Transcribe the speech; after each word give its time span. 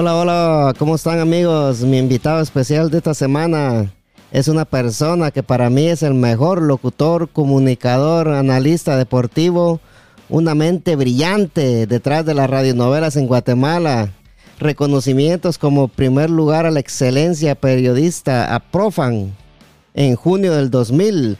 Hola, 0.00 0.14
hola, 0.14 0.74
¿cómo 0.78 0.94
están 0.94 1.18
amigos? 1.18 1.80
Mi 1.80 1.98
invitado 1.98 2.40
especial 2.40 2.88
de 2.88 2.98
esta 2.98 3.14
semana 3.14 3.92
es 4.30 4.46
una 4.46 4.64
persona 4.64 5.32
que 5.32 5.42
para 5.42 5.70
mí 5.70 5.88
es 5.88 6.04
el 6.04 6.14
mejor 6.14 6.62
locutor, 6.62 7.28
comunicador, 7.30 8.28
analista 8.28 8.96
deportivo, 8.96 9.80
una 10.28 10.54
mente 10.54 10.94
brillante 10.94 11.88
detrás 11.88 12.24
de 12.24 12.34
las 12.34 12.48
radionovelas 12.48 13.16
en 13.16 13.26
Guatemala. 13.26 14.12
Reconocimientos 14.60 15.58
como 15.58 15.88
primer 15.88 16.30
lugar 16.30 16.64
a 16.64 16.70
la 16.70 16.78
excelencia 16.78 17.56
periodista 17.56 18.54
a 18.54 18.60
Profan 18.60 19.34
en 19.94 20.14
junio 20.14 20.54
del 20.54 20.70
2000 20.70 21.38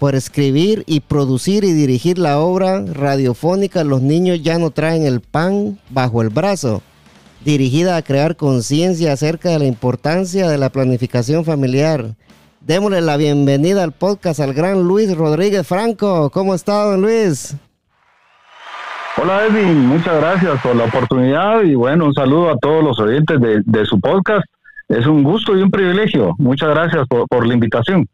por 0.00 0.16
escribir 0.16 0.82
y 0.88 0.98
producir 0.98 1.62
y 1.62 1.72
dirigir 1.74 2.18
la 2.18 2.40
obra 2.40 2.84
radiofónica 2.84 3.84
Los 3.84 4.02
niños 4.02 4.42
ya 4.42 4.58
no 4.58 4.72
traen 4.72 5.04
el 5.04 5.20
pan 5.20 5.78
bajo 5.90 6.22
el 6.22 6.30
brazo, 6.30 6.82
dirigida 7.44 7.96
a 7.96 8.02
crear 8.02 8.36
conciencia 8.36 9.12
acerca 9.12 9.50
de 9.50 9.58
la 9.58 9.66
importancia 9.66 10.48
de 10.48 10.58
la 10.58 10.70
planificación 10.70 11.44
familiar. 11.44 12.14
Démosle 12.60 13.00
la 13.00 13.16
bienvenida 13.16 13.82
al 13.82 13.92
podcast 13.92 14.40
al 14.40 14.52
gran 14.52 14.82
Luis 14.82 15.16
Rodríguez 15.16 15.66
Franco. 15.66 16.30
¿Cómo 16.30 16.54
está, 16.54 16.84
don 16.84 17.00
Luis? 17.00 17.56
Hola 19.16 19.46
Edwin, 19.46 19.86
muchas 19.86 20.16
gracias 20.20 20.62
por 20.62 20.76
la 20.76 20.84
oportunidad 20.84 21.62
y 21.62 21.74
bueno, 21.74 22.06
un 22.06 22.14
saludo 22.14 22.50
a 22.50 22.56
todos 22.58 22.82
los 22.82 22.98
oyentes 23.00 23.38
de, 23.40 23.84
su 23.84 24.00
podcast. 24.00 24.44
Es 24.88 25.06
un 25.06 25.22
gusto 25.22 25.56
y 25.56 25.62
un 25.62 25.70
privilegio. 25.70 26.34
Muchas 26.38 26.70
gracias 26.70 27.06
por 27.08 27.46
la 27.46 27.54
invitación. 27.54 28.08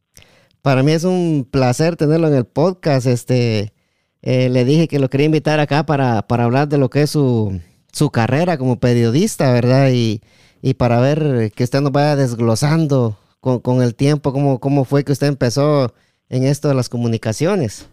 Para 0.67 0.83
mí 0.83 0.91
es 0.91 1.05
un 1.05 1.47
placer 1.49 1.95
tenerlo 1.95 2.27
en 2.27 2.35
el 2.35 2.45
podcast. 2.45 3.07
Este, 3.07 3.73
eh, 4.21 4.49
le 4.49 4.65
dije 4.65 4.89
que 4.89 4.99
lo 4.99 5.09
quería 5.09 5.27
invitar 5.27 5.61
acá 5.61 5.87
para, 5.87 6.23
para 6.23 6.43
hablar 6.43 6.67
de 6.67 6.77
lo 6.77 6.91
que 6.91 7.03
es 7.03 7.11
su, 7.11 7.61
su 7.93 8.11
carrera 8.11 8.59
como 8.59 8.79
periodista, 8.79 9.53
¿verdad? 9.53 9.91
Y, 9.93 10.21
y, 10.63 10.75
para 10.75 11.01
ver 11.01 11.53
que 11.55 11.65
usted 11.65 11.81
nos 11.81 11.93
vaya 11.93 12.17
desglosando 12.17 13.17
con, 13.41 13.61
con, 13.61 13.83
el 13.83 13.95
tiempo 13.95 14.33
cómo, 14.33 14.59
cómo 14.59 14.85
fue 14.85 15.05
que 15.05 15.13
usted 15.13 15.29
empezó 15.29 15.93
en 16.29 16.45
esto 16.45 16.69
de 16.69 16.75
las 16.75 16.89
comunicaciones. 16.89 17.89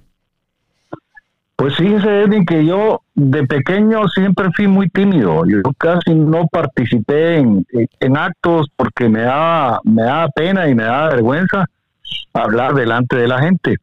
Pues 1.56 1.76
fíjese, 1.78 2.24
Edwin, 2.24 2.46
que 2.46 2.66
yo 2.66 3.02
de 3.14 3.46
pequeño 3.46 4.08
siempre 4.10 4.50
fui 4.56 4.68
muy 4.68 4.90
tímido. 4.90 5.46
Yo 5.46 5.62
casi 5.78 6.14
no 6.14 6.48
participé 6.48 7.38
en, 7.38 7.66
en 8.00 8.18
actos 8.18 8.68
porque 8.76 9.08
me 9.08 9.22
daba, 9.22 9.80
me 9.84 10.04
daba 10.04 10.28
pena 10.30 10.68
y 10.68 10.76
me 10.76 10.84
daba 10.84 11.10
vergüenza 11.10 11.66
hablar 12.34 12.74
delante 12.74 13.16
de 13.16 13.28
la 13.28 13.40
gente. 13.40 13.78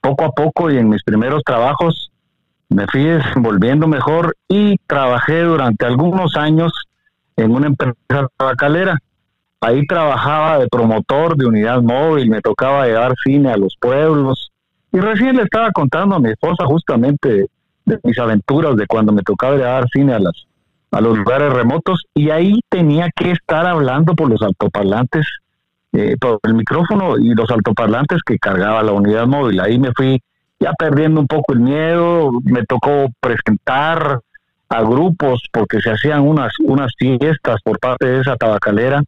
Poco 0.00 0.24
a 0.24 0.32
poco 0.32 0.70
y 0.70 0.78
en 0.78 0.88
mis 0.88 1.02
primeros 1.02 1.42
trabajos 1.44 2.11
me 2.74 2.86
fui 2.86 3.04
desenvolviendo 3.04 3.86
mejor 3.86 4.36
y 4.48 4.76
trabajé 4.86 5.42
durante 5.42 5.86
algunos 5.86 6.36
años 6.36 6.72
en 7.36 7.50
una 7.50 7.66
empresa 7.68 8.28
tabacalera. 8.36 8.98
Ahí 9.60 9.86
trabajaba 9.86 10.58
de 10.58 10.68
promotor 10.68 11.36
de 11.36 11.46
unidad 11.46 11.82
móvil, 11.82 12.30
me 12.30 12.40
tocaba 12.40 12.86
llevar 12.86 13.14
cine 13.22 13.52
a 13.52 13.56
los 13.56 13.76
pueblos. 13.80 14.50
Y 14.92 14.98
recién 14.98 15.36
le 15.36 15.44
estaba 15.44 15.70
contando 15.70 16.16
a 16.16 16.20
mi 16.20 16.30
esposa 16.30 16.64
justamente 16.66 17.46
de, 17.84 17.98
mis 18.02 18.18
aventuras, 18.18 18.76
de 18.76 18.86
cuando 18.86 19.12
me 19.12 19.22
tocaba 19.22 19.56
llevar 19.56 19.88
cine 19.92 20.14
a, 20.14 20.18
las, 20.18 20.46
a 20.90 21.00
los 21.00 21.16
lugares 21.16 21.52
remotos. 21.52 22.02
Y 22.14 22.30
ahí 22.30 22.60
tenía 22.68 23.08
que 23.14 23.30
estar 23.30 23.66
hablando 23.66 24.14
por 24.14 24.28
los 24.28 24.42
altoparlantes 24.42 25.26
eh, 25.94 26.16
por 26.18 26.40
el 26.44 26.54
micrófono 26.54 27.18
y 27.18 27.34
los 27.34 27.50
altoparlantes 27.50 28.20
que 28.24 28.38
cargaba 28.38 28.82
la 28.82 28.92
unidad 28.92 29.26
móvil. 29.26 29.60
Ahí 29.60 29.78
me 29.78 29.92
fui 29.92 30.22
ya 30.62 30.72
perdiendo 30.74 31.20
un 31.20 31.26
poco 31.26 31.52
el 31.52 31.60
miedo, 31.60 32.30
me 32.44 32.64
tocó 32.64 33.08
presentar 33.20 34.20
a 34.68 34.82
grupos 34.82 35.42
porque 35.52 35.80
se 35.80 35.90
hacían 35.90 36.20
unas, 36.20 36.52
unas 36.60 36.92
fiestas 36.96 37.60
por 37.62 37.78
parte 37.78 38.06
de 38.06 38.20
esa 38.20 38.36
tabacalera 38.36 39.02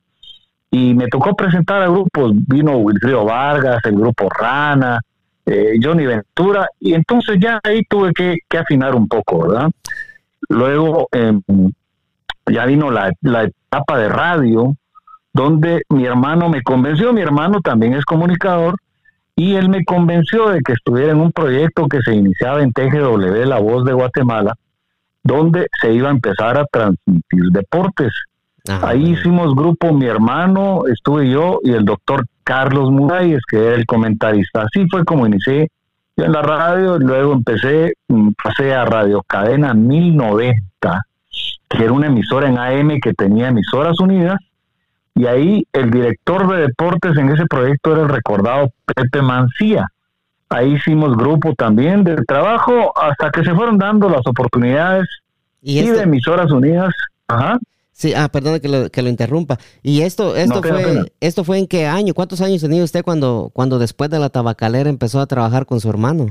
y 0.71 0.95
me 0.95 1.07
tocó 1.07 1.37
presentar 1.37 1.83
a 1.83 1.89
grupos, 1.89 2.33
vino 2.49 2.77
Wilfrido 2.79 3.25
Vargas, 3.25 3.79
el 3.85 3.95
grupo 3.95 4.29
Rana, 4.29 5.01
eh, 5.47 5.75
Johnny 5.81 6.05
Ventura, 6.05 6.67
y 6.81 6.95
entonces 6.95 7.39
ya 7.41 7.61
ahí 7.63 7.83
tuve 7.89 8.13
que, 8.13 8.59
afinar 8.59 8.95
un 8.95 9.07
poco, 9.07 9.47
¿verdad? 9.47 9.71
Luego 10.49 11.09
em, 11.13 11.41
ya 12.47 12.67
vino 12.67 12.91
la, 12.91 13.13
la 13.21 13.45
etapa 13.45 13.99
de 13.99 14.09
radio, 14.09 14.75
donde 15.33 15.83
mi 15.91 16.07
hermano 16.07 16.49
me 16.49 16.63
convenció, 16.63 17.13
mi 17.13 17.21
hermano 17.21 17.61
también 17.61 17.95
es 17.95 18.05
comunicador, 18.05 18.75
y 19.37 19.55
él 19.55 19.69
me 19.69 19.85
convenció 19.85 20.49
de 20.51 20.61
que 20.61 20.75
estuviera 20.75 21.13
en 21.13 21.21
un 21.21 21.33
proyecto 21.33 21.89
que 21.89 22.01
se 22.03 22.15
iniciaba 22.15 22.63
en 22.63 22.73
TGW, 22.73 23.45
La 23.47 23.59
Voz 23.59 23.85
de 23.85 23.93
Guatemala, 23.93 24.55
donde 25.23 25.67
se 25.81 25.93
iba 25.93 26.09
a 26.09 26.13
empezar 26.13 26.59
a 26.59 26.67
transmitir 26.67 27.45
deportes. 27.51 28.13
Ahí 28.83 29.13
hicimos 29.13 29.55
grupo, 29.55 29.93
mi 29.93 30.07
hermano, 30.07 30.87
estuve 30.87 31.29
yo 31.29 31.61
y 31.63 31.73
el 31.73 31.85
doctor 31.85 32.25
Carlos 32.45 32.91
Murayes, 32.91 33.43
que 33.51 33.59
era 33.59 33.75
el 33.75 33.85
comentarista. 33.85 34.63
Así 34.63 34.87
fue 34.89 35.05
como 35.05 35.27
inicié 35.27 35.69
yo 36.17 36.25
en 36.25 36.33
la 36.33 36.43
radio, 36.43 36.99
luego 36.99 37.33
empecé, 37.33 37.95
mm, 38.09 38.31
pasé 38.43 38.73
a 38.73 38.85
Radio 38.85 39.23
Cadena 39.27 39.75
1090, 39.75 41.03
que 41.69 41.83
era 41.85 41.93
una 41.93 42.07
emisora 42.07 42.49
en 42.49 42.59
AM 42.59 43.01
que 43.01 43.13
tenía 43.15 43.49
emisoras 43.49 43.99
unidas, 43.99 44.39
y 45.15 45.27
ahí 45.27 45.67
el 45.73 45.91
director 45.91 46.49
de 46.53 46.63
deportes 46.63 47.17
en 47.17 47.31
ese 47.31 47.47
proyecto 47.47 47.93
era 47.93 48.03
el 48.03 48.09
recordado 48.09 48.73
Pepe 48.85 49.23
Mancía. 49.23 49.89
Ahí 50.49 50.75
hicimos 50.75 51.17
grupo 51.17 51.55
también 51.55 52.05
de 52.05 52.17
trabajo 52.27 52.93
hasta 52.99 53.31
que 53.31 53.45
se 53.45 53.55
fueron 53.55 53.79
dando 53.79 54.09
las 54.09 54.27
oportunidades 54.27 55.07
y, 55.63 55.83
de 55.83 56.03
emisoras 56.03 56.51
unidas. 56.51 56.93
Ajá. 57.29 57.59
Sí, 57.93 58.13
ah, 58.13 58.29
perdón 58.29 58.59
que 58.59 58.69
lo, 58.69 58.91
que 58.91 59.03
lo 59.03 59.09
interrumpa. 59.09 59.57
¿Y 59.83 60.03
esto, 60.03 60.35
esto, 60.35 60.61
fue, 60.61 61.13
esto 61.21 61.45
fue 61.45 61.59
en 61.61 61.69
qué 61.69 61.87
año? 61.87 62.13
¿Cuántos 62.13 62.41
años 62.41 62.61
tenía 62.61 62.83
usted 62.83 63.05
cuando, 63.05 63.51
cuando 63.55 63.79
después 63.79 64.11
de 64.11 64.19
la 64.19 64.31
tabacalera 64.31 64.91
empezó 64.91 65.21
a 65.21 65.27
trabajar 65.27 65.65
con 65.65 65.81
su 65.81 65.89
hermano? 65.89 66.27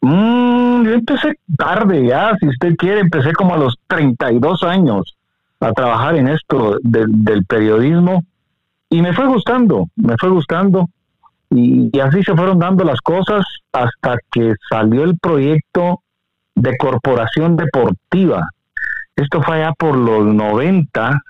Mm, 0.00 0.84
yo 0.84 0.92
empecé 0.92 1.34
tarde 1.56 2.06
ya, 2.06 2.36
si 2.38 2.46
usted 2.46 2.76
quiere, 2.76 3.00
empecé 3.00 3.32
como 3.32 3.54
a 3.54 3.58
los 3.58 3.74
32 3.88 4.62
años 4.62 5.17
a 5.60 5.72
trabajar 5.72 6.16
en 6.16 6.28
esto 6.28 6.78
del 6.82 7.44
periodismo 7.46 8.22
y 8.90 9.02
me 9.02 9.12
fue 9.12 9.26
gustando, 9.26 9.88
me 9.96 10.16
fue 10.18 10.30
gustando 10.30 10.88
y, 11.50 11.98
así 12.00 12.22
se 12.22 12.34
fueron 12.34 12.58
dando 12.58 12.84
las 12.84 13.00
cosas 13.00 13.44
hasta 13.72 14.16
que 14.30 14.54
salió 14.68 15.04
el 15.04 15.18
proyecto 15.18 16.02
de 16.54 16.76
corporación 16.76 17.56
deportiva. 17.56 18.46
Esto 19.16 19.42
fue 19.42 19.56
allá 19.56 19.72
por 19.72 19.96
los 19.96 20.26
90, 20.26 21.22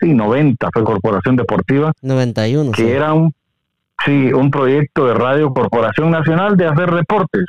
sí, 0.00 0.12
90 0.12 0.68
fue 0.72 0.84
corporación 0.84 1.36
deportiva. 1.36 1.92
91. 2.00 2.72
Que 2.72 2.92
era 2.94 3.12
un, 3.12 3.32
sí, 4.04 4.32
un 4.32 4.50
proyecto 4.50 5.06
de 5.06 5.14
Radio 5.14 5.52
Corporación 5.52 6.10
Nacional 6.10 6.56
de 6.56 6.66
hacer 6.66 6.90
deportes. 6.92 7.44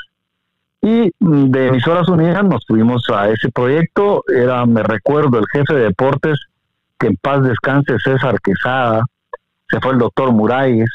Y 0.85 1.11
de 1.17 1.67
Emisoras 1.67 2.09
Unidas 2.09 2.43
nos 2.43 2.65
fuimos 2.67 3.03
a 3.09 3.29
ese 3.29 3.49
proyecto. 3.49 4.21
Era, 4.27 4.65
me 4.65 4.83
recuerdo, 4.83 5.39
el 5.39 5.45
jefe 5.53 5.75
de 5.75 5.83
deportes, 5.83 6.37
que 6.99 7.07
en 7.07 7.15
paz 7.15 7.41
descanse 7.41 7.93
César 8.03 8.35
Quesada, 8.43 9.05
se 9.69 9.79
fue 9.79 9.93
el 9.93 9.99
doctor 9.99 10.33
Murayes, 10.33 10.89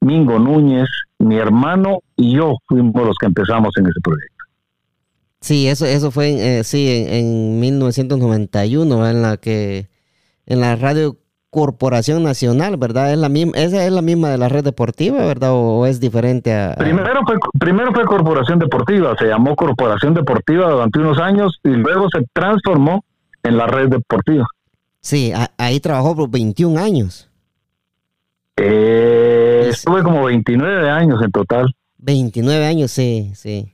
Mingo 0.00 0.40
Núñez, 0.40 0.88
mi 1.20 1.36
hermano 1.36 2.00
y 2.16 2.34
yo 2.34 2.56
fuimos 2.66 3.06
los 3.06 3.16
que 3.16 3.26
empezamos 3.26 3.70
en 3.76 3.86
ese 3.86 4.00
proyecto. 4.02 4.44
Sí, 5.40 5.68
eso, 5.68 5.86
eso 5.86 6.10
fue, 6.10 6.58
eh, 6.58 6.64
sí, 6.64 6.88
en, 6.90 7.14
en 7.14 7.60
1991, 7.60 9.08
en 9.08 9.22
la 9.22 9.36
que 9.36 9.88
en 10.46 10.60
la 10.60 10.74
radio 10.74 11.16
Corporación 11.50 12.22
Nacional, 12.22 12.76
¿verdad? 12.76 13.12
Es 13.12 13.18
la 13.18 13.28
misma, 13.28 13.52
esa 13.56 13.84
es 13.84 13.92
la 13.92 14.02
misma 14.02 14.28
de 14.28 14.38
la 14.38 14.48
red 14.48 14.64
deportiva, 14.64 15.24
¿verdad? 15.24 15.50
O, 15.52 15.86
es 15.86 15.98
diferente 15.98 16.54
a, 16.54 16.74
Primero 16.76 17.22
fue 17.24 17.36
primero 17.58 17.92
fue 17.92 18.04
Corporación 18.04 18.58
Deportiva, 18.58 19.16
se 19.18 19.26
llamó 19.26 19.56
Corporación 19.56 20.14
Deportiva 20.14 20.70
durante 20.70 20.98
unos 20.98 21.18
años 21.18 21.58
y 21.64 21.70
luego 21.70 22.08
se 22.10 22.24
transformó 22.32 23.04
en 23.42 23.56
la 23.56 23.66
red 23.66 23.88
deportiva. 23.88 24.46
Sí, 25.00 25.32
ahí 25.56 25.80
trabajó 25.80 26.14
por 26.14 26.30
21 26.30 26.78
años. 26.78 27.30
Eh, 28.56 29.68
estuve 29.70 30.02
como 30.02 30.24
29 30.24 30.90
años 30.90 31.22
en 31.22 31.30
total. 31.30 31.74
29 31.98 32.66
años, 32.66 32.90
sí, 32.90 33.32
sí. 33.34 33.72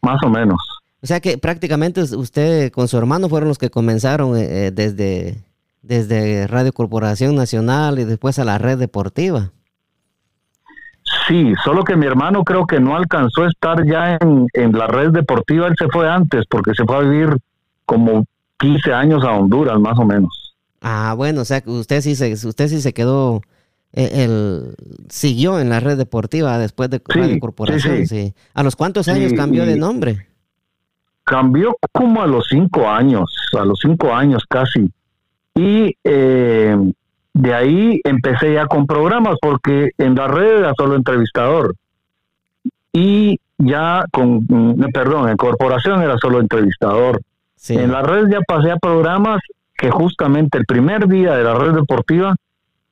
Más 0.00 0.18
o 0.24 0.28
menos. 0.28 0.58
O 1.02 1.06
sea 1.06 1.20
que 1.20 1.36
prácticamente 1.36 2.02
usted 2.02 2.72
con 2.72 2.88
su 2.88 2.96
hermano 2.96 3.28
fueron 3.28 3.48
los 3.48 3.58
que 3.58 3.70
comenzaron 3.70 4.36
eh, 4.36 4.66
eh, 4.66 4.70
desde 4.72 5.44
desde 5.82 6.46
Radio 6.46 6.72
Corporación 6.72 7.34
Nacional 7.34 7.98
y 7.98 8.04
después 8.04 8.38
a 8.38 8.44
la 8.44 8.58
red 8.58 8.78
deportiva. 8.78 9.50
Sí, 11.26 11.52
solo 11.64 11.84
que 11.84 11.96
mi 11.96 12.06
hermano 12.06 12.44
creo 12.44 12.66
que 12.66 12.80
no 12.80 12.96
alcanzó 12.96 13.42
a 13.42 13.48
estar 13.48 13.84
ya 13.84 14.16
en, 14.20 14.72
la 14.72 14.86
red 14.86 15.10
deportiva, 15.10 15.66
él 15.66 15.74
se 15.78 15.88
fue 15.88 16.08
antes 16.08 16.44
porque 16.48 16.72
se 16.74 16.84
fue 16.84 16.96
a 16.96 17.00
vivir 17.00 17.36
como 17.84 18.24
15 18.58 18.92
años 18.92 19.24
a 19.24 19.32
Honduras 19.32 19.78
más 19.78 19.98
o 19.98 20.04
menos. 20.04 20.54
Ah, 20.80 21.14
bueno, 21.16 21.42
o 21.42 21.44
sea, 21.44 21.62
usted 21.66 22.00
sí 22.00 22.14
se, 22.14 22.32
usted 22.32 22.68
sí 22.68 22.80
se 22.80 22.92
quedó, 22.92 23.40
eh, 23.92 24.24
el, 24.24 24.74
siguió 25.08 25.60
en 25.60 25.68
la 25.68 25.80
red 25.80 25.96
deportiva 25.96 26.58
después 26.58 26.90
de 26.90 27.00
Radio 27.04 27.38
Corporación, 27.38 28.06
sí, 28.06 28.34
¿A 28.54 28.62
los 28.62 28.74
cuántos 28.74 29.08
años 29.08 29.32
cambió 29.32 29.66
de 29.66 29.76
nombre? 29.76 30.28
Cambió 31.24 31.76
como 31.92 32.22
a 32.22 32.26
los 32.26 32.46
cinco 32.48 32.88
años, 32.88 33.32
a 33.58 33.64
los 33.64 33.78
cinco 33.80 34.12
años 34.12 34.44
casi 34.48 34.90
Y 35.54 35.96
eh, 36.04 36.76
de 37.34 37.54
ahí 37.54 38.00
empecé 38.04 38.54
ya 38.54 38.66
con 38.66 38.86
programas, 38.86 39.36
porque 39.40 39.90
en 39.98 40.14
la 40.14 40.28
red 40.28 40.58
era 40.58 40.72
solo 40.76 40.96
entrevistador. 40.96 41.74
Y 42.92 43.38
ya 43.58 44.04
con, 44.10 44.44
mm, 44.48 44.84
perdón, 44.92 45.28
en 45.28 45.36
corporación 45.36 46.02
era 46.02 46.16
solo 46.18 46.40
entrevistador. 46.40 47.20
En 47.68 47.92
la 47.92 48.02
red 48.02 48.28
ya 48.28 48.40
pasé 48.40 48.72
a 48.72 48.76
programas 48.76 49.40
que 49.76 49.90
justamente 49.90 50.58
el 50.58 50.66
primer 50.66 51.06
día 51.06 51.34
de 51.34 51.44
la 51.44 51.54
red 51.54 51.72
deportiva 51.72 52.34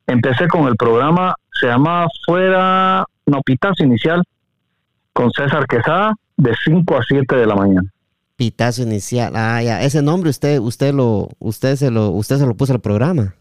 empecé 0.07 0.49
con 0.49 0.69
el 0.69 0.77
programa, 0.77 1.35
se 1.61 1.67
llama 1.67 2.07
Fuera, 2.25 3.05
no, 3.27 3.43
Pitazo 3.43 3.85
Inicial, 3.85 4.23
con 5.13 5.31
César 5.33 5.67
Quesada, 5.67 6.15
de 6.37 6.55
5 6.65 6.97
a 6.97 7.03
7 7.03 7.37
de 7.37 7.47
la 7.47 7.55
mañana. 7.55 7.91
Pitazo 8.41 8.85
Inicial, 8.85 9.37
ah, 9.37 9.63
ya, 9.63 9.83
ese 9.83 10.01
nombre 10.01 10.31
usted, 10.31 10.61
usted 10.61 10.95
lo, 10.95 11.29
usted 11.41 11.77
se 11.77 11.91
lo, 11.91 12.09
usted 12.09 12.39
se 12.39 12.47
lo 12.47 12.55
puso 12.55 12.73
al 12.73 12.81
programa. 12.81 13.35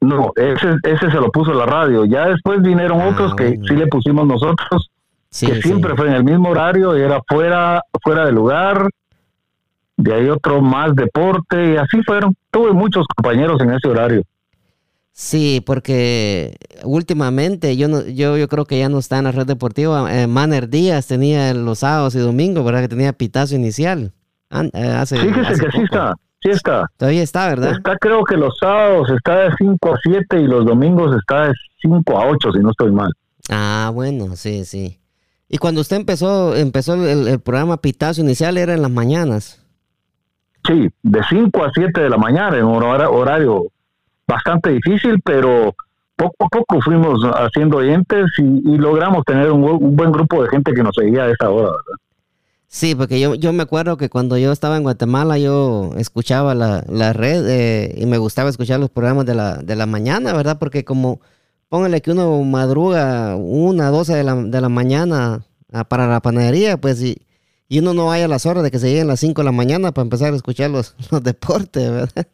No, 0.00 0.32
ese, 0.34 0.74
ese 0.82 1.08
se 1.08 1.20
lo 1.20 1.30
puso 1.30 1.54
la 1.54 1.66
radio. 1.66 2.04
Ya 2.04 2.26
después 2.26 2.60
vinieron 2.60 3.00
ah, 3.00 3.10
otros 3.10 3.36
que 3.36 3.50
sí 3.50 3.76
le 3.76 3.86
pusimos 3.86 4.26
nosotros, 4.26 4.90
que 5.30 5.62
siempre 5.62 5.94
fue 5.94 6.08
en 6.08 6.14
el 6.14 6.24
mismo 6.24 6.48
horario 6.48 6.98
y 6.98 7.00
era 7.00 7.20
fuera, 7.28 7.80
fuera 8.02 8.26
de 8.26 8.32
lugar. 8.32 8.88
De 9.96 10.12
ahí 10.12 10.28
otro 10.28 10.62
más 10.62 10.96
deporte 10.96 11.74
y 11.74 11.76
así 11.76 12.02
fueron. 12.02 12.34
Tuve 12.50 12.72
muchos 12.72 13.06
compañeros 13.06 13.60
en 13.60 13.70
ese 13.70 13.86
horario. 13.86 14.22
Sí, 15.20 15.60
porque 15.66 16.56
últimamente 16.84 17.76
yo 17.76 17.88
no, 17.88 18.06
yo, 18.06 18.36
yo 18.36 18.46
creo 18.46 18.66
que 18.66 18.78
ya 18.78 18.88
no 18.88 19.00
está 19.00 19.18
en 19.18 19.24
la 19.24 19.32
red 19.32 19.46
deportiva. 19.46 20.16
Eh, 20.16 20.28
Manner 20.28 20.68
Díaz 20.68 21.08
tenía 21.08 21.52
los 21.54 21.80
sábados 21.80 22.14
y 22.14 22.20
domingos, 22.20 22.64
¿verdad? 22.64 22.82
Que 22.82 22.88
tenía 22.88 23.12
pitazo 23.12 23.56
inicial. 23.56 24.12
Eh, 24.52 25.04
Fíjese 25.08 25.58
que 25.58 25.70
sí 25.72 25.80
está, 25.82 26.14
sí 26.40 26.50
está. 26.50 26.86
Todavía 26.96 27.24
está, 27.24 27.48
¿verdad? 27.48 27.72
Está 27.72 27.96
creo 27.96 28.22
que 28.22 28.36
los 28.36 28.56
sábados 28.60 29.10
está 29.10 29.40
de 29.40 29.50
5 29.58 29.92
a 29.92 29.98
7 30.00 30.40
y 30.40 30.46
los 30.46 30.64
domingos 30.64 31.16
está 31.16 31.48
de 31.48 31.54
5 31.82 32.16
a 32.16 32.28
8, 32.28 32.52
si 32.52 32.58
no 32.60 32.70
estoy 32.70 32.92
mal. 32.92 33.12
Ah, 33.50 33.90
bueno, 33.92 34.36
sí, 34.36 34.64
sí. 34.64 35.00
Y 35.48 35.58
cuando 35.58 35.80
usted 35.80 35.96
empezó, 35.96 36.54
empezó 36.54 36.94
el, 36.94 37.40
programa 37.40 37.78
Pitazo 37.78 38.20
Inicial 38.20 38.56
era 38.56 38.72
en 38.72 38.82
las 38.82 38.90
mañanas. 38.92 39.66
Sí, 40.64 40.88
de 41.02 41.20
5 41.28 41.64
a 41.64 41.72
7 41.74 42.02
de 42.02 42.08
la 42.08 42.18
mañana, 42.18 42.56
en 42.56 42.66
un 42.66 42.84
horario 42.84 43.72
bastante 44.28 44.70
difícil, 44.70 45.20
pero 45.24 45.74
poco 46.14 46.44
a 46.44 46.48
poco 46.48 46.80
fuimos 46.82 47.20
haciendo 47.34 47.78
oyentes 47.78 48.26
y, 48.38 48.76
logramos 48.76 49.24
tener 49.24 49.50
un, 49.50 49.96
buen 49.96 50.12
grupo 50.12 50.42
de 50.42 50.50
gente 50.50 50.74
que 50.74 50.82
nos 50.82 50.94
seguía 50.94 51.24
a 51.24 51.30
esa 51.30 51.48
hora, 51.48 51.68
¿verdad? 51.68 51.98
Sí, 52.70 52.94
porque 52.94 53.18
yo, 53.18 53.34
yo 53.34 53.52
me 53.54 53.62
acuerdo 53.62 53.96
que 53.96 54.10
cuando 54.10 54.36
yo 54.36 54.52
estaba 54.52 54.76
en 54.76 54.82
Guatemala 54.82 55.38
yo 55.38 55.92
escuchaba 55.96 56.54
la, 56.54 56.84
la 56.86 57.14
red 57.14 57.46
eh, 57.48 57.94
y 57.96 58.04
me 58.04 58.18
gustaba 58.18 58.50
escuchar 58.50 58.78
los 58.78 58.90
programas 58.90 59.24
de 59.24 59.34
la, 59.34 59.56
de 59.56 59.74
la 59.74 59.86
mañana, 59.86 60.34
¿verdad? 60.34 60.58
Porque 60.58 60.84
como, 60.84 61.20
póngale 61.70 62.02
que 62.02 62.10
uno 62.10 62.42
madruga 62.42 63.36
una, 63.36 63.90
doce 63.90 64.14
de 64.14 64.24
la, 64.24 64.34
de 64.34 64.60
la 64.60 64.68
mañana 64.68 65.44
para 65.88 66.06
la 66.08 66.20
panadería, 66.20 66.76
pues 66.78 67.02
y, 67.02 67.22
y 67.68 67.78
uno 67.78 67.94
no 67.94 68.06
vaya 68.06 68.26
a 68.26 68.28
las 68.28 68.44
horas 68.44 68.62
de 68.62 68.70
que 68.70 68.78
se 68.78 68.88
lleguen 68.90 69.06
las 69.06 69.20
cinco 69.20 69.40
de 69.40 69.46
la 69.46 69.52
mañana 69.52 69.92
para 69.92 70.04
empezar 70.04 70.34
a 70.34 70.36
escuchar 70.36 70.68
los, 70.68 70.94
los 71.10 71.22
deportes, 71.22 71.90
¿verdad? 71.90 72.26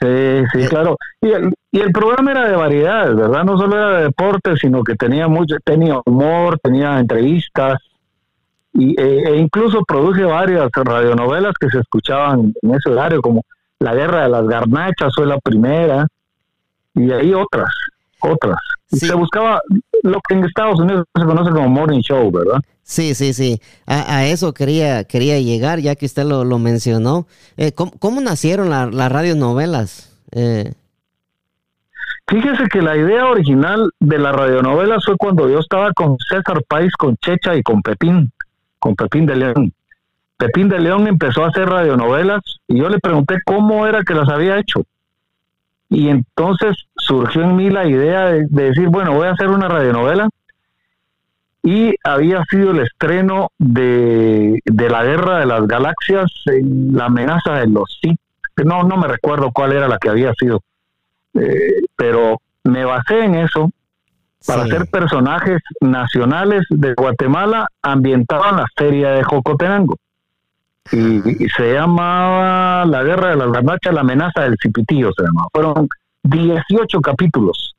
Sí, 0.00 0.44
sí, 0.52 0.62
eh, 0.62 0.68
claro. 0.68 0.96
Y 1.20 1.30
el, 1.30 1.54
y 1.72 1.80
el 1.80 1.90
programa 1.90 2.30
era 2.32 2.48
de 2.48 2.56
variedades, 2.56 3.16
¿verdad? 3.16 3.44
No 3.44 3.56
solo 3.56 3.76
era 3.76 3.98
de 3.98 4.04
deporte, 4.04 4.56
sino 4.56 4.82
que 4.82 4.94
tenía 4.94 5.28
mucho, 5.28 5.56
tenía 5.64 6.00
humor, 6.04 6.58
tenía 6.62 6.98
entrevistas, 6.98 7.78
y, 8.72 9.00
e, 9.00 9.28
e 9.28 9.36
incluso 9.36 9.82
produje 9.84 10.24
varias 10.24 10.70
radionovelas 10.74 11.54
que 11.58 11.70
se 11.70 11.78
escuchaban 11.78 12.52
en 12.60 12.74
ese 12.74 12.90
horario, 12.90 13.22
como 13.22 13.42
La 13.78 13.94
Guerra 13.94 14.24
de 14.24 14.28
las 14.28 14.46
Garnachas 14.46 15.14
fue 15.14 15.26
la 15.26 15.38
primera, 15.38 16.06
y 16.94 17.10
ahí 17.10 17.32
otras, 17.32 17.72
otras. 18.20 18.58
Se 18.98 19.14
buscaba 19.14 19.60
lo 20.02 20.20
que 20.26 20.34
en 20.34 20.44
Estados 20.44 20.80
Unidos 20.80 21.04
se 21.14 21.24
conoce 21.24 21.50
como 21.50 21.68
morning 21.68 22.00
show, 22.00 22.30
¿verdad? 22.30 22.60
Sí, 22.82 23.14
sí, 23.14 23.32
sí. 23.32 23.60
A, 23.86 24.26
eso 24.26 24.54
quería, 24.54 25.04
quería 25.04 25.40
llegar, 25.40 25.80
ya 25.80 25.96
que 25.96 26.06
usted 26.06 26.24
lo, 26.24 26.44
mencionó. 26.58 27.26
Eh, 27.56 27.72
¿cómo, 27.72 28.20
nacieron 28.20 28.70
las 28.70 29.12
radionovelas? 29.12 30.16
Eh. 30.32 30.72
Fíjese 32.28 32.66
que 32.68 32.82
la 32.82 32.96
idea 32.96 33.26
original 33.26 33.90
de 34.00 34.18
las 34.18 34.34
radionovelas 34.34 35.04
fue 35.04 35.16
cuando 35.16 35.48
yo 35.48 35.60
estaba 35.60 35.92
con 35.92 36.16
César 36.28 36.62
País, 36.68 36.92
con 36.98 37.16
Checha 37.18 37.54
y 37.54 37.62
con 37.62 37.82
Pepín, 37.82 38.32
con 38.80 38.96
Pepín 38.96 39.26
de 39.26 39.36
León. 39.36 39.72
Pepín 40.36 40.68
de 40.68 40.80
León 40.80 41.06
empezó 41.06 41.44
a 41.44 41.48
hacer 41.48 41.68
radionovelas 41.68 42.42
y 42.66 42.78
yo 42.78 42.88
le 42.88 42.98
pregunté 42.98 43.36
cómo 43.44 43.86
era 43.86 44.02
que 44.02 44.14
las 44.14 44.28
había 44.28 44.58
hecho. 44.58 44.82
Y 45.88 46.08
entonces 46.08 46.76
surgió 46.96 47.42
en 47.42 47.56
mí 47.56 47.70
la 47.70 47.86
idea 47.86 48.26
de 48.26 48.46
decir, 48.48 48.88
bueno, 48.88 49.14
voy 49.14 49.28
a 49.28 49.32
hacer 49.32 49.48
una 49.48 49.68
radionovela. 49.68 50.28
Y 51.62 51.94
había 52.04 52.44
sido 52.44 52.70
el 52.70 52.80
estreno 52.80 53.50
de, 53.58 54.60
la 54.66 55.02
Guerra 55.02 55.38
de 55.40 55.46
las 55.46 55.66
Galaxias, 55.66 56.30
la 56.44 57.06
amenaza 57.06 57.54
de 57.54 57.66
los 57.66 57.98
Sith, 58.00 58.20
no, 58.64 58.84
no 58.84 58.96
me 58.96 59.08
recuerdo 59.08 59.50
cuál 59.52 59.72
era 59.72 59.88
la 59.88 59.98
que 59.98 60.08
había 60.08 60.32
sido, 60.34 60.60
eh, 61.34 61.82
pero 61.94 62.40
me 62.64 62.84
basé 62.84 63.24
en 63.24 63.34
eso. 63.34 63.70
Para 64.46 64.62
hacer 64.62 64.86
personajes 64.86 65.60
nacionales 65.80 66.62
de 66.70 66.94
Guatemala 66.94 67.66
ambientados 67.82 68.46
en 68.50 68.56
la 68.56 68.66
serie 68.76 69.08
de 69.08 69.24
Jocotenango. 69.24 69.96
Y, 70.92 71.48
se 71.56 71.74
llamaba 71.74 72.84
La 72.84 73.02
Guerra 73.02 73.30
de 73.30 73.36
las 73.36 73.50
Galaxias, 73.50 73.94
la 73.94 74.02
amenaza 74.02 74.42
del 74.42 74.56
Cipitío 74.60 75.10
se 75.16 75.24
llamaba. 75.24 75.48
Fueron 75.52 75.88
18 76.22 77.00
capítulos 77.00 77.76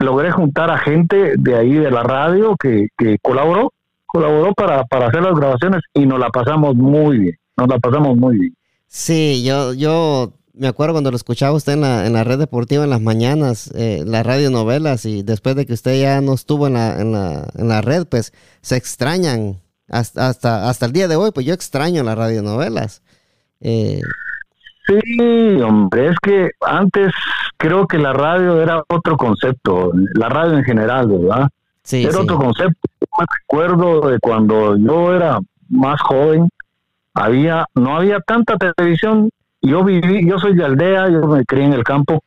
logré 0.00 0.30
juntar 0.30 0.70
a 0.70 0.78
gente 0.78 1.34
de 1.36 1.56
ahí 1.56 1.74
de 1.74 1.90
la 1.90 2.02
radio 2.02 2.56
que, 2.56 2.88
que 2.96 3.18
colaboró, 3.22 3.72
colaboró 4.06 4.52
para, 4.54 4.84
para 4.84 5.08
hacer 5.08 5.22
las 5.22 5.36
grabaciones 5.36 5.82
y 5.94 6.06
nos 6.06 6.18
la 6.18 6.30
pasamos 6.30 6.74
muy 6.74 7.18
bien, 7.18 7.36
nos 7.56 7.68
la 7.68 7.78
pasamos 7.78 8.16
muy 8.16 8.38
bien. 8.38 8.54
Sí, 8.88 9.44
yo, 9.44 9.72
yo 9.74 10.32
me 10.54 10.68
acuerdo 10.68 10.94
cuando 10.94 11.10
lo 11.10 11.16
escuchaba 11.16 11.54
usted 11.54 11.74
en 11.74 11.82
la, 11.82 12.06
en 12.06 12.14
la 12.14 12.24
red 12.24 12.38
deportiva 12.38 12.82
en 12.82 12.90
las 12.90 13.02
mañanas, 13.02 13.70
eh, 13.76 14.02
las 14.06 14.26
radionovelas, 14.26 15.04
y 15.04 15.22
después 15.22 15.54
de 15.54 15.66
que 15.66 15.74
usted 15.74 16.00
ya 16.00 16.20
no 16.20 16.34
estuvo 16.34 16.66
en 16.66 16.72
la, 16.72 17.00
en 17.00 17.12
la, 17.12 17.48
en 17.54 17.68
la 17.68 17.82
red, 17.82 18.06
pues 18.06 18.32
se 18.62 18.76
extrañan 18.76 19.60
hasta, 19.90 20.28
hasta, 20.28 20.68
hasta 20.68 20.86
el 20.86 20.92
día 20.92 21.08
de 21.08 21.16
hoy, 21.16 21.30
pues 21.32 21.44
yo 21.46 21.54
extraño 21.54 22.02
las 22.02 22.16
radionovelas. 22.16 23.02
Eh, 23.60 24.00
Sí, 24.86 25.60
hombre, 25.60 26.08
es 26.08 26.16
que 26.20 26.50
antes 26.60 27.12
creo 27.56 27.86
que 27.86 27.98
la 27.98 28.12
radio 28.12 28.60
era 28.60 28.82
otro 28.88 29.16
concepto, 29.16 29.92
la 30.14 30.28
radio 30.28 30.58
en 30.58 30.64
general, 30.64 31.06
¿verdad? 31.06 31.48
Sí, 31.82 32.04
era 32.04 32.18
otro 32.18 32.38
concepto. 32.38 32.88
me 33.18 33.26
acuerdo 33.44 34.08
de 34.08 34.18
cuando 34.18 34.76
yo 34.76 35.14
era 35.14 35.38
más 35.68 36.00
joven, 36.00 36.48
había 37.14 37.66
no 37.74 37.96
había 37.96 38.20
tanta 38.20 38.56
televisión. 38.56 39.30
Yo 39.62 39.84
viví, 39.84 40.26
yo 40.26 40.38
soy 40.38 40.56
de 40.56 40.64
aldea, 40.64 41.08
yo 41.08 41.26
me 41.26 41.44
crié 41.44 41.66
en 41.66 41.74
el 41.74 41.84
campo, 41.84 42.24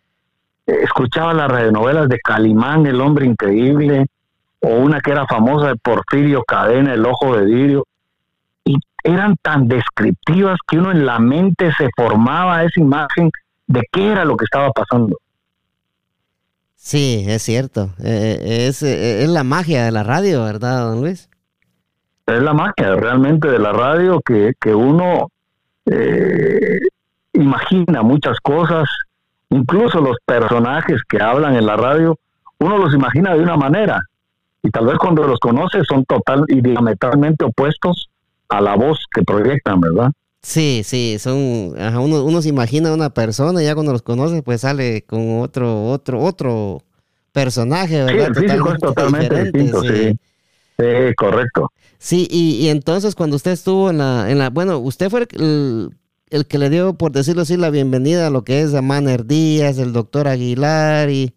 escuchaba 0.65 1.33
las 1.33 1.49
radionovelas 1.49 2.07
de 2.07 2.19
Calimán, 2.19 2.85
El 2.85 3.01
hombre 3.01 3.25
increíble, 3.25 4.05
o 4.63 4.69
una 4.69 5.01
que 5.01 5.11
era 5.11 5.27
famosa 5.27 5.67
de 5.67 5.75
Porfirio 5.75 6.43
Cadena, 6.43 6.93
El 6.93 7.05
ojo 7.05 7.35
de 7.35 7.45
vidrio 7.45 7.85
y 8.63 8.77
eran 9.03 9.35
tan 9.41 9.67
descriptivas 9.67 10.57
que 10.65 10.77
uno 10.77 10.91
en 10.91 11.05
la 11.05 11.19
mente 11.19 11.71
se 11.77 11.89
formaba 11.95 12.63
esa 12.63 12.79
imagen 12.79 13.29
de 13.67 13.81
qué 13.91 14.11
era 14.11 14.23
lo 14.23 14.37
que 14.37 14.45
estaba 14.45 14.71
pasando. 14.71 15.17
Sí, 16.75 17.25
es 17.27 17.43
cierto. 17.43 17.89
Eh, 18.01 18.39
eh, 18.41 18.67
es, 18.67 18.83
eh, 18.83 19.23
es, 19.23 19.29
la 19.29 19.43
magia 19.43 19.83
de 19.83 19.91
la 19.91 20.03
radio, 20.03 20.45
¿verdad, 20.45 20.85
don 20.85 21.01
Luis? 21.01 21.29
Es 22.25 22.41
la 22.41 22.53
magia 22.53 22.95
realmente 22.95 23.49
de 23.49 23.59
la 23.59 23.73
radio 23.73 24.21
que, 24.21 24.53
que 24.59 24.73
uno 24.73 25.27
imagina 27.33 28.01
muchas 28.01 28.39
cosas, 28.39 28.87
incluso 29.49 29.99
los 29.99 30.15
personajes 30.25 31.01
que 31.09 31.21
hablan 31.21 31.57
en 31.57 31.65
la 31.65 31.75
radio, 31.75 32.17
uno 32.59 32.77
los 32.77 32.93
imagina 32.93 33.33
de 33.33 33.43
una 33.43 33.57
manera 33.57 33.99
y 34.63 34.69
tal 34.71 34.87
vez 34.87 34.97
cuando 34.97 35.23
los 35.23 35.39
conoce 35.39 35.83
son 35.83 36.05
total 36.05 36.45
y 36.47 36.61
diametralmente 36.61 37.43
opuestos 37.43 38.09
a 38.47 38.61
la 38.61 38.75
voz 38.75 38.97
que 39.13 39.21
proyectan, 39.21 39.81
¿verdad? 39.81 40.11
Sí, 40.41 40.81
sí, 40.83 41.17
son, 41.19 41.37
uno, 41.37 42.23
uno 42.23 42.41
se 42.41 42.49
imagina 42.49 42.93
una 42.93 43.09
persona 43.13 43.61
y 43.61 43.65
ya 43.65 43.75
cuando 43.75 43.91
los 43.91 44.01
conoce 44.01 44.41
pues 44.41 44.61
sale 44.61 45.03
con 45.03 45.41
otro, 45.41 45.89
otro, 45.89 46.21
otro 46.21 46.81
personaje, 47.33 48.03
¿verdad? 48.03 48.31
Sí, 48.33 48.39
el 48.39 48.49
físico 48.49 48.73
es 48.73 48.79
totalmente 48.79 49.43
distinto, 49.43 49.81
sí. 49.83 50.17
sí. 50.77 50.85
correcto. 51.17 51.71
Sí, 51.97 52.27
y, 52.29 52.67
entonces 52.67 53.15
cuando 53.15 53.35
usted 53.35 53.51
estuvo 53.51 53.89
en 53.89 53.97
la, 53.97 54.29
en 54.29 54.37
la 54.37 54.49
bueno, 54.49 54.79
usted 54.79 55.09
fue 55.09 55.27
el, 55.31 55.89
el, 56.29 56.45
que 56.45 56.57
le 56.57 56.69
dio, 56.69 56.93
por 56.93 57.11
decirlo 57.11 57.43
así, 57.43 57.55
la 57.55 57.69
bienvenida 57.69 58.27
a 58.27 58.29
lo 58.29 58.43
que 58.43 58.61
es 58.61 58.73
a 58.73 58.81
Maner 58.81 59.25
Díaz, 59.25 59.77
el 59.77 59.93
doctor 59.93 60.27
Aguilar 60.27 61.09
y, 61.09 61.33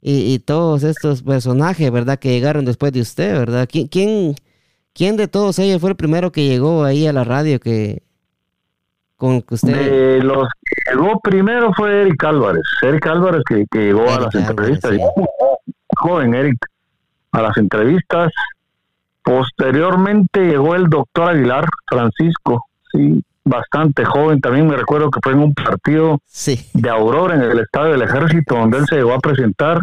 y, 0.00 0.32
y, 0.32 0.38
todos 0.38 0.84
estos 0.84 1.22
personajes, 1.22 1.90
¿verdad? 1.90 2.18
Que 2.18 2.30
llegaron 2.30 2.64
después 2.64 2.92
de 2.92 3.00
usted, 3.00 3.32
¿verdad? 3.36 3.68
¿Quién, 3.70 3.88
quién, 3.88 4.36
¿Quién 4.98 5.16
de 5.16 5.28
todos 5.28 5.60
ellos 5.60 5.80
fue 5.80 5.90
el 5.90 5.96
primero 5.96 6.32
que 6.32 6.48
llegó 6.48 6.82
ahí 6.82 7.06
a 7.06 7.12
la 7.12 7.22
radio 7.22 7.60
que 7.60 8.02
con 9.16 9.42
que 9.42 9.54
usted? 9.54 9.72
De 9.72 10.24
los 10.24 10.48
llegó 10.90 11.20
primero 11.20 11.72
fue 11.72 12.02
Eric 12.02 12.24
Álvarez. 12.24 12.64
Eric 12.82 13.06
Álvarez 13.06 13.42
que, 13.46 13.64
llegó 13.78 14.10
a 14.10 14.18
las 14.22 14.34
entrevistas. 14.34 14.98
Joven 15.98 16.34
Eric 16.34 16.58
a 17.30 17.42
las 17.42 17.56
entrevistas. 17.58 18.32
Posteriormente 19.22 20.40
llegó 20.40 20.74
el 20.74 20.88
doctor 20.88 21.30
Aguilar 21.30 21.66
Francisco, 21.86 22.66
sí, 22.92 23.22
bastante 23.48 24.04
joven. 24.04 24.40
También 24.40 24.66
me 24.66 24.76
recuerdo 24.76 25.10
que 25.10 25.20
fue 25.22 25.32
en 25.32 25.40
un 25.40 25.54
partido 25.54 26.20
de 26.74 26.90
Aurora 26.90 27.34
en 27.34 27.42
el 27.42 27.58
Estadio 27.58 27.92
del 27.92 28.02
Ejército 28.02 28.54
donde 28.54 28.78
él 28.78 28.86
se 28.86 28.96
llegó 28.96 29.14
a 29.14 29.20
presentar. 29.20 29.80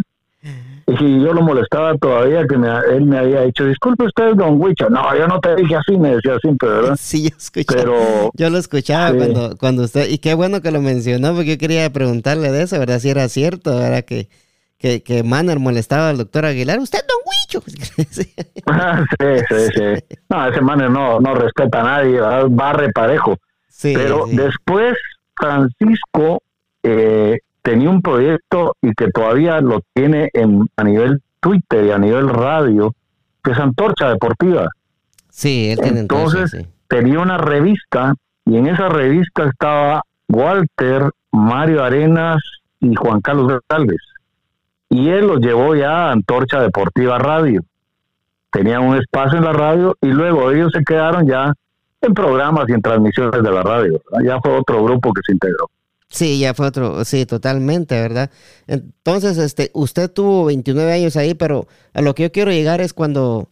Y 0.88 1.20
yo 1.20 1.32
lo 1.32 1.42
molestaba 1.42 1.96
todavía 1.98 2.46
que 2.46 2.56
me, 2.56 2.68
él 2.68 3.06
me 3.06 3.18
había 3.18 3.40
dicho, 3.40 3.64
disculpe 3.66 4.04
usted, 4.04 4.34
don 4.34 4.60
Huicho. 4.60 4.88
No, 4.88 5.16
yo 5.16 5.26
no 5.26 5.40
te 5.40 5.56
dije 5.56 5.74
así, 5.74 5.96
me 5.96 6.14
decía 6.14 6.38
siempre, 6.40 6.68
¿verdad? 6.68 6.96
Sí, 6.96 7.28
yo 7.28 7.36
escuchaba. 7.36 7.80
Pero, 7.82 8.30
yo 8.34 8.50
lo 8.50 8.58
escuchaba 8.58 9.12
cuando, 9.12 9.56
cuando 9.56 9.82
usted, 9.82 10.08
y 10.08 10.18
qué 10.18 10.34
bueno 10.34 10.60
que 10.60 10.70
lo 10.70 10.80
mencionó, 10.80 11.34
porque 11.34 11.50
yo 11.50 11.58
quería 11.58 11.92
preguntarle 11.92 12.52
de 12.52 12.62
eso, 12.62 12.78
¿verdad? 12.78 13.00
Si 13.00 13.10
era 13.10 13.28
cierto, 13.28 13.76
¿verdad? 13.76 14.04
Que, 14.04 14.28
que, 14.78 15.02
que 15.02 15.24
Manner 15.24 15.58
molestaba 15.58 16.10
al 16.10 16.18
doctor 16.18 16.44
Aguilar. 16.44 16.78
Usted, 16.78 17.00
don 17.08 17.18
Huicho. 17.26 17.62
sí, 18.12 18.26
sí, 19.48 19.68
sí. 19.74 20.16
No, 20.28 20.48
ese 20.48 20.60
Manner 20.60 20.88
no, 20.88 21.18
no 21.18 21.34
respeta 21.34 21.80
a 21.80 21.84
nadie, 21.84 22.20
¿verdad? 22.20 22.46
barre 22.48 22.92
parejo. 22.92 23.36
Sí, 23.76 23.92
Pero 23.94 24.24
después 24.26 24.96
Francisco 25.34 26.42
eh, 26.82 27.40
tenía 27.60 27.90
un 27.90 28.00
proyecto 28.00 28.74
y 28.80 28.94
que 28.94 29.10
todavía 29.10 29.60
lo 29.60 29.82
tiene 29.92 30.30
en, 30.32 30.66
a 30.78 30.82
nivel 30.82 31.20
Twitter 31.40 31.84
y 31.84 31.90
a 31.90 31.98
nivel 31.98 32.30
radio, 32.30 32.94
que 33.44 33.50
es 33.50 33.58
Antorcha 33.58 34.08
Deportiva. 34.08 34.66
Sí, 35.28 35.72
él 35.72 35.78
tiene 35.78 36.00
entonces, 36.00 36.56
tenía 36.88 37.20
una 37.20 37.36
revista 37.36 38.14
y 38.46 38.56
en 38.56 38.68
esa 38.68 38.88
revista 38.88 39.44
estaba 39.44 40.02
Walter, 40.26 41.10
Mario 41.30 41.84
Arenas 41.84 42.40
y 42.80 42.94
Juan 42.94 43.20
Carlos 43.20 43.60
Galvez. 43.68 44.00
Y 44.88 45.10
él 45.10 45.26
los 45.26 45.40
llevó 45.40 45.74
ya 45.74 46.08
a 46.08 46.12
Antorcha 46.12 46.62
Deportiva 46.62 47.18
Radio. 47.18 47.62
Tenían 48.50 48.84
un 48.84 48.96
espacio 48.96 49.36
en 49.36 49.44
la 49.44 49.52
radio 49.52 49.94
y 50.00 50.06
luego 50.06 50.50
ellos 50.50 50.72
se 50.72 50.82
quedaron 50.82 51.26
ya 51.26 51.52
en 52.00 52.14
programas 52.14 52.64
y 52.68 52.72
en 52.72 52.82
transmisiones 52.82 53.42
de 53.42 53.50
la 53.50 53.62
radio. 53.62 54.00
Ya 54.24 54.38
fue 54.40 54.56
otro 54.58 54.82
grupo 54.84 55.12
que 55.12 55.22
se 55.26 55.32
integró. 55.32 55.70
Sí, 56.08 56.38
ya 56.38 56.54
fue 56.54 56.66
otro, 56.66 57.04
sí, 57.04 57.26
totalmente, 57.26 58.00
¿verdad? 58.00 58.30
Entonces, 58.68 59.38
este, 59.38 59.70
usted 59.74 60.10
tuvo 60.10 60.44
29 60.46 60.92
años 60.92 61.16
ahí, 61.16 61.34
pero 61.34 61.66
a 61.94 62.00
lo 62.00 62.14
que 62.14 62.24
yo 62.24 62.32
quiero 62.32 62.52
llegar 62.52 62.80
es 62.80 62.92
cuando, 62.92 63.48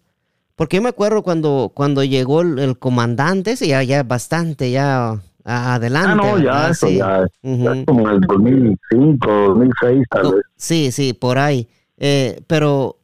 porque 0.54 0.76
yo 0.76 0.82
me 0.82 0.88
acuerdo 0.88 1.22
cuando, 1.22 1.72
cuando 1.74 2.04
llegó 2.04 2.42
el, 2.42 2.78
comandante, 2.78 3.52
ese 3.52 3.66
ya, 3.66 3.82
ya 3.82 4.04
bastante, 4.04 4.70
ya 4.70 5.20
adelante. 5.44 6.10
Ah, 6.12 6.14
no, 6.14 6.38
ya, 6.38 6.68
eso 6.70 6.88
ya, 6.88 7.26
como 7.42 8.08
en 8.08 8.14
el 8.14 8.20
2005, 8.20 9.30
2006 9.30 10.04
tal 10.08 10.34
vez. 10.34 10.42
Sí, 10.56 10.92
sí, 10.92 11.12
por 11.12 11.38
ahí. 11.38 11.68
Eh, 11.96 12.40
pero 12.46 12.98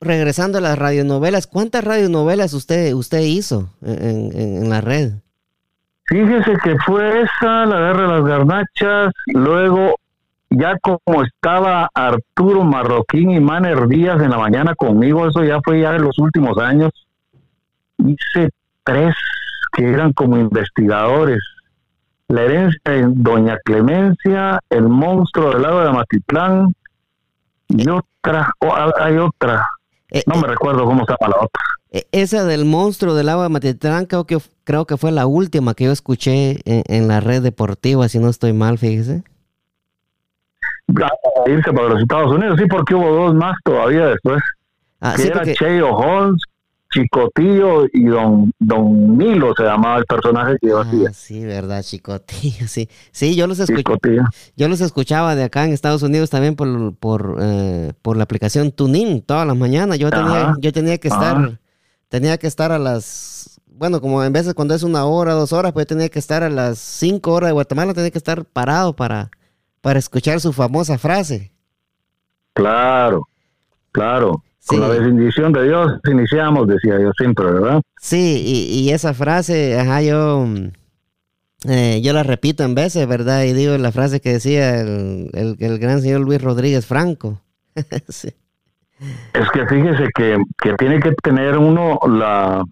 regresando 0.00 0.58
a 0.58 0.60
las 0.60 0.78
radionovelas, 0.78 1.46
¿cuántas 1.46 1.84
radionovelas 1.84 2.54
usted, 2.54 2.92
usted 2.94 3.20
hizo 3.20 3.70
en, 3.82 4.32
en 4.34 4.70
la 4.70 4.80
red? 4.80 5.12
Fíjese 6.06 6.56
que 6.64 6.76
fue 6.84 7.22
esa, 7.22 7.66
la 7.66 7.78
guerra 7.78 8.02
de 8.02 8.08
las 8.08 8.24
garnachas, 8.24 9.12
luego 9.26 9.94
ya 10.50 10.76
como 10.80 11.22
estaba 11.22 11.88
Arturo 11.94 12.64
Marroquín 12.64 13.30
y 13.30 13.40
Maner 13.40 13.86
Díaz 13.86 14.20
en 14.20 14.30
la 14.30 14.38
mañana 14.38 14.74
conmigo, 14.74 15.28
eso 15.28 15.44
ya 15.44 15.60
fue 15.62 15.80
ya 15.80 15.94
en 15.94 16.02
los 16.02 16.18
últimos 16.18 16.58
años, 16.58 16.90
hice 17.98 18.50
tres 18.82 19.14
que 19.72 19.88
eran 19.88 20.12
como 20.12 20.36
investigadores. 20.36 21.38
La 22.26 22.42
herencia 22.42 22.80
de 22.84 23.04
Doña 23.06 23.58
Clemencia, 23.64 24.60
El 24.68 24.88
monstruo 24.88 25.50
del 25.50 25.62
lago 25.62 25.80
de 25.80 25.88
Amatitlán 25.88 26.74
y 27.68 27.88
otra, 27.88 28.52
hay 28.98 29.16
otra, 29.16 29.66
eh, 30.10 30.22
no 30.26 30.36
me 30.36 30.46
eh, 30.46 30.50
recuerdo 30.50 30.84
cómo 30.84 31.04
se 31.04 31.12
llama 31.12 31.36
la 31.36 31.44
otra. 31.44 31.62
Eh, 31.90 32.06
esa 32.12 32.44
del 32.44 32.64
monstruo 32.64 33.14
del 33.14 33.28
agua 33.28 33.44
de 33.44 33.48
Matitlán 33.48 34.06
creo 34.06 34.24
que, 34.24 34.38
creo 34.64 34.86
que 34.86 34.96
fue 34.96 35.12
la 35.12 35.26
última 35.26 35.74
que 35.74 35.84
yo 35.84 35.92
escuché 35.92 36.60
en, 36.64 37.08
la 37.08 37.20
red 37.20 37.42
deportiva, 37.42 38.08
si 38.08 38.18
no 38.18 38.28
estoy 38.28 38.52
mal, 38.52 38.78
fíjese. 38.78 39.22
Irse 41.46 41.72
para 41.72 41.88
los 41.88 42.02
Estados 42.02 42.32
Unidos, 42.32 42.58
sí, 42.58 42.66
porque 42.68 42.94
hubo 42.94 43.10
dos 43.10 43.34
más 43.34 43.56
todavía 43.64 44.06
después. 44.06 44.42
Ah, 45.00 45.14
que 45.16 45.28
era 45.28 45.44
Cheo 45.54 45.94
Holmes 45.94 46.42
Chicotillo 46.92 47.86
y 47.92 48.04
Don 48.04 48.52
Don 48.58 49.16
Milo 49.16 49.54
se 49.56 49.62
llamaba 49.62 49.98
el 49.98 50.06
personaje 50.06 50.56
que 50.60 50.68
yo 50.68 50.78
ah, 50.78 50.82
hacía. 50.82 51.12
Sí, 51.12 51.44
verdad, 51.44 51.82
Chicotillo, 51.82 52.66
sí. 52.66 52.88
Sí, 53.12 53.36
yo 53.36 53.46
los 53.46 53.60
escuchaba. 53.60 53.98
Yo 54.56 54.68
los 54.68 54.80
escuchaba 54.80 55.34
de 55.36 55.44
acá 55.44 55.64
en 55.64 55.72
Estados 55.72 56.02
Unidos 56.02 56.30
también 56.30 56.56
por 56.56 56.94
por, 56.96 57.36
eh, 57.40 57.92
por 58.02 58.16
la 58.16 58.24
aplicación 58.24 58.72
TuneIn 58.72 59.22
todas 59.22 59.46
las 59.46 59.56
mañanas. 59.56 59.98
Yo 59.98 60.10
tenía 60.10 60.54
yo 60.60 60.72
tenía 60.72 60.98
que 60.98 61.08
estar 61.08 61.60
tenía 62.08 62.38
que 62.38 62.48
estar 62.48 62.72
a 62.72 62.78
las 62.78 63.60
bueno, 63.66 64.00
como 64.00 64.22
en 64.22 64.32
veces 64.32 64.52
cuando 64.52 64.74
es 64.74 64.82
una 64.82 65.06
hora, 65.06 65.32
dos 65.32 65.54
horas, 65.54 65.72
pues 65.72 65.86
tenía 65.86 66.10
que 66.10 66.18
estar 66.18 66.42
a 66.42 66.50
las 66.50 66.78
cinco 66.78 67.32
horas 67.32 67.48
de 67.48 67.52
Guatemala, 67.52 67.94
tenía 67.94 68.10
que 68.10 68.18
estar 68.18 68.44
parado 68.44 68.94
para 68.94 69.30
para 69.80 69.98
escuchar 69.98 70.40
su 70.40 70.52
famosa 70.52 70.98
frase. 70.98 71.52
Claro. 72.52 73.28
Claro. 73.92 74.42
Con 74.66 74.80
la 74.80 74.88
bendición 74.88 75.52
de 75.52 75.64
Dios 75.64 75.92
iniciamos, 76.10 76.68
decía 76.68 77.00
yo 77.00 77.10
siempre, 77.16 77.46
¿verdad? 77.46 77.80
Sí, 78.00 78.42
y, 78.46 78.90
esa 78.90 79.14
frase, 79.14 79.78
ajá, 79.78 80.02
yo, 80.02 80.46
eh, 81.68 82.00
yo 82.02 82.12
la 82.12 82.22
repito 82.22 82.62
en 82.64 82.74
veces, 82.74 83.06
¿verdad? 83.08 83.44
Y 83.44 83.52
digo 83.52 83.76
la 83.78 83.90
frase 83.90 84.20
que 84.20 84.32
decía 84.32 84.80
el, 84.80 85.30
el, 85.32 85.78
gran 85.78 86.00
señor 86.02 86.20
Luis 86.20 86.42
Rodríguez 86.42 86.86
Franco. 86.86 87.40
Es 89.32 89.50
que 89.54 89.66
fíjese 89.66 90.10
que, 90.14 90.36
que 90.62 90.74
tiene 90.74 91.00
que 91.00 91.12
tener 91.22 91.56
uno 91.56 91.98
la, 92.06 92.62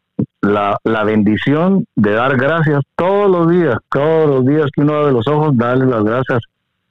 la, 0.43 0.77
la, 0.85 1.05
bendición 1.05 1.87
de 1.97 2.13
dar 2.13 2.37
gracias 2.37 2.83
todos 2.97 3.31
los 3.31 3.51
días, 3.51 3.79
todos 3.89 4.29
los 4.29 4.45
días 4.45 4.67
que 4.75 4.83
uno 4.83 4.95
abre 4.95 5.13
los 5.13 5.27
ojos, 5.27 5.57
darle 5.57 5.87
las 5.87 6.05
gracias 6.05 6.41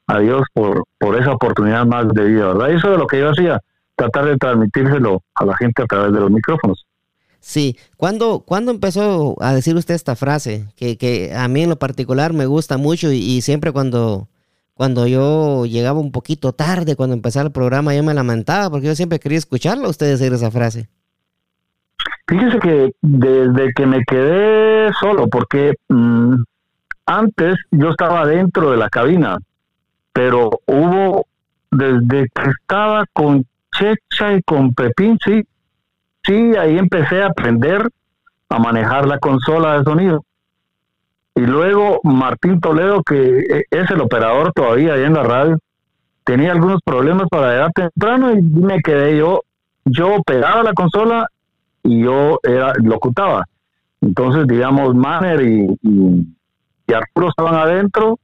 a 0.07 0.17
Dios 0.19 0.41
por, 0.53 0.85
por 0.97 1.21
esa 1.21 1.33
oportunidad 1.33 1.85
más 1.85 2.07
de 2.09 2.25
vida, 2.25 2.47
¿verdad? 2.47 2.71
Eso 2.71 2.93
es 2.93 2.97
lo 2.97 3.05
que 3.05 3.19
yo 3.19 3.29
hacía 3.29 3.61
tratar 3.97 4.25
de 4.25 4.37
transmitírselo 4.37 5.21
a 5.35 5.45
la 5.45 5.57
gente 5.57 5.83
a 5.83 5.85
través 5.85 6.13
de 6.13 6.19
los 6.19 6.31
micrófonos. 6.31 6.85
Sí, 7.39 7.77
¿cuándo, 7.97 8.43
¿cuándo 8.45 8.71
empezó 8.71 9.35
a 9.41 9.53
decir 9.53 9.75
usted 9.75 9.95
esta 9.95 10.15
frase? 10.15 10.67
Que, 10.75 10.97
que 10.97 11.33
a 11.35 11.47
mí 11.47 11.63
en 11.63 11.69
lo 11.69 11.77
particular 11.77 12.33
me 12.33 12.45
gusta 12.45 12.77
mucho 12.77 13.11
y, 13.11 13.41
siempre 13.41 13.71
cuando, 13.71 14.27
cuando 14.73 15.07
yo 15.07 15.65
llegaba 15.65 15.99
un 15.99 16.11
poquito 16.11 16.53
tarde, 16.53 16.95
cuando 16.95 17.15
empezaba 17.15 17.45
el 17.45 17.51
programa, 17.51 17.95
yo 17.95 18.03
me 18.03 18.13
lamentaba 18.13 18.69
porque 18.69 18.87
yo 18.87 18.95
siempre 18.95 19.19
quería 19.19 19.37
escucharlo 19.37 19.87
a 19.87 19.89
usted 19.89 20.07
decir 20.07 20.33
esa 20.33 20.51
frase. 20.51 20.89
Fíjese 22.27 22.59
que 22.59 22.91
desde 23.01 23.71
que 23.73 23.85
me 23.85 24.03
quedé 24.03 24.91
solo, 24.99 25.27
porque 25.27 25.73
mm, 25.87 26.35
antes 27.05 27.55
yo 27.71 27.89
estaba 27.91 28.25
dentro 28.25 28.71
de 28.71 28.77
la 28.77 28.89
cabina, 28.89 29.37
pero 30.11 30.49
hubo, 30.65 31.25
desde 31.71 32.27
que 32.35 32.49
estaba 32.61 33.05
con 33.13 33.45
Checha 33.75 34.33
y 34.33 34.41
con 34.43 34.73
Pepín, 34.73 35.17
sí. 35.23 35.43
Ahí 36.59 36.77
empecé 36.77 37.23
a 37.23 37.27
aprender 37.27 37.89
a 38.49 38.59
manejar 38.59 39.07
la 39.07 39.17
consola 39.19 39.77
de 39.77 39.83
sonido. 39.83 40.23
Y 41.35 41.41
luego 41.41 41.99
Martín 42.03 42.59
Toledo, 42.59 43.01
que 43.03 43.39
e, 43.39 43.65
es 43.69 43.89
el 43.91 44.01
operador 44.01 44.51
todavía 44.53 44.93
ahí 44.93 45.03
en 45.03 45.13
la 45.13 45.23
radio, 45.23 45.57
tenía 46.23 46.51
algunos 46.51 46.81
problemas 46.83 47.27
para 47.29 47.51
llegar 47.51 47.71
temprano 47.73 48.33
y 48.33 48.41
me 48.41 48.81
quedé 48.81 49.17
yo. 49.17 49.43
Yo 49.85 50.15
operaba 50.15 50.63
la 50.63 50.73
consola 50.73 51.27
y 51.83 52.03
yo 52.03 52.39
era 52.43 52.73
locutaba. 52.83 53.45
Entonces, 54.01 54.47
digamos, 54.47 54.95
Manner 54.95 55.41
y, 55.41 56.33
Arturo 56.93 57.29
estaban 57.29 57.55
adentro 57.55 58.17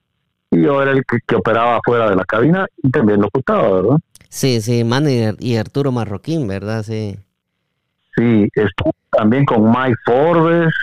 y 0.49 0.61
yo 0.61 0.81
era 0.81 0.91
el 0.91 1.05
que, 1.05 1.19
que 1.25 1.35
operaba 1.35 1.79
fuera 1.85 2.09
de 2.09 2.15
la 2.15 2.25
cabina 2.25 2.65
y 2.81 2.89
también 2.89 3.21
locutaba, 3.21 3.69
¿verdad? 3.71 3.97
Sí, 4.33 4.61
sí, 4.61 4.83
Manny 4.83 5.35
y 5.37 5.57
Arturo 5.57 5.91
Marroquín, 5.91 6.47
¿verdad? 6.47 6.81
Sí. 6.81 7.19
Sí, 8.15 8.49
estuvo 8.55 8.91
también 9.11 9.45
con 9.45 9.69
Mike 9.69 9.95
Forbes. 10.03 10.73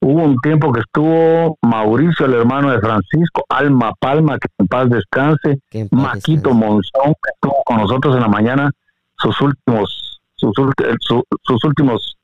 Hubo 0.00 0.22
un 0.22 0.38
tiempo 0.42 0.70
que 0.70 0.80
estuvo 0.80 1.56
Mauricio, 1.62 2.26
el 2.26 2.34
hermano 2.34 2.72
de 2.72 2.80
Francisco, 2.80 3.46
Alma 3.48 3.94
Palma, 3.98 4.38
que 4.38 4.48
en 4.58 4.66
paz 4.66 4.90
descanse, 4.90 5.60
Maquito 5.92 6.52
Monzón, 6.52 7.14
que 7.22 7.30
estuvo 7.36 7.62
con 7.64 7.78
nosotros 7.78 8.14
en 8.14 8.20
la 8.20 8.28
mañana, 8.28 8.70
sus 9.16 9.40
últimos, 9.40 10.20
sus, 10.34 10.52
sus 11.42 11.64
últimos 11.64 12.18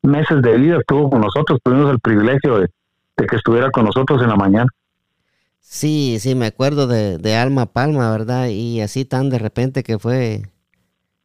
meses 0.00 0.40
de 0.40 0.56
vida 0.56 0.78
estuvo 0.78 1.10
con 1.10 1.20
nosotros, 1.20 1.60
tuvimos 1.62 1.90
el 1.90 2.00
privilegio 2.00 2.60
de 2.60 2.68
que 3.26 3.36
estuviera 3.36 3.70
con 3.70 3.84
nosotros 3.84 4.22
en 4.22 4.30
la 4.30 4.36
mañana. 4.36 4.70
Sí, 5.60 6.18
sí, 6.20 6.34
me 6.34 6.46
acuerdo 6.46 6.86
de, 6.86 7.36
Alma 7.36 7.66
Palma, 7.66 8.10
¿verdad? 8.10 8.48
Y 8.48 8.80
así 8.80 9.04
tan 9.04 9.30
de 9.30 9.38
repente 9.38 9.82
que 9.82 9.98
fue... 9.98 10.42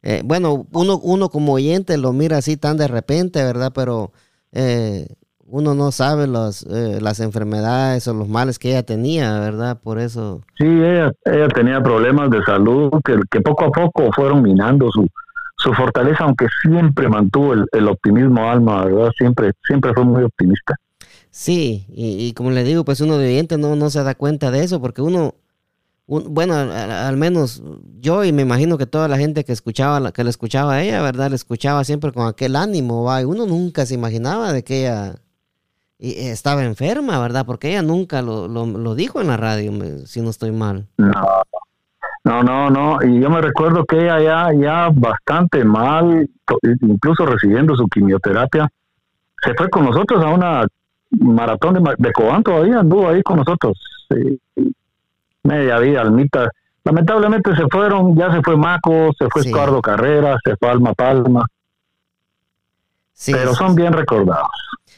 Eh, 0.02 0.20
bueno, 0.24 0.66
uno, 0.72 0.98
uno 0.98 1.30
como 1.30 1.54
oyente 1.54 1.96
lo 1.96 2.12
mira 2.12 2.38
así 2.38 2.58
tan 2.58 2.76
de 2.76 2.88
repente, 2.88 3.42
¿verdad? 3.42 3.72
Pero 3.74 4.12
eh, 4.52 5.06
uno 5.46 5.74
no 5.74 5.92
sabe 5.92 6.26
los, 6.26 6.62
eh, 6.64 6.98
las 7.00 7.20
enfermedades 7.20 8.06
o 8.08 8.14
los 8.14 8.28
males 8.28 8.58
que 8.58 8.70
ella 8.70 8.82
tenía, 8.82 9.38
¿verdad? 9.40 9.80
Por 9.80 9.98
eso. 9.98 10.42
Sí, 10.58 10.66
ella, 10.66 11.12
ella 11.24 11.48
tenía 11.48 11.82
problemas 11.82 12.30
de 12.30 12.42
salud 12.44 12.90
que, 13.04 13.18
que 13.30 13.40
poco 13.40 13.64
a 13.64 13.70
poco 13.70 14.10
fueron 14.14 14.42
minando 14.42 14.90
su, 14.90 15.06
su 15.56 15.72
fortaleza, 15.72 16.24
aunque 16.24 16.46
siempre 16.62 17.08
mantuvo 17.08 17.54
el, 17.54 17.66
el 17.72 17.88
optimismo 17.88 18.48
alma, 18.48 18.84
¿verdad? 18.84 19.10
Siempre, 19.16 19.52
siempre 19.64 19.92
fue 19.94 20.04
muy 20.04 20.22
optimista. 20.22 20.74
Sí, 21.36 21.84
y, 21.88 22.32
como 22.34 22.52
le 22.52 22.62
digo, 22.62 22.84
pues 22.84 23.00
uno 23.00 23.18
de 23.18 23.26
oyente 23.26 23.58
no, 23.58 23.74
no 23.74 23.90
se 23.90 24.04
da 24.04 24.14
cuenta 24.14 24.52
de 24.52 24.62
eso, 24.62 24.80
porque 24.80 25.02
uno, 25.02 25.34
bueno, 26.06 26.54
al, 26.54 27.16
menos 27.16 27.60
yo 27.98 28.22
y 28.22 28.32
me 28.32 28.42
imagino 28.42 28.78
que 28.78 28.86
toda 28.86 29.08
la 29.08 29.18
gente 29.18 29.42
que 29.42 29.50
escuchaba, 29.50 30.12
que 30.12 30.22
le 30.22 30.30
escuchaba 30.30 30.74
a 30.74 30.82
ella, 30.84 31.02
¿verdad? 31.02 31.30
Le 31.30 31.34
escuchaba 31.34 31.82
siempre 31.82 32.12
con 32.12 32.28
aquel 32.28 32.54
ánimo, 32.54 33.02
¿va? 33.02 33.20
Y 33.20 33.24
uno 33.24 33.46
nunca 33.46 33.84
se 33.84 33.94
imaginaba 33.94 34.52
de 34.52 34.62
que 34.62 34.82
ella 34.82 35.16
estaba 35.98 36.62
enferma, 36.62 37.18
¿verdad? 37.18 37.44
Porque 37.44 37.70
ella 37.70 37.82
nunca 37.82 38.22
lo, 38.22 38.46
lo, 38.46 38.94
dijo 38.94 39.20
en 39.20 39.26
la 39.26 39.36
radio, 39.36 39.72
si 40.06 40.20
no 40.20 40.30
estoy 40.30 40.52
mal. 40.52 40.86
No, 40.98 41.42
no, 42.22 42.42
no, 42.44 42.70
no. 42.70 42.98
Y 43.02 43.20
yo 43.20 43.28
me 43.28 43.40
recuerdo 43.40 43.84
que 43.84 43.96
ella 44.04 44.20
ya, 44.20 44.52
ya 44.56 44.88
bastante 44.94 45.64
mal, 45.64 46.30
incluso 46.80 47.26
recibiendo 47.26 47.74
su 47.74 47.88
quimioterapia, 47.88 48.70
se 49.42 49.52
fue 49.54 49.68
con 49.68 49.84
nosotros 49.84 50.24
a 50.24 50.28
una 50.28 50.64
maratón 51.20 51.74
de, 51.74 51.94
de 51.98 52.12
Cobán 52.12 52.42
todavía, 52.42 52.80
anduvo 52.80 53.08
ahí 53.08 53.22
con 53.22 53.38
nosotros. 53.38 53.78
media 55.42 55.78
vida, 55.78 56.00
almita. 56.00 56.50
Lamentablemente 56.84 57.56
se 57.56 57.66
fueron, 57.70 58.14
ya 58.16 58.30
se 58.30 58.42
fue 58.42 58.56
Maco, 58.56 59.10
se 59.18 59.26
fue 59.30 59.42
Eduardo 59.42 59.80
Carrera, 59.80 60.36
se 60.44 60.54
fue 60.56 60.68
Alma 60.68 60.92
Palma. 60.92 61.46
pero 63.26 63.54
son 63.54 63.74
bien 63.74 63.92
recordados. 63.92 64.50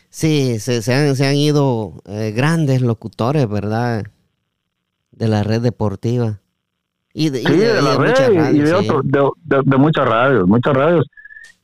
Sí, 0.08 0.58
se, 0.58 0.82
se, 0.82 0.94
han, 0.94 1.14
se 1.14 1.26
han 1.26 1.36
ido 1.36 1.92
eh, 2.06 2.32
grandes 2.34 2.80
locutores, 2.80 3.48
¿verdad? 3.48 4.04
De 5.12 5.28
la 5.28 5.44
red 5.44 5.60
deportiva. 5.60 6.40
Y 7.12 7.30
de, 7.30 7.40
sí, 7.40 7.56
de, 7.56 7.80
la 7.80 7.96
red 7.96 8.54
y 8.54 8.58
de, 8.58 8.74
otros, 8.74 9.02
de, 9.04 9.76
muchas 9.78 10.08
radios, 10.08 10.46
muchas 10.46 10.74
radios. 10.74 11.06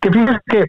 Que 0.00 0.10
fíjate 0.10 0.40
que 0.46 0.64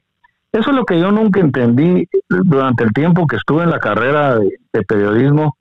eso 0.53 0.69
es 0.69 0.75
lo 0.75 0.85
que 0.85 0.99
yo 0.99 1.11
nunca 1.11 1.39
entendí 1.39 2.07
durante 2.29 2.83
el 2.83 2.93
tiempo 2.93 3.27
que 3.27 3.35
estuve 3.35 3.63
en 3.63 3.71
la 3.71 3.79
carrera 3.79 4.37
de, 4.37 4.83
periodismo, 4.87 5.57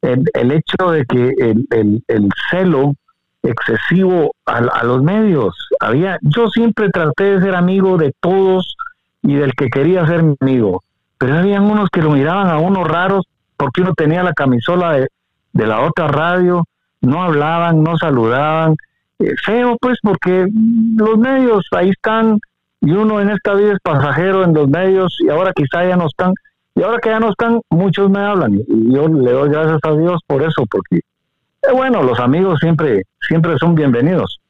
el, 0.00 0.50
hecho 0.50 0.90
de 0.90 1.04
que 1.04 1.34
el, 1.38 1.66
el, 1.70 2.02
el 2.08 2.28
celo 2.50 2.94
excesivo 3.42 4.34
a, 4.46 4.56
a, 4.58 4.84
los 4.84 5.02
medios. 5.02 5.54
Había, 5.80 6.18
yo 6.22 6.48
siempre 6.48 6.90
traté 6.90 7.24
de 7.24 7.40
ser 7.40 7.54
amigo 7.54 7.96
de 7.98 8.12
todos 8.20 8.76
y 9.22 9.34
del 9.34 9.52
que 9.54 9.68
quería 9.68 10.06
ser 10.06 10.22
mi 10.22 10.36
amigo 10.40 10.82
pero 11.22 11.38
habían 11.38 11.62
unos 11.62 11.88
que 11.88 12.02
lo 12.02 12.10
miraban 12.10 12.48
a 12.48 12.58
unos 12.58 12.84
raros 12.88 13.24
porque 13.56 13.80
uno 13.80 13.94
tenía 13.94 14.24
la 14.24 14.32
camisola 14.32 14.90
de, 14.94 15.08
la 15.52 15.82
otra 15.82 16.08
radio, 16.08 16.64
no 17.00 17.22
hablaban, 17.22 17.84
no 17.84 17.96
saludaban. 17.96 18.74
Eh, 19.20 19.32
feo, 19.44 19.76
pues, 19.80 19.98
porque 20.02 20.48
los 20.96 21.16
medios 21.18 21.64
ahí 21.70 21.90
están 21.90 22.40
y 22.82 22.90
uno 22.90 23.20
en 23.20 23.30
esta 23.30 23.54
vida 23.54 23.72
es 23.72 23.78
pasajero 23.82 24.42
en 24.42 24.52
los 24.52 24.68
medios 24.68 25.16
y 25.20 25.30
ahora 25.30 25.52
quizá 25.54 25.86
ya 25.86 25.96
no 25.96 26.06
están. 26.06 26.34
Y 26.74 26.82
ahora 26.82 26.98
que 26.98 27.10
ya 27.10 27.20
no 27.20 27.30
están, 27.30 27.60
muchos 27.70 28.10
me 28.10 28.18
hablan 28.18 28.54
y 28.54 28.92
yo 28.92 29.06
le 29.06 29.30
doy 29.30 29.50
gracias 29.50 29.78
a 29.82 29.92
Dios 29.92 30.20
por 30.26 30.42
eso, 30.42 30.66
porque, 30.68 30.96
eh, 30.96 31.72
bueno, 31.72 32.02
los 32.02 32.18
amigos 32.18 32.58
siempre, 32.60 33.04
siempre 33.20 33.56
son 33.58 33.74
bienvenidos, 33.74 34.40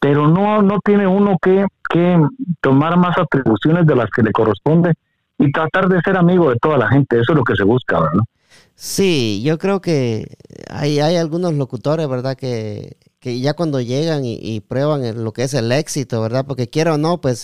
pero 0.00 0.26
no, 0.26 0.62
no 0.62 0.80
tiene 0.84 1.06
uno 1.06 1.36
que, 1.40 1.64
que 1.88 2.18
tomar 2.60 2.96
más 2.96 3.16
atribuciones 3.18 3.86
de 3.86 3.94
las 3.94 4.10
que 4.10 4.22
le 4.22 4.32
corresponde 4.32 4.94
y 5.38 5.52
tratar 5.52 5.88
de 5.88 6.00
ser 6.00 6.16
amigo 6.16 6.50
de 6.50 6.56
toda 6.56 6.78
la 6.78 6.88
gente, 6.88 7.20
eso 7.20 7.32
es 7.32 7.38
lo 7.38 7.44
que 7.44 7.54
se 7.54 7.64
busca, 7.64 8.00
¿verdad? 8.00 8.24
Sí, 8.74 9.42
yo 9.44 9.58
creo 9.58 9.80
que 9.80 10.26
hay, 10.70 10.98
hay 10.98 11.16
algunos 11.16 11.54
locutores, 11.54 12.08
¿verdad? 12.08 12.36
Que, 12.36 12.96
que 13.26 13.40
ya 13.40 13.54
cuando 13.54 13.80
llegan 13.80 14.22
y, 14.24 14.60
prueban 14.60 15.24
lo 15.24 15.32
que 15.32 15.42
es 15.42 15.54
el 15.54 15.72
éxito, 15.72 16.22
¿verdad? 16.22 16.44
Porque 16.46 16.70
quiero 16.70 16.94
o 16.94 16.96
no, 16.96 17.20
pues 17.20 17.42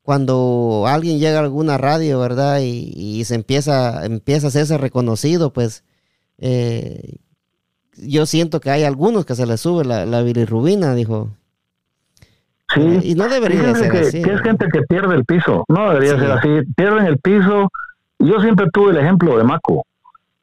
cuando 0.00 0.84
alguien 0.86 1.18
llega 1.18 1.36
a 1.36 1.42
alguna 1.42 1.76
radio, 1.76 2.18
¿verdad? 2.18 2.60
Y, 2.62 3.22
se 3.26 3.34
empieza, 3.34 4.06
empieza 4.06 4.46
a 4.46 4.48
hacerse 4.48 4.78
reconocido, 4.78 5.52
pues 5.52 5.84
eh, 6.38 7.18
yo 7.98 8.24
siento 8.24 8.60
que 8.60 8.70
hay 8.70 8.84
algunos 8.84 9.26
que 9.26 9.34
se 9.34 9.44
les 9.44 9.60
sube 9.60 9.84
la, 9.84 10.06
la 10.06 10.22
bilirrubina, 10.22 10.94
dijo. 10.94 11.28
Sí. 12.74 13.00
Y 13.02 13.14
no 13.14 13.28
debería 13.28 13.74
ser 13.74 13.94
así. 13.94 14.22
Que 14.22 14.32
es 14.32 14.40
gente 14.40 14.68
que 14.72 14.80
pierde 14.88 15.16
el 15.16 15.26
piso. 15.26 15.66
No 15.68 15.90
debería 15.92 16.18
ser 16.18 16.30
así. 16.30 16.48
Pierden 16.74 17.04
el 17.04 17.18
piso. 17.18 17.68
Yo 18.18 18.40
siempre 18.40 18.68
tuve 18.72 18.92
el 18.92 18.96
ejemplo 18.96 19.36
de 19.36 19.44
Maco. 19.44 19.84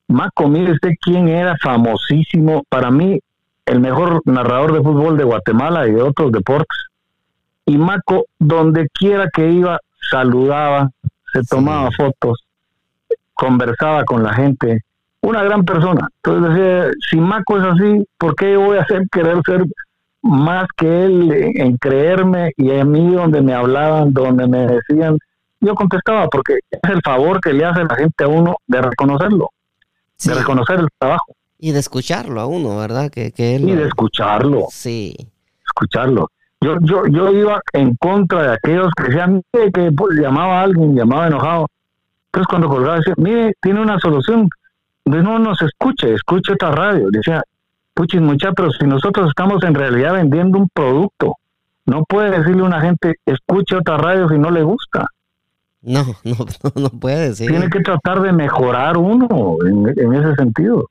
Maco, 0.07 0.47
mire 0.47 0.73
usted 0.73 0.91
quién 1.01 1.29
era 1.29 1.55
famosísimo. 1.63 2.63
Para 2.69 2.91
mí, 2.91 3.19
el 3.67 3.81
mejor 3.81 4.21
narrador 4.25 4.73
de 4.73 4.81
fútbol 4.81 5.17
de 5.17 5.25
Guatemala 5.25 5.87
y 5.87 5.91
de 5.91 6.01
otros 6.01 6.31
deportes. 6.31 6.77
Y 7.65 7.77
Maco, 7.77 8.25
donde 8.39 8.87
quiera 8.93 9.29
que 9.31 9.51
iba, 9.51 9.79
saludaba, 10.09 10.89
se 11.33 11.43
tomaba 11.43 11.89
fotos, 11.91 12.43
conversaba 13.33 14.05
con 14.05 14.23
la 14.23 14.33
gente. 14.33 14.83
Una 15.21 15.43
gran 15.43 15.65
persona. 15.65 16.07
Entonces 16.23 16.53
decía, 16.53 16.91
si 17.09 17.17
Maco 17.17 17.57
es 17.57 17.63
así, 17.65 18.07
¿por 18.17 18.35
qué 18.35 18.53
yo 18.53 18.61
voy 18.61 18.77
a 18.77 18.83
hacer 18.83 19.01
querer 19.11 19.41
ser 19.45 19.65
más 20.21 20.67
que 20.77 21.05
él 21.05 21.31
en 21.55 21.77
creerme 21.77 22.51
y 22.55 22.71
a 22.71 22.85
mí 22.85 23.13
donde 23.13 23.41
me 23.41 23.53
hablaban, 23.53 24.13
donde 24.13 24.47
me 24.47 24.65
decían, 24.65 25.17
yo 25.59 25.75
contestaba 25.75 26.27
porque 26.29 26.59
es 26.69 26.89
el 26.89 27.01
favor 27.01 27.41
que 27.41 27.51
le 27.51 27.65
hace 27.65 27.83
la 27.83 27.95
gente 27.95 28.23
a 28.23 28.27
uno 28.27 28.55
de 28.65 28.81
reconocerlo, 28.81 29.49
de 30.23 30.33
reconocer 30.33 30.79
el 30.79 30.87
trabajo. 30.97 31.33
Y 31.59 31.71
de 31.71 31.79
escucharlo 31.79 32.39
a 32.39 32.45
uno, 32.45 32.77
¿verdad? 32.77 33.09
Que, 33.09 33.33
él, 33.37 33.67
y 33.67 33.75
de 33.75 33.87
escucharlo. 33.87 34.67
Sí. 34.69 35.15
Escucharlo. 35.65 36.29
Yo, 36.61 36.75
yo, 36.81 37.05
yo 37.07 37.31
iba 37.31 37.61
en 37.73 37.95
contra 37.95 38.43
de 38.43 38.53
aquellos 38.53 38.91
que 38.95 39.03
decían, 39.03 39.41
que 39.51 39.91
pues, 39.91 40.19
llamaba 40.19 40.61
a 40.61 40.63
alguien, 40.63 40.95
llamaba 40.95 41.27
enojado. 41.27 41.67
Entonces 42.27 42.47
cuando 42.47 42.69
colgaba 42.69 42.97
decía, 42.97 43.13
mire, 43.17 43.53
tiene 43.61 43.81
una 43.81 43.99
solución. 43.99 44.49
no 45.05 45.39
nos 45.39 45.61
escuche, 45.61 46.13
escuche 46.13 46.53
otra 46.53 46.71
radio. 46.71 47.07
Decía, 47.11 47.43
puchis 47.93 48.21
mucha, 48.21 48.51
pero 48.51 48.71
si 48.71 48.85
nosotros 48.85 49.29
estamos 49.29 49.63
en 49.63 49.73
realidad 49.73 50.13
vendiendo 50.13 50.59
un 50.59 50.69
producto, 50.69 51.33
no 51.85 52.03
puede 52.03 52.37
decirle 52.37 52.61
a 52.61 52.65
una 52.65 52.81
gente, 52.81 53.15
escuche 53.25 53.75
otra 53.75 53.97
radio 53.97 54.29
si 54.29 54.37
no 54.37 54.51
le 54.51 54.61
gusta. 54.61 55.07
No, 55.81 56.05
no, 56.23 56.35
no, 56.75 56.89
puede 56.89 57.29
decir. 57.29 57.49
Tiene 57.49 57.69
que 57.69 57.79
tratar 57.79 58.21
de 58.21 58.33
mejorar 58.33 58.97
uno 58.97 59.57
en, 59.65 60.13
ese 60.13 60.35
sentido. 60.35 60.89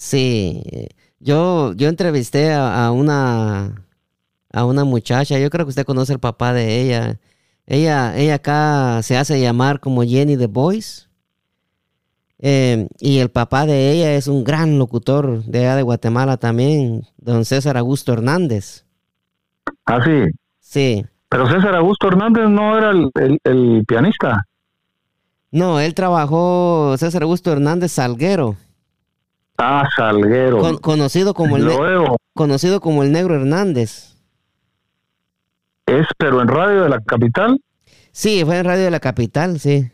Sí, 0.00 0.62
yo, 1.18 1.72
yo 1.72 1.88
entrevisté 1.88 2.54
a, 2.54 2.92
una 2.92 3.84
a 4.52 4.64
una 4.64 4.84
muchacha, 4.84 5.40
yo 5.40 5.50
creo 5.50 5.66
que 5.66 5.70
usted 5.70 5.84
conoce 5.84 6.12
el 6.12 6.20
papá 6.20 6.52
de 6.52 6.80
ella. 6.80 7.18
Ella, 7.66 8.16
ella 8.16 8.36
acá 8.36 9.02
se 9.02 9.16
hace 9.16 9.40
llamar 9.40 9.80
como 9.80 10.04
Jenny 10.04 10.36
the 10.36 10.46
Voice. 10.46 11.08
Eh, 12.38 12.86
y 13.00 13.18
el 13.18 13.30
papá 13.30 13.66
de 13.66 13.90
ella 13.90 14.14
es 14.14 14.28
un 14.28 14.44
gran 14.44 14.78
locutor 14.78 15.42
de 15.42 15.58
allá 15.58 15.74
de 15.74 15.82
Guatemala 15.82 16.36
también, 16.36 17.04
don 17.16 17.44
César 17.44 17.76
Augusto 17.76 18.12
Hernández. 18.12 18.84
Ah, 19.84 19.98
sí. 20.04 20.30
Sí. 20.60 21.04
Pero 21.28 21.48
César 21.48 21.74
Augusto 21.74 22.06
Hernández 22.06 22.48
no 22.48 22.78
era 22.78 22.92
el, 22.92 23.84
pianista. 23.84 24.46
No, 25.50 25.80
él 25.80 25.92
trabajó, 25.94 26.94
César 26.98 27.24
Augusto 27.24 27.50
Hernández 27.50 27.90
Salguero. 27.90 28.54
Ah, 29.58 29.84
Salguero. 29.96 30.80
conocido, 30.80 31.34
como 31.34 31.56
el 31.56 31.68
conocido 32.34 32.80
como 32.80 33.02
el 33.02 33.10
Negro 33.10 33.34
Hernández. 33.34 34.16
¿Es 35.86 36.06
pero 36.16 36.40
en 36.40 36.48
Radio 36.48 36.84
de 36.84 36.88
la 36.88 37.00
Capital? 37.00 37.60
Sí, 38.12 38.44
fue 38.44 38.58
en 38.58 38.64
Radio 38.64 38.84
de 38.84 38.90
la 38.90 39.00
Capital, 39.00 39.58
sí. 39.58 39.90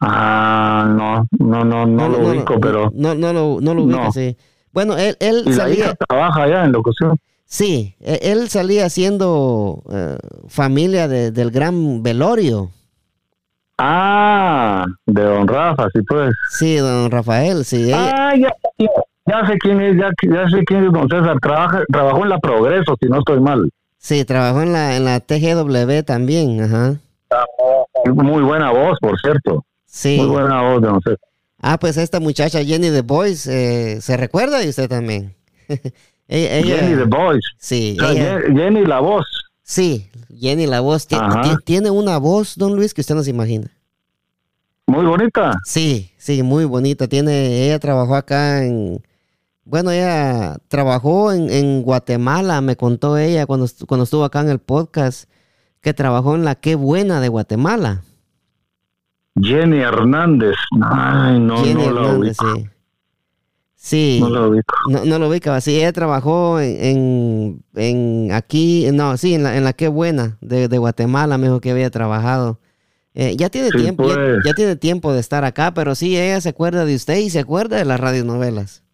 Ah, 0.00 0.84
no, 0.88 1.26
no, 1.38 1.64
no, 1.64 1.86
no, 1.86 2.08
lo 2.08 2.28
ubico, 2.28 2.60
pero... 2.60 2.90
No, 2.94 3.14
no, 3.14 3.32
lo, 3.32 3.60
no 3.60 3.72
lo 3.72 3.84
ubico, 3.84 4.12
sí. 4.12 4.36
Bueno, 4.72 4.96
él, 4.98 5.16
él 5.20 5.44
¿Y 5.46 5.52
salía... 5.52 5.86
La 5.88 5.94
trabaja 5.94 6.42
allá 6.42 6.64
en 6.64 6.72
locución? 6.72 7.16
Sí, 7.44 7.94
e, 8.00 8.18
él 8.32 8.48
salía 8.48 8.90
siendo 8.90 9.82
eh, 9.90 10.16
familia 10.48 11.06
de, 11.06 11.30
del 11.30 11.50
gran 11.50 12.02
Velorio. 12.02 12.70
Ah, 13.78 14.86
de 15.06 15.22
don 15.22 15.48
Rafa, 15.48 15.88
sí 15.92 16.00
pues. 16.06 16.34
Sí, 16.50 16.76
don 16.76 17.10
Rafael, 17.10 17.64
sí. 17.64 17.90
Ah, 17.92 18.32
ya, 18.38 18.50
ya, 19.26 19.46
sé 19.46 19.58
quién 19.58 19.80
es, 19.80 19.96
ya, 19.96 20.10
ya, 20.22 20.48
sé 20.48 20.64
quién 20.64 20.84
es 20.84 20.92
don 20.92 21.08
César. 21.08 21.38
Trabaja, 21.40 21.82
trabajó 21.90 22.22
en 22.22 22.28
la 22.28 22.38
Progreso, 22.38 22.96
si 23.00 23.08
no 23.08 23.18
estoy 23.18 23.40
mal. 23.40 23.70
Sí, 23.98 24.24
trabajó 24.24 24.62
en 24.62 24.72
la, 24.72 24.96
en 24.96 25.04
la 25.04 25.20
TGW 25.20 26.02
también, 26.04 26.60
ajá. 26.62 26.96
Muy 28.14 28.42
buena 28.42 28.70
voz, 28.70 28.98
por 29.00 29.18
cierto. 29.20 29.64
Sí. 29.86 30.16
Muy 30.18 30.28
buena 30.28 30.62
voz, 30.62 30.82
no 30.82 31.00
sé. 31.04 31.16
Ah, 31.60 31.78
pues 31.78 31.96
esta 31.96 32.18
muchacha 32.18 32.64
Jenny 32.64 32.90
The 32.90 33.02
Boys, 33.02 33.46
eh, 33.46 34.00
¿se 34.00 34.16
recuerda 34.16 34.58
de 34.58 34.68
usted 34.68 34.88
también? 34.88 35.34
Jenny 36.28 36.96
The 36.96 37.04
Boys. 37.04 37.44
Sí. 37.58 37.96
Jenny 37.98 38.84
la 38.84 39.00
voz. 39.00 39.24
Sí, 39.72 40.06
Jenny 40.38 40.66
la 40.66 40.80
voz. 40.80 41.08
Tiene 41.64 41.90
una 41.90 42.18
voz, 42.18 42.58
don 42.58 42.76
Luis, 42.76 42.92
que 42.92 43.00
usted 43.00 43.14
no 43.14 43.22
se 43.22 43.30
imagina. 43.30 43.70
Muy 44.86 45.06
bonita. 45.06 45.54
Sí, 45.64 46.10
sí, 46.18 46.42
muy 46.42 46.66
bonita. 46.66 47.08
Tiene, 47.08 47.64
ella 47.64 47.78
trabajó 47.78 48.16
acá 48.16 48.66
en, 48.66 49.02
bueno, 49.64 49.90
ella 49.90 50.58
trabajó 50.68 51.32
en, 51.32 51.48
en 51.48 51.82
Guatemala, 51.82 52.60
me 52.60 52.76
contó 52.76 53.16
ella 53.16 53.46
cuando, 53.46 53.66
cuando 53.88 54.04
estuvo 54.04 54.24
acá 54.24 54.40
en 54.42 54.50
el 54.50 54.58
podcast, 54.58 55.24
que 55.80 55.94
trabajó 55.94 56.34
en 56.34 56.44
la 56.44 56.54
Qué 56.54 56.74
Buena 56.74 57.20
de 57.20 57.28
Guatemala. 57.28 58.02
Jenny 59.40 59.78
Hernández. 59.78 60.56
Ay, 60.82 61.38
no, 61.40 61.64
Jenny 61.64 61.82
no 61.86 61.92
la 61.92 62.00
Hernández, 62.10 62.36
ubico. 62.42 62.56
sí. 62.56 62.68
Sí, 63.84 64.18
No 64.20 64.28
la 64.30 64.46
ubico. 64.46 64.74
no, 64.88 65.04
no 65.04 65.18
lo 65.18 65.28
ubicaba. 65.28 65.60
Sí, 65.60 65.76
ella 65.76 65.92
trabajó 65.92 66.60
en, 66.60 66.84
en, 66.84 67.64
en 67.74 68.32
aquí, 68.32 68.88
no, 68.92 69.16
sí, 69.16 69.34
en 69.34 69.42
la, 69.42 69.56
en 69.56 69.64
la 69.64 69.72
Qué 69.72 69.88
Buena 69.88 70.38
de, 70.40 70.68
de 70.68 70.78
Guatemala, 70.78 71.36
me 71.36 71.48
dijo 71.48 71.60
que 71.60 71.72
había 71.72 71.90
trabajado. 71.90 72.60
Eh, 73.14 73.34
ya 73.36 73.50
tiene 73.50 73.72
Sí, 73.72 73.78
tiempo, 73.78 74.08
ya, 74.08 74.14
pues. 74.14 74.44
ya 74.44 74.54
tiene 74.54 74.76
tiempo 74.76 75.12
de 75.12 75.18
estar 75.18 75.44
acá, 75.44 75.74
pero 75.74 75.96
sí, 75.96 76.16
ella 76.16 76.40
se 76.40 76.50
acuerda 76.50 76.84
de 76.84 76.94
usted 76.94 77.16
y 77.18 77.30
se 77.30 77.40
acuerda 77.40 77.76
de 77.76 77.84
las 77.84 77.98
radionovelas. 77.98 78.84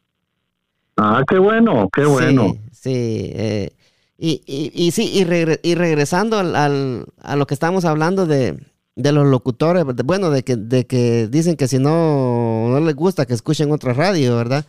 Ah, 0.96 1.22
qué 1.28 1.38
bueno, 1.38 1.88
qué 1.94 2.04
bueno. 2.06 2.54
Sí, 2.54 2.60
sí. 2.72 2.92
eh, 3.34 3.70
y, 4.16 4.42
y, 4.46 4.72
y 4.74 4.90
sí, 4.90 5.10
y, 5.12 5.24
regre- 5.24 5.60
y 5.62 5.74
regresando 5.74 6.38
al, 6.38 6.56
al- 6.56 7.06
a 7.20 7.36
lo 7.36 7.46
que 7.46 7.54
estamos 7.54 7.84
hablando 7.84 8.26
de, 8.26 8.58
de 8.98 9.12
los 9.12 9.26
locutores, 9.26 9.84
bueno, 10.04 10.30
de 10.30 10.42
que, 10.42 10.56
de 10.56 10.86
que 10.86 11.28
dicen 11.28 11.56
que 11.56 11.68
si 11.68 11.78
no, 11.78 12.68
no 12.68 12.80
les 12.80 12.94
gusta 12.96 13.24
que 13.26 13.34
escuchen 13.34 13.70
otra 13.72 13.92
radio, 13.94 14.36
¿verdad? 14.36 14.64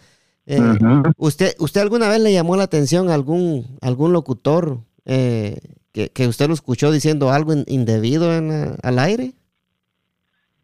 Eh. 0.45 0.59
¿usted, 1.17 1.53
¿Usted 1.59 1.81
alguna 1.81 2.07
vez 2.09 2.21
le 2.21 2.31
llamó 2.31 2.55
la 2.55 2.63
atención 2.63 3.09
a 3.09 3.13
algún, 3.15 3.65
algún 3.81 4.13
locutor 4.13 4.79
eh, 5.05 5.57
que, 5.91 6.09
que 6.09 6.27
usted 6.27 6.47
lo 6.47 6.53
escuchó 6.53 6.91
diciendo 6.91 7.31
algo 7.31 7.53
in- 7.53 7.65
indebido 7.67 8.33
en 8.35 8.47
la- 8.49 8.75
al 8.83 8.99
aire? 8.99 9.33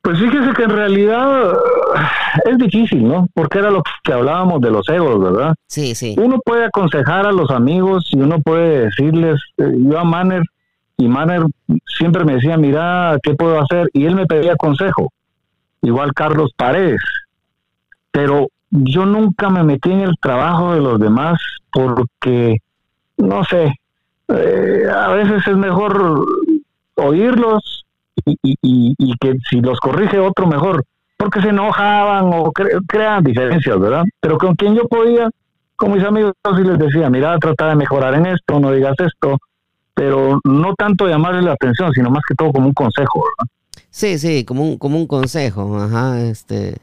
Pues 0.01 0.19
fíjese 0.19 0.53
que 0.53 0.63
en 0.63 0.69
realidad 0.69 1.51
eh, 1.51 2.51
es 2.51 2.57
difícil, 2.59 3.07
¿no? 3.07 3.27
Porque 3.33 3.57
era 3.57 3.71
lo 3.71 3.81
que 4.03 4.13
hablábamos 4.13 4.61
de 4.61 4.69
los 4.69 4.87
egos, 4.89 5.19
¿verdad? 5.19 5.55
Sí, 5.67 5.95
sí. 5.95 6.15
Uno 6.19 6.39
puede 6.45 6.65
aconsejar 6.65 7.25
a 7.25 7.31
los 7.31 7.49
amigos 7.49 8.07
y 8.11 8.19
uno 8.19 8.39
puede 8.41 8.85
decirles, 8.85 9.39
eh, 9.57 9.71
yo 9.79 9.97
a 9.97 10.03
Manner, 10.03 10.43
y 10.97 11.07
Manner 11.07 11.43
siempre 11.85 12.23
me 12.25 12.35
decía, 12.35 12.57
mira, 12.57 13.17
¿qué 13.21 13.33
puedo 13.33 13.59
hacer? 13.59 13.89
Y 13.93 14.05
él 14.05 14.15
me 14.15 14.25
pedía 14.25 14.55
consejo. 14.55 15.11
Igual 15.81 16.13
Carlos 16.13 16.51
Paredes. 16.55 17.01
Pero 18.11 18.47
yo 18.71 19.05
nunca 19.05 19.49
me 19.49 19.63
metí 19.63 19.91
en 19.91 20.01
el 20.01 20.17
trabajo 20.19 20.73
de 20.73 20.81
los 20.81 20.99
demás 20.99 21.39
porque, 21.71 22.57
no 23.17 23.43
sé, 23.43 23.73
eh, 24.29 24.83
a 24.93 25.09
veces 25.09 25.45
es 25.47 25.55
mejor 25.57 26.25
oírlos 26.95 27.85
y, 28.25 28.31
y- 28.41 28.57
y- 28.61 28.95
y 28.97 29.13
que 29.19 29.35
si 29.49 29.59
los 29.61 29.79
corrige 29.79 30.17
otro 30.19 30.47
mejor, 30.47 30.83
porque 31.17 31.41
se 31.41 31.49
enojaban 31.49 32.25
o 32.33 32.51
cre- 32.51 32.81
crean 32.87 33.23
diferencias, 33.23 33.77
¿verdad? 33.79 34.03
Pero 34.19 34.37
con 34.37 34.55
quien 34.55 34.75
yo 34.75 34.87
podía, 34.87 35.29
con 35.75 35.91
mis 35.93 36.03
amigos, 36.03 36.33
sí 36.55 36.63
les 36.63 36.79
decía, 36.79 37.09
mira, 37.09 37.37
trata 37.37 37.67
de 37.69 37.75
mejorar 37.75 38.13
en 38.15 38.25
esto, 38.27 38.59
no 38.59 38.71
digas 38.71 38.95
esto, 38.99 39.37
pero 39.95 40.39
no 40.43 40.75
tanto 40.75 41.07
llamarles 41.07 41.43
la 41.45 41.53
atención, 41.53 41.91
sino 41.93 42.09
más 42.11 42.21
que 42.27 42.35
todo 42.35 42.51
como 42.51 42.67
un 42.67 42.73
consejo, 42.73 43.23
¿verdad? 43.23 43.51
Sí, 43.89 44.19
sí, 44.19 44.43
como 44.45 44.61
un, 44.63 44.77
como 44.77 44.97
un 44.97 45.07
consejo, 45.07 45.77
ajá, 45.81 46.21
este... 46.21 46.77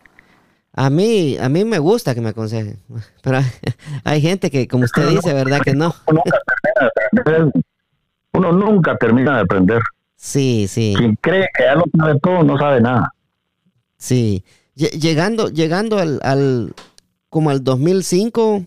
A 0.75 0.89
mí, 0.89 1.37
a 1.39 1.51
mí 1.51 1.67
me 1.67 1.79
gusta 1.79 2.15
que 2.15 2.23
me 2.23 2.31
aconsejen, 2.31 2.79
pero 3.23 3.37
hay, 3.39 3.45
hay 4.05 4.21
gente 4.23 4.51
que, 4.51 4.67
como 4.67 4.85
usted 4.85 5.07
dice, 5.11 5.33
¿verdad? 5.35 5.61
Que 5.61 5.75
no. 5.75 5.95
Uno 6.07 6.23
nunca 6.25 6.43
termina 6.63 6.81
de 6.81 6.87
aprender. 6.87 7.63
Uno 8.33 8.53
nunca 8.53 8.97
termina 8.97 9.35
de 9.37 9.41
aprender. 9.43 9.83
Sí, 10.17 10.67
sí, 10.69 10.95
Quien 10.97 11.17
cree 11.21 11.47
que 11.57 11.65
ya 11.65 11.75
lo 11.75 11.85
sabe 11.99 12.19
todo, 12.21 12.43
no 12.45 12.57
sabe 12.57 12.81
nada. 12.81 13.13
sí. 13.99 14.45
Lle- 14.75 14.99
Llegando, 14.99 15.49
llegando 15.51 15.99
al, 15.99 16.19
al, 16.23 16.75
como 17.29 17.51
al 17.51 17.63
2005, 17.63 18.65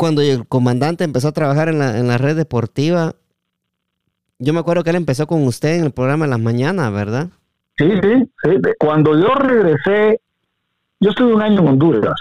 cuando 0.00 0.22
el 0.22 0.46
comandante 0.48 1.04
empezó 1.04 1.28
a 1.28 1.32
trabajar 1.32 1.68
en 1.68 1.78
la, 1.78 1.98
en 1.98 2.08
la 2.08 2.16
red 2.16 2.34
deportiva, 2.34 3.16
yo 4.38 4.54
me 4.54 4.60
acuerdo 4.60 4.82
que 4.82 4.88
él 4.88 4.96
empezó 4.96 5.26
con 5.26 5.46
usted 5.46 5.74
en 5.74 5.84
el 5.84 5.90
programa 5.90 6.24
de 6.24 6.30
las 6.30 6.40
mañanas, 6.40 6.90
¿verdad? 6.90 7.28
Sí, 7.76 7.92
sí, 8.02 8.30
sí. 8.42 8.50
Cuando 8.78 9.14
yo 9.14 9.34
regresé, 9.34 10.18
yo 11.00 11.10
estuve 11.10 11.34
un 11.34 11.42
año 11.42 11.60
en 11.60 11.68
Honduras 11.68 12.18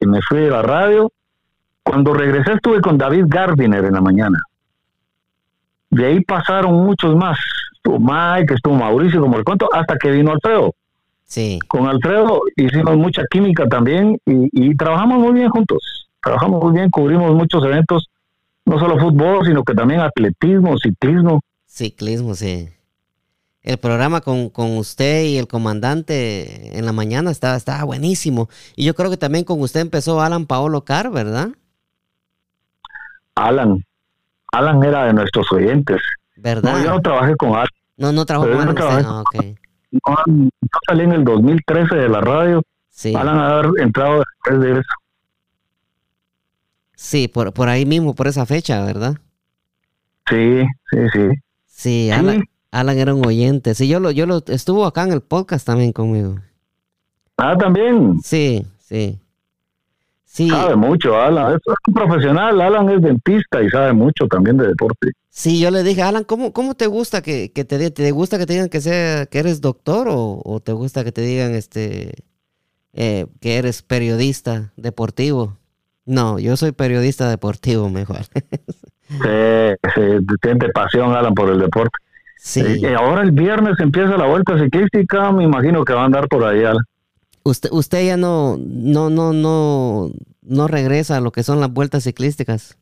y 0.00 0.06
me 0.06 0.20
fui 0.22 0.40
de 0.40 0.50
la 0.50 0.62
radio. 0.62 1.12
Cuando 1.84 2.14
regresé 2.14 2.54
estuve 2.54 2.80
con 2.80 2.98
David 2.98 3.26
Gardiner 3.28 3.84
en 3.84 3.92
la 3.92 4.00
mañana. 4.00 4.38
De 5.88 6.06
ahí 6.06 6.20
pasaron 6.24 6.84
muchos 6.84 7.14
más. 7.14 7.38
Estuvo 7.76 8.00
Mike, 8.00 8.54
estuvo 8.54 8.74
Mauricio, 8.74 9.20
como 9.20 9.38
el 9.38 9.44
cuento, 9.44 9.68
hasta 9.72 9.96
que 9.98 10.10
vino 10.10 10.32
Alfredo. 10.32 10.74
Sí, 11.22 11.60
Con 11.68 11.86
Alfredo 11.86 12.40
hicimos 12.56 12.96
mucha 12.96 13.22
química 13.30 13.68
también 13.68 14.18
y, 14.26 14.48
y 14.50 14.76
trabajamos 14.76 15.18
muy 15.20 15.32
bien 15.32 15.48
juntos. 15.48 16.09
Trabajamos 16.22 16.62
muy 16.62 16.72
bien, 16.74 16.90
cubrimos 16.90 17.34
muchos 17.34 17.64
eventos, 17.64 18.08
no 18.64 18.78
solo 18.78 18.98
fútbol, 18.98 19.44
sino 19.46 19.62
que 19.64 19.74
también 19.74 20.00
atletismo, 20.00 20.76
ciclismo. 20.78 21.42
ciclismo, 21.66 22.34
sí. 22.34 22.68
El 23.62 23.76
programa 23.76 24.22
con, 24.22 24.48
con 24.48 24.78
usted 24.78 25.24
y 25.24 25.36
el 25.36 25.46
comandante 25.46 26.78
en 26.78 26.86
la 26.86 26.92
mañana 26.92 27.30
estaba, 27.30 27.56
estaba 27.56 27.84
buenísimo. 27.84 28.48
Y 28.74 28.86
yo 28.86 28.94
creo 28.94 29.10
que 29.10 29.18
también 29.18 29.44
con 29.44 29.60
usted 29.60 29.80
empezó 29.80 30.20
Alan 30.22 30.46
Paolo 30.46 30.84
Car, 30.84 31.10
¿verdad? 31.10 31.50
Alan. 33.34 33.84
Alan 34.52 34.82
era 34.82 35.04
de 35.04 35.12
nuestros 35.12 35.50
oyentes. 35.52 36.00
¿Verdad? 36.36 36.72
No, 36.72 36.84
yo 36.84 36.90
no 36.90 37.00
trabajé 37.02 37.36
con 37.36 37.50
Alan. 37.50 37.66
No, 37.98 38.12
no 38.12 38.24
trabajó 38.24 38.50
Pero 38.50 38.58
con 38.58 38.74
no 38.74 38.88
Alan 38.88 39.24
usted. 39.26 39.54
Ah. 39.56 39.60
No, 39.92 40.16
yo 40.26 40.78
salí 40.88 41.02
en 41.04 41.12
el 41.12 41.24
2013 41.24 41.94
de 41.96 42.08
la 42.08 42.20
radio. 42.20 42.62
Sí, 42.88 43.14
Alan 43.14 43.38
haber 43.38 43.70
entrado 43.82 44.22
después 44.44 44.60
de 44.60 44.80
eso. 44.80 44.92
Sí 47.00 47.28
por, 47.28 47.52
por 47.54 47.68
ahí 47.68 47.86
mismo, 47.86 48.14
por 48.14 48.28
esa 48.28 48.44
fecha, 48.44 48.84
¿verdad? 48.84 49.16
Sí, 50.28 50.64
sí, 50.90 50.98
sí. 51.12 51.28
Sí. 51.66 52.10
Alan, 52.10 52.44
Alan 52.70 52.98
era 52.98 53.14
un 53.14 53.26
oyente. 53.26 53.74
Sí, 53.74 53.88
yo 53.88 54.00
lo, 54.00 54.10
yo 54.10 54.26
lo 54.26 54.42
estuvo 54.46 54.84
acá 54.84 55.04
en 55.04 55.12
el 55.12 55.22
podcast 55.22 55.66
también 55.66 55.92
conmigo. 55.92 56.36
Ah, 57.38 57.56
también. 57.56 58.20
Sí, 58.22 58.64
sí. 58.78 59.18
Sí, 60.24 60.48
Sabe 60.48 60.76
mucho, 60.76 61.18
Alan. 61.18 61.54
Es 61.54 61.60
un 61.88 61.94
profesional. 61.94 62.60
Alan 62.60 62.88
es 62.90 63.02
dentista 63.02 63.62
y 63.62 63.70
sabe 63.70 63.92
mucho 63.94 64.28
también 64.28 64.58
de 64.58 64.68
deporte. 64.68 65.10
sí, 65.30 65.58
yo 65.58 65.70
le 65.70 65.82
dije, 65.82 66.02
Alan, 66.02 66.22
¿cómo, 66.22 66.52
cómo 66.52 66.74
te 66.74 66.86
gusta 66.86 67.22
que, 67.22 67.50
que 67.50 67.64
te, 67.64 67.90
te 67.90 68.10
gusta 68.12 68.38
que 68.38 68.46
te 68.46 68.52
digan 68.52 68.68
que 68.68 68.80
sea 68.80 69.26
que 69.26 69.38
eres 69.38 69.60
doctor 69.60 70.06
o, 70.08 70.40
o 70.44 70.60
te 70.60 70.72
gusta 70.72 71.02
que 71.02 71.12
te 71.12 71.22
digan 71.22 71.54
este 71.54 72.14
eh, 72.92 73.26
que 73.40 73.56
eres 73.56 73.82
periodista 73.82 74.72
deportivo? 74.76 75.56
No, 76.06 76.38
yo 76.38 76.56
soy 76.56 76.72
periodista 76.72 77.28
deportivo 77.30 77.88
mejor. 77.90 78.18
Sí, 79.08 79.18
sí, 79.94 80.02
tiene 80.40 80.68
pasión, 80.70 81.12
Alan, 81.14 81.34
por 81.34 81.50
el 81.50 81.58
deporte. 81.58 81.96
sí. 82.38 82.62
Y 82.80 82.86
ahora 82.86 83.22
el 83.22 83.32
viernes 83.32 83.74
empieza 83.80 84.16
la 84.16 84.26
vuelta 84.26 84.58
ciclística. 84.58 85.30
Me 85.32 85.44
imagino 85.44 85.84
que 85.84 85.92
va 85.92 86.02
a 86.02 86.04
andar 86.06 86.28
por 86.28 86.44
ahí, 86.44 86.64
Alan. 86.64 86.84
Usted, 87.42 87.70
usted 87.72 88.06
ya 88.06 88.16
no, 88.16 88.56
no, 88.58 89.10
no, 89.10 89.32
no, 89.32 90.10
no 90.42 90.68
regresa 90.68 91.16
a 91.16 91.20
lo 91.20 91.32
que 91.32 91.42
son 91.42 91.58
las 91.60 91.72
vueltas 91.72 92.04
ciclísticas. 92.04 92.76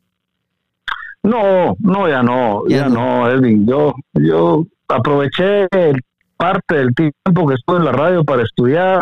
No, 1.22 1.76
no, 1.80 2.08
ya 2.08 2.22
no, 2.22 2.62
Ya 2.68 2.78
ya, 2.78 2.88
no. 2.88 3.24
no. 3.24 3.30
Edwin. 3.30 3.66
Yo, 3.66 3.94
yo 4.14 4.66
aproveché 4.88 5.66
el- 5.70 6.00
parte 6.36 6.76
del 6.76 6.94
tiempo 6.94 7.48
que 7.48 7.54
estuve 7.54 7.78
en 7.78 7.84
la 7.84 7.90
radio 7.92 8.24
para 8.24 8.44
estudiar. 8.44 9.00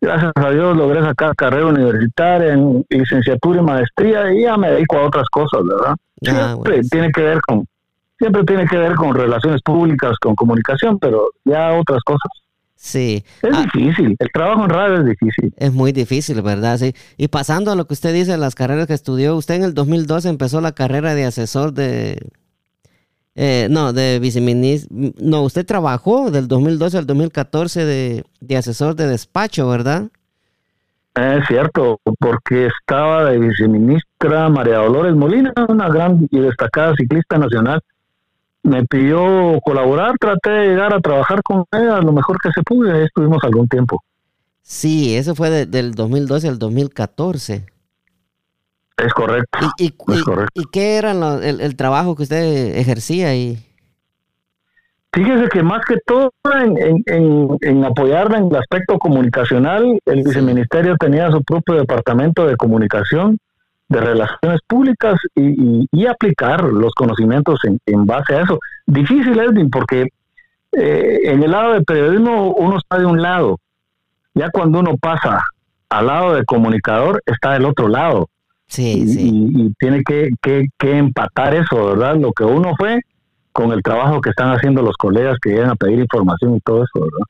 Gracias 0.00 0.32
a 0.34 0.50
Dios 0.50 0.76
logré 0.76 1.02
sacar 1.02 1.34
carrera 1.34 1.66
universitaria 1.66 2.52
en 2.52 2.84
licenciatura 2.90 3.60
y 3.60 3.64
maestría 3.64 4.32
y 4.32 4.42
ya 4.42 4.56
me 4.56 4.70
dedico 4.70 4.98
a 4.98 5.06
otras 5.06 5.28
cosas, 5.30 5.62
¿verdad? 5.64 5.94
Ah, 5.94 5.96
Siempre 6.22 6.54
bueno, 6.54 6.88
tiene 6.90 7.10
que 7.12 7.20
ver 7.22 7.40
con, 7.40 7.66
siempre 8.18 8.44
tiene 8.44 8.66
que 8.66 8.76
ver 8.76 8.94
con 8.94 9.14
relaciones 9.14 9.62
públicas, 9.62 10.16
con 10.20 10.34
comunicación, 10.34 10.98
pero 10.98 11.28
ya 11.44 11.72
otras 11.72 12.02
cosas. 12.04 12.30
Sí, 12.78 13.24
Es 13.42 13.50
Ah. 13.56 13.62
difícil, 13.72 14.14
el 14.18 14.28
trabajo 14.32 14.64
en 14.64 14.70
radio 14.70 14.96
es 14.98 15.06
difícil. 15.06 15.52
es 15.56 15.72
muy 15.72 15.92
difícil, 15.92 16.42
¿verdad? 16.42 16.76
Sí. 16.76 16.94
Y 17.16 17.28
pasando 17.28 17.72
a 17.72 17.74
lo 17.74 17.86
que 17.86 17.94
usted 17.94 18.12
dice, 18.12 18.36
las 18.36 18.54
carreras 18.54 18.86
que 18.86 18.92
estudió, 18.92 19.34
usted 19.34 19.54
en 19.54 19.64
el 19.64 19.72
2012 19.74 20.28
empezó 20.28 20.60
la 20.60 20.72
carrera 20.72 21.14
de 21.14 21.24
asesor 21.24 21.72
de... 21.72 22.18
eh, 23.36 23.68
no, 23.70 23.92
de 23.92 24.18
viceministro. 24.18 24.96
No, 25.20 25.42
usted 25.42 25.64
trabajó 25.64 26.30
del 26.30 26.48
2012 26.48 26.98
al 26.98 27.06
2014 27.06 27.84
de, 27.84 28.24
de 28.40 28.56
asesor 28.56 28.96
de 28.96 29.06
despacho, 29.06 29.68
¿verdad? 29.68 30.08
Es 31.14 31.46
cierto, 31.48 31.98
porque 32.18 32.66
estaba 32.66 33.24
de 33.30 33.38
viceministra 33.38 34.48
María 34.50 34.78
Dolores 34.78 35.14
Molina, 35.14 35.52
una 35.68 35.88
gran 35.88 36.28
y 36.30 36.38
destacada 36.40 36.94
ciclista 36.94 37.38
nacional. 37.38 37.80
Me 38.62 38.84
pidió 38.84 39.58
colaborar, 39.64 40.14
traté 40.18 40.50
de 40.50 40.68
llegar 40.68 40.92
a 40.92 41.00
trabajar 41.00 41.40
con 41.42 41.64
ella 41.72 42.00
lo 42.00 42.12
mejor 42.12 42.36
que 42.42 42.50
se 42.52 42.62
pudo 42.62 42.88
y 42.88 42.98
ahí 42.98 43.04
estuvimos 43.04 43.38
algún 43.44 43.68
tiempo. 43.68 44.02
Sí, 44.60 45.14
eso 45.16 45.34
fue 45.34 45.48
de- 45.50 45.66
del 45.66 45.94
2012 45.94 46.48
al 46.48 46.58
2014. 46.58 47.64
Es 48.96 49.12
correcto. 49.12 49.58
¿Y, 49.78 49.84
y, 49.84 49.94
Es 50.14 50.22
correcto. 50.22 50.60
y 50.60 50.64
qué 50.72 50.96
era 50.96 51.12
el, 51.12 51.60
el 51.60 51.76
trabajo 51.76 52.16
que 52.16 52.22
usted 52.22 52.76
ejercía 52.76 53.28
ahí? 53.28 53.58
Fíjese 55.16 55.48
que 55.48 55.62
más 55.62 55.82
que 55.86 55.96
todo 56.04 56.30
en, 56.60 57.02
en, 57.06 57.56
en, 57.62 57.84
apoyar 57.86 58.34
en 58.34 58.48
el 58.48 58.56
aspecto 58.56 58.98
comunicacional, 58.98 59.98
el 60.04 60.22
viceministerio 60.22 60.94
tenía 60.98 61.30
su 61.30 61.42
propio 61.42 61.76
departamento 61.76 62.46
de 62.46 62.54
comunicación, 62.56 63.38
de 63.88 64.00
relaciones 64.00 64.60
públicas 64.66 65.14
y, 65.34 65.86
y, 65.90 66.06
aplicar 66.06 66.64
los 66.64 66.92
conocimientos 66.92 67.60
en, 67.64 68.04
base 68.04 68.34
a 68.34 68.42
eso. 68.42 68.58
Difícil, 68.84 69.38
Edwin, 69.38 69.70
porque 69.70 70.08
eh, 70.72 71.20
en 71.24 71.42
el 71.42 71.50
lado 71.50 71.72
del 71.72 71.84
periodismo 71.84 72.52
uno 72.52 72.76
está 72.76 72.98
de 72.98 73.06
un 73.06 73.22
lado, 73.22 73.58
ya 74.34 74.50
cuando 74.50 74.80
uno 74.80 74.98
pasa 74.98 75.42
al 75.88 76.06
lado 76.08 76.34
del 76.34 76.44
comunicador 76.44 77.22
está 77.24 77.54
del 77.54 77.64
otro 77.64 77.88
lado. 77.88 78.28
Sí, 78.68 79.02
y, 79.02 79.08
sí. 79.08 79.30
Y, 79.32 79.72
tiene 79.78 80.02
que, 80.02 80.30
que, 80.42 80.66
que 80.78 80.98
empatar 80.98 81.54
eso, 81.54 81.86
¿verdad? 81.86 82.16
Lo 82.16 82.32
que 82.32 82.44
uno 82.44 82.74
fue 82.76 83.00
con 83.52 83.72
el 83.72 83.82
trabajo 83.82 84.20
que 84.20 84.30
están 84.30 84.50
haciendo 84.52 84.82
los 84.82 84.96
colegas 84.96 85.38
que 85.40 85.50
llegan 85.50 85.70
a 85.70 85.76
pedir 85.76 85.98
información 85.98 86.56
y 86.56 86.60
todo 86.60 86.84
eso, 86.84 87.00
¿verdad? 87.00 87.26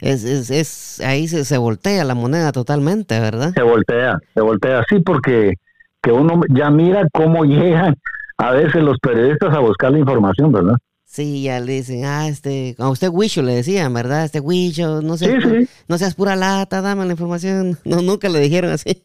Es, 0.00 0.24
es, 0.24 0.50
es 0.50 1.00
ahí 1.00 1.28
se, 1.28 1.44
se, 1.44 1.58
voltea 1.58 2.04
la 2.04 2.14
moneda 2.14 2.52
totalmente, 2.52 3.18
¿verdad? 3.20 3.52
Se 3.54 3.62
voltea, 3.62 4.18
se 4.34 4.40
voltea, 4.40 4.84
sí, 4.88 5.00
porque 5.00 5.54
que 6.02 6.12
uno 6.12 6.40
ya 6.48 6.70
mira 6.70 7.06
cómo 7.12 7.44
llegan 7.44 7.94
a 8.38 8.52
veces 8.52 8.82
los 8.82 8.98
periodistas 8.98 9.54
a 9.54 9.60
buscar 9.60 9.92
la 9.92 9.98
información, 9.98 10.52
¿verdad? 10.52 10.76
Sí, 11.04 11.42
ya 11.42 11.58
le 11.58 11.72
dicen, 11.72 12.04
ah, 12.04 12.28
este, 12.28 12.76
a 12.78 12.90
usted 12.90 13.08
Huicho 13.08 13.42
le 13.42 13.54
decían, 13.54 13.92
¿verdad? 13.94 14.24
Este 14.24 14.40
Huicho, 14.40 15.00
no 15.00 15.16
seas, 15.16 15.42
sí, 15.42 15.50
sí. 15.50 15.68
no 15.88 15.96
seas 15.96 16.14
pura 16.14 16.36
lata, 16.36 16.82
dame 16.82 17.06
la 17.06 17.12
información. 17.12 17.78
No, 17.84 18.02
nunca 18.02 18.28
le 18.28 18.40
dijeron 18.40 18.70
así. 18.72 19.02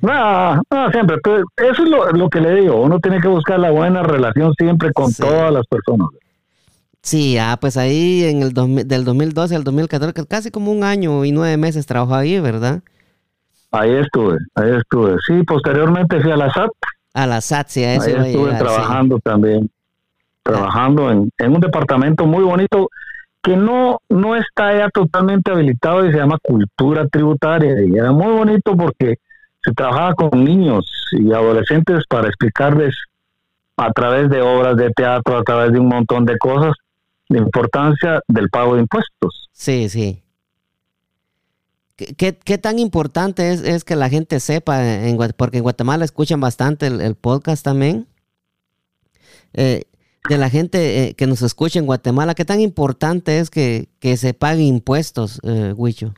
No, 0.00 0.62
no, 0.70 0.90
siempre. 0.90 1.16
Eso 1.56 1.82
es 1.82 1.88
lo, 1.88 2.10
lo, 2.12 2.30
que 2.30 2.40
le 2.40 2.54
digo. 2.54 2.80
Uno 2.80 3.00
tiene 3.00 3.20
que 3.20 3.28
buscar 3.28 3.58
la 3.58 3.70
buena 3.70 4.02
relación 4.02 4.54
siempre 4.54 4.92
con 4.92 5.10
sí. 5.10 5.22
todas 5.22 5.52
las 5.52 5.66
personas. 5.66 6.08
Sí, 7.02 7.38
ah, 7.38 7.56
pues 7.60 7.76
ahí 7.76 8.24
en 8.24 8.42
el 8.42 8.52
dos, 8.52 8.68
del 8.86 9.04
2012 9.04 9.56
al 9.56 9.64
2014, 9.64 10.26
casi 10.26 10.50
como 10.50 10.70
un 10.70 10.84
año 10.84 11.24
y 11.24 11.32
nueve 11.32 11.56
meses 11.56 11.86
trabajó 11.86 12.14
ahí, 12.14 12.38
¿verdad? 12.40 12.82
Ahí 13.70 13.92
estuve, 13.92 14.38
ahí 14.54 14.70
estuve. 14.76 15.16
Sí, 15.26 15.42
posteriormente 15.44 16.20
fui 16.20 16.30
a 16.30 16.36
la 16.36 16.52
SAT. 16.52 16.70
A 17.14 17.26
la 17.26 17.40
SAT, 17.40 17.68
sí, 17.68 17.84
a 17.84 17.94
eso 17.94 18.04
Ahí 18.04 18.32
estuve 18.32 18.44
llegar, 18.46 18.58
trabajando 18.58 19.16
sí. 19.16 19.22
también. 19.24 19.70
Trabajando 20.42 21.10
en, 21.10 21.30
en 21.38 21.54
un 21.54 21.60
departamento 21.60 22.24
muy 22.24 22.42
bonito 22.42 22.88
que 23.42 23.56
no, 23.56 24.00
no 24.08 24.36
está 24.36 24.76
ya 24.76 24.88
totalmente 24.90 25.50
habilitado 25.50 26.06
y 26.06 26.12
se 26.12 26.18
llama 26.18 26.38
cultura 26.42 27.06
tributaria. 27.08 27.74
Y 27.84 27.96
era 27.96 28.12
muy 28.12 28.32
bonito 28.32 28.76
porque 28.76 29.18
se 29.62 29.72
trabajaba 29.72 30.14
con 30.14 30.44
niños 30.44 30.86
y 31.12 31.32
adolescentes 31.32 32.04
para 32.08 32.28
explicarles 32.28 32.94
a 33.76 33.92
través 33.92 34.28
de 34.28 34.40
obras 34.40 34.76
de 34.76 34.90
teatro, 34.90 35.38
a 35.38 35.42
través 35.42 35.72
de 35.72 35.80
un 35.80 35.88
montón 35.88 36.24
de 36.24 36.36
cosas, 36.38 36.72
la 37.28 37.38
importancia 37.38 38.20
del 38.26 38.48
pago 38.50 38.74
de 38.74 38.82
impuestos. 38.82 39.48
Sí, 39.52 39.88
sí. 39.88 40.22
¿Qué, 41.96 42.58
tan 42.58 42.78
importante 42.78 43.50
es, 43.50 43.62
es, 43.62 43.82
que 43.82 43.96
la 43.96 44.08
gente 44.08 44.38
sepa? 44.38 44.84
En, 44.84 45.18
porque 45.36 45.58
en 45.58 45.64
Guatemala 45.64 46.04
escuchan 46.04 46.40
bastante 46.40 46.86
el, 46.86 47.00
el 47.00 47.16
podcast 47.16 47.64
también. 47.64 48.06
Eh, 49.54 49.82
de 50.28 50.38
la 50.38 50.50
gente 50.50 51.08
eh, 51.08 51.14
que 51.14 51.26
nos 51.26 51.42
escucha 51.42 51.78
en 51.78 51.86
Guatemala, 51.86 52.34
¿qué 52.34 52.44
tan 52.44 52.60
importante 52.60 53.38
es 53.38 53.50
que, 53.50 53.88
que 53.98 54.16
se 54.16 54.34
paguen 54.34 54.66
impuestos, 54.66 55.40
eh, 55.42 55.72
Huicho? 55.76 56.14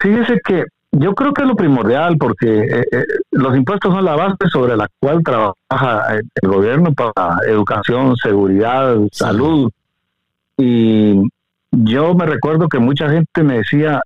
Fíjese 0.00 0.38
que 0.44 0.64
yo 0.98 1.14
creo 1.14 1.32
que 1.32 1.42
es 1.42 1.48
lo 1.48 1.56
primordial 1.56 2.16
porque 2.18 2.60
eh, 2.60 2.84
eh, 2.90 3.04
los 3.32 3.56
impuestos 3.56 3.94
son 3.94 4.04
la 4.04 4.16
base 4.16 4.36
sobre 4.50 4.76
la 4.76 4.88
cual 5.00 5.22
trabaja 5.22 6.16
el 6.16 6.48
gobierno 6.48 6.92
para 6.92 7.38
educación, 7.46 8.16
seguridad, 8.16 8.96
sí. 8.96 9.08
salud. 9.12 9.70
Y 10.56 11.22
yo 11.70 12.14
me 12.14 12.26
recuerdo 12.26 12.68
que 12.68 12.78
mucha 12.78 13.08
gente 13.08 13.42
me 13.42 13.58
decía, 13.58 14.00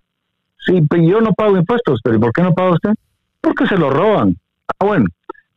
sí, 0.67 0.83
pero 0.89 1.03
yo 1.03 1.21
no 1.21 1.33
pago 1.33 1.57
impuestos, 1.57 2.01
pero 2.03 2.21
¿por 2.21 2.33
qué 2.33 2.43
no 2.43 2.55
paga 2.55 2.73
usted? 2.73 2.95
Porque 3.41 3.67
se 3.67 3.77
lo 3.77 3.91
roban. 3.91 4.37
Ah, 4.79 4.85
bueno. 4.85 5.07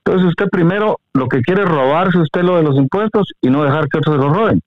Entonces 0.03 0.29
usted 0.29 0.49
primero 0.51 0.99
lo 1.13 1.27
que 1.27 1.41
quiere 1.41 1.63
es 1.63 1.69
robarse 1.69 2.19
usted 2.19 2.43
lo 2.43 2.57
de 2.57 2.63
los 2.63 2.77
impuestos 2.77 3.33
y 3.41 3.49
no 3.49 3.63
dejar 3.63 3.87
que 3.89 3.97
otros 3.97 4.15
se 4.15 4.21
lo 4.21 4.31
roben. 4.31 4.61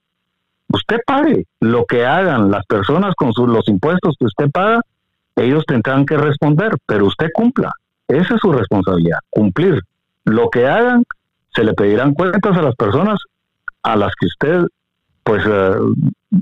Usted 0.70 0.98
pague 1.06 1.46
lo 1.60 1.86
que 1.86 2.04
hagan 2.04 2.50
las 2.50 2.66
personas 2.66 3.14
con 3.14 3.32
sus, 3.32 3.48
los 3.48 3.66
impuestos 3.68 4.16
que 4.18 4.26
usted 4.26 4.50
paga, 4.50 4.80
ellos 5.38 5.64
tendrán 5.66 6.04
que 6.04 6.16
responder, 6.16 6.72
pero 6.86 7.06
usted 7.06 7.28
cumpla. 7.32 7.72
Esa 8.08 8.34
es 8.34 8.40
su 8.40 8.52
responsabilidad, 8.52 9.18
cumplir. 9.30 9.80
Lo 10.24 10.48
que 10.50 10.66
hagan, 10.66 11.04
se 11.54 11.64
le 11.64 11.74
pedirán 11.74 12.14
cuentas 12.14 12.56
a 12.56 12.62
las 12.62 12.74
personas 12.74 13.18
a 13.82 13.96
las 13.96 14.12
que 14.18 14.26
usted, 14.26 14.62
pues, 15.22 15.44
uh, 15.46 15.94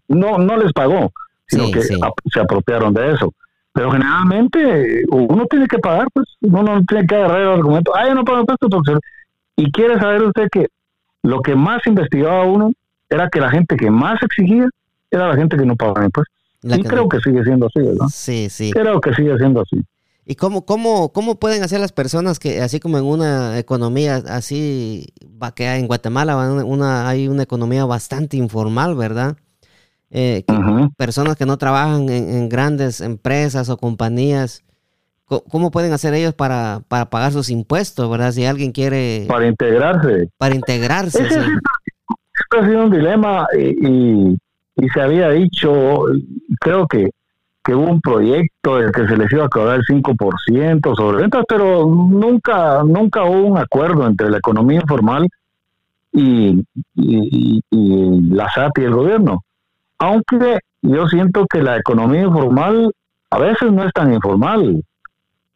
no, 0.08 0.38
no 0.38 0.56
les 0.56 0.72
pagó, 0.72 1.12
sino 1.46 1.66
Sí, 1.66 1.72
que 1.72 1.82
sí. 1.82 2.00
se 2.32 2.40
apropiaron 2.40 2.92
de 2.94 3.12
eso. 3.12 3.32
Pero 3.72 3.90
generalmente 3.90 5.02
uno 5.10 5.46
tiene 5.46 5.66
que 5.66 5.78
pagar, 5.78 6.06
pues, 6.12 6.26
uno 6.40 6.62
no 6.62 6.84
tiene 6.84 7.06
que 7.06 7.14
agarrar 7.14 7.40
el 7.42 7.48
argumento, 7.48 7.94
ah, 7.94 8.06
yo 8.06 8.14
no 8.14 8.24
pago 8.24 8.40
impuestos 8.40 8.68
porque... 8.70 8.92
se-". 8.92 8.98
Y 9.58 9.70
quiere 9.72 9.98
saber 9.98 10.22
usted 10.22 10.48
que 10.50 10.68
lo 11.22 11.40
que 11.40 11.54
más 11.54 11.86
investigaba 11.86 12.44
uno 12.44 12.72
era 13.08 13.28
que 13.28 13.40
la 13.40 13.50
gente 13.50 13.76
que 13.76 13.90
más 13.90 14.22
exigía 14.22 14.68
era 15.10 15.28
la 15.28 15.36
gente 15.36 15.56
que 15.56 15.64
no 15.66 15.76
pagaba 15.76 16.04
impuestos. 16.04 16.35
La 16.66 16.76
y 16.76 16.82
que 16.82 16.88
creo 16.88 17.02
no- 17.04 17.08
que 17.08 17.20
sigue 17.20 17.42
siendo 17.44 17.66
así, 17.66 17.80
¿verdad? 17.80 18.06
Sí, 18.12 18.48
sí. 18.50 18.70
Creo 18.72 19.00
que 19.00 19.12
sigue 19.14 19.36
siendo 19.38 19.60
así. 19.62 19.76
¿Y 20.28 20.34
cómo, 20.34 20.66
cómo, 20.66 21.12
cómo 21.12 21.36
pueden 21.38 21.62
hacer 21.62 21.78
las 21.78 21.92
personas 21.92 22.38
que, 22.40 22.60
así 22.60 22.80
como 22.80 22.98
en 22.98 23.04
una 23.04 23.58
economía 23.58 24.16
así, 24.26 25.06
va 25.40 25.54
que 25.54 25.72
en 25.72 25.86
Guatemala 25.86 26.36
una, 26.64 27.08
hay 27.08 27.28
una 27.28 27.44
economía 27.44 27.84
bastante 27.84 28.36
informal, 28.36 28.96
¿verdad? 28.96 29.36
Eh, 30.10 30.44
que- 30.46 30.88
personas 30.96 31.36
que 31.36 31.46
no 31.46 31.58
trabajan 31.58 32.08
en, 32.08 32.28
en 32.28 32.48
grandes 32.48 33.00
empresas 33.00 33.68
o 33.68 33.76
compañías, 33.76 34.64
co- 35.26 35.44
¿cómo 35.44 35.70
pueden 35.70 35.92
hacer 35.92 36.12
ellos 36.14 36.34
para, 36.34 36.82
para 36.88 37.08
pagar 37.10 37.30
sus 37.32 37.48
impuestos, 37.50 38.10
verdad? 38.10 38.32
Si 38.32 38.44
alguien 38.44 38.72
quiere 38.72 39.26
para, 39.28 39.38
Para 39.38 39.48
integrarse. 39.48 40.28
integrarse. 40.56 41.22
Ese 41.22 41.40
sí. 41.42 41.48
ha 42.58 42.66
sido 42.66 42.84
un 42.84 42.90
dilema 42.90 43.46
y, 43.56 43.86
y- 43.86 44.38
y 44.76 44.88
se 44.90 45.00
había 45.00 45.30
dicho, 45.30 46.04
creo 46.60 46.86
que, 46.86 47.10
que 47.64 47.74
hubo 47.74 47.90
un 47.90 48.00
proyecto 48.00 48.76
del 48.76 48.92
que 48.92 49.06
se 49.08 49.16
les 49.16 49.32
iba 49.32 49.44
a 49.46 49.48
cobrar 49.48 49.76
el 49.76 49.84
5% 49.86 50.94
sobre 50.94 51.18
ventas, 51.22 51.44
pero 51.48 51.86
nunca, 51.86 52.82
nunca 52.84 53.24
hubo 53.24 53.46
un 53.46 53.58
acuerdo 53.58 54.06
entre 54.06 54.30
la 54.30 54.38
economía 54.38 54.80
informal 54.80 55.26
y, 56.12 56.62
y- 56.94 57.60
y- 57.70 58.20
la 58.30 58.48
SAT 58.54 58.78
y 58.78 58.84
el 58.84 58.94
gobierno. 58.94 59.40
Aunque 59.98 60.58
yo 60.82 61.06
siento 61.08 61.46
que 61.46 61.62
la 61.62 61.76
economía 61.78 62.22
informal 62.22 62.92
a 63.30 63.38
veces 63.38 63.72
no 63.72 63.82
es 63.84 63.92
tan 63.92 64.12
informal. 64.12 64.82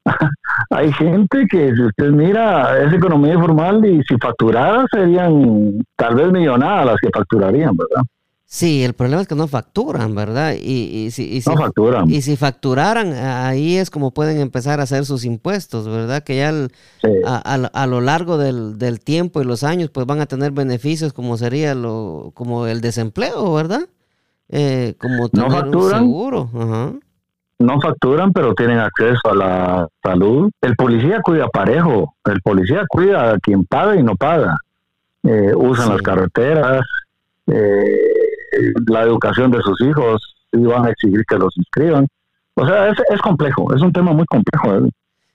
Hay 0.71 0.93
gente 0.95 1.47
que 1.49 1.75
si 1.75 1.83
usted 1.83 2.11
mira 2.11 2.83
es 2.83 2.93
economía 2.93 3.35
informal 3.35 3.85
y 3.85 4.03
si 4.05 4.17
facturara 4.17 4.85
serían 4.91 5.79
tal 5.97 6.15
vez 6.17 6.33
millonadas 6.33 6.87
las 6.87 6.97
que 7.01 7.11
facturarían, 7.15 7.77
¿verdad? 7.77 8.03
Sí, 8.53 8.83
el 8.83 8.95
problema 8.95 9.23
es 9.23 9.29
que 9.29 9.37
no 9.37 9.47
facturan, 9.47 10.13
¿verdad? 10.17 10.55
Y, 10.61 11.05
y 11.07 11.11
si, 11.13 11.23
y 11.37 11.41
si- 11.41 11.49
No 11.51 11.57
facturan. 11.57 12.11
y 12.11 12.21
si 12.21 12.35
facturaran, 12.37 13.13
ahí 13.13 13.77
es 13.77 13.91
como 13.91 14.11
pueden 14.11 14.41
empezar 14.41 14.81
a 14.81 14.83
hacer 14.83 15.05
sus 15.07 15.25
impuestos, 15.25 15.87
¿verdad? 15.87 16.25
Que 16.25 16.39
ya 16.39 16.49
el- 16.49 16.73
Sí. 17.01 17.09
a, 17.25 17.37
a- 17.55 17.83
a 17.83 17.87
lo 17.87 18.01
largo 18.01 18.39
del, 18.39 18.77
del 18.77 18.99
tiempo 18.99 19.41
y 19.41 19.45
los 19.45 19.63
años, 19.63 19.91
pues 19.91 20.05
van 20.05 20.21
a 20.21 20.27
tener 20.27 20.51
beneficios 20.51 21.13
como 21.13 21.37
sería 21.37 21.77
lo, 21.77 22.33
como 22.35 22.67
el 22.67 22.81
desempleo, 22.81 23.55
¿verdad? 23.55 23.83
Eh, 24.49 24.95
como 25.01 25.29
tener 25.29 25.47
un 25.47 25.53
facturan. 25.53 26.01
seguro. 26.01 26.51
Ajá. 26.53 26.93
No 27.61 27.81
facturan, 27.81 28.33
pero 28.33 28.53
tienen 28.55 28.79
acceso 28.81 29.31
a 29.31 29.35
la 29.37 29.89
salud. 30.03 30.51
El 30.61 30.75
policía 30.75 31.21
cuida 31.23 31.47
parejo. 31.47 32.17
El 32.25 32.41
policía 32.43 32.83
cuida 32.89 33.31
a 33.35 33.39
quien 33.39 33.65
paga 33.65 33.95
y 33.95 34.03
no 34.03 34.17
paga. 34.17 34.57
Eh, 35.23 35.53
usan 35.55 35.87
Sí. 35.87 35.93
las 35.93 36.03
carreteras, 36.03 36.85
eh, 37.47 37.99
la 38.87 39.03
educación 39.03 39.51
de 39.51 39.61
sus 39.63 39.81
hijos, 39.83 40.23
y 40.53 40.59
van 40.59 40.87
a 40.87 40.91
exigir 40.91 41.25
que 41.29 41.37
los 41.39 41.57
inscriban. 41.57 42.07
O 42.55 42.67
sea, 42.67 42.89
es, 42.89 42.97
es 43.11 43.21
complejo, 43.21 43.75
es 43.75 43.83
un 43.83 43.93
tema 43.93 44.13
muy 44.13 44.27
complejo. 44.27 44.75
¿eh? 44.87 44.91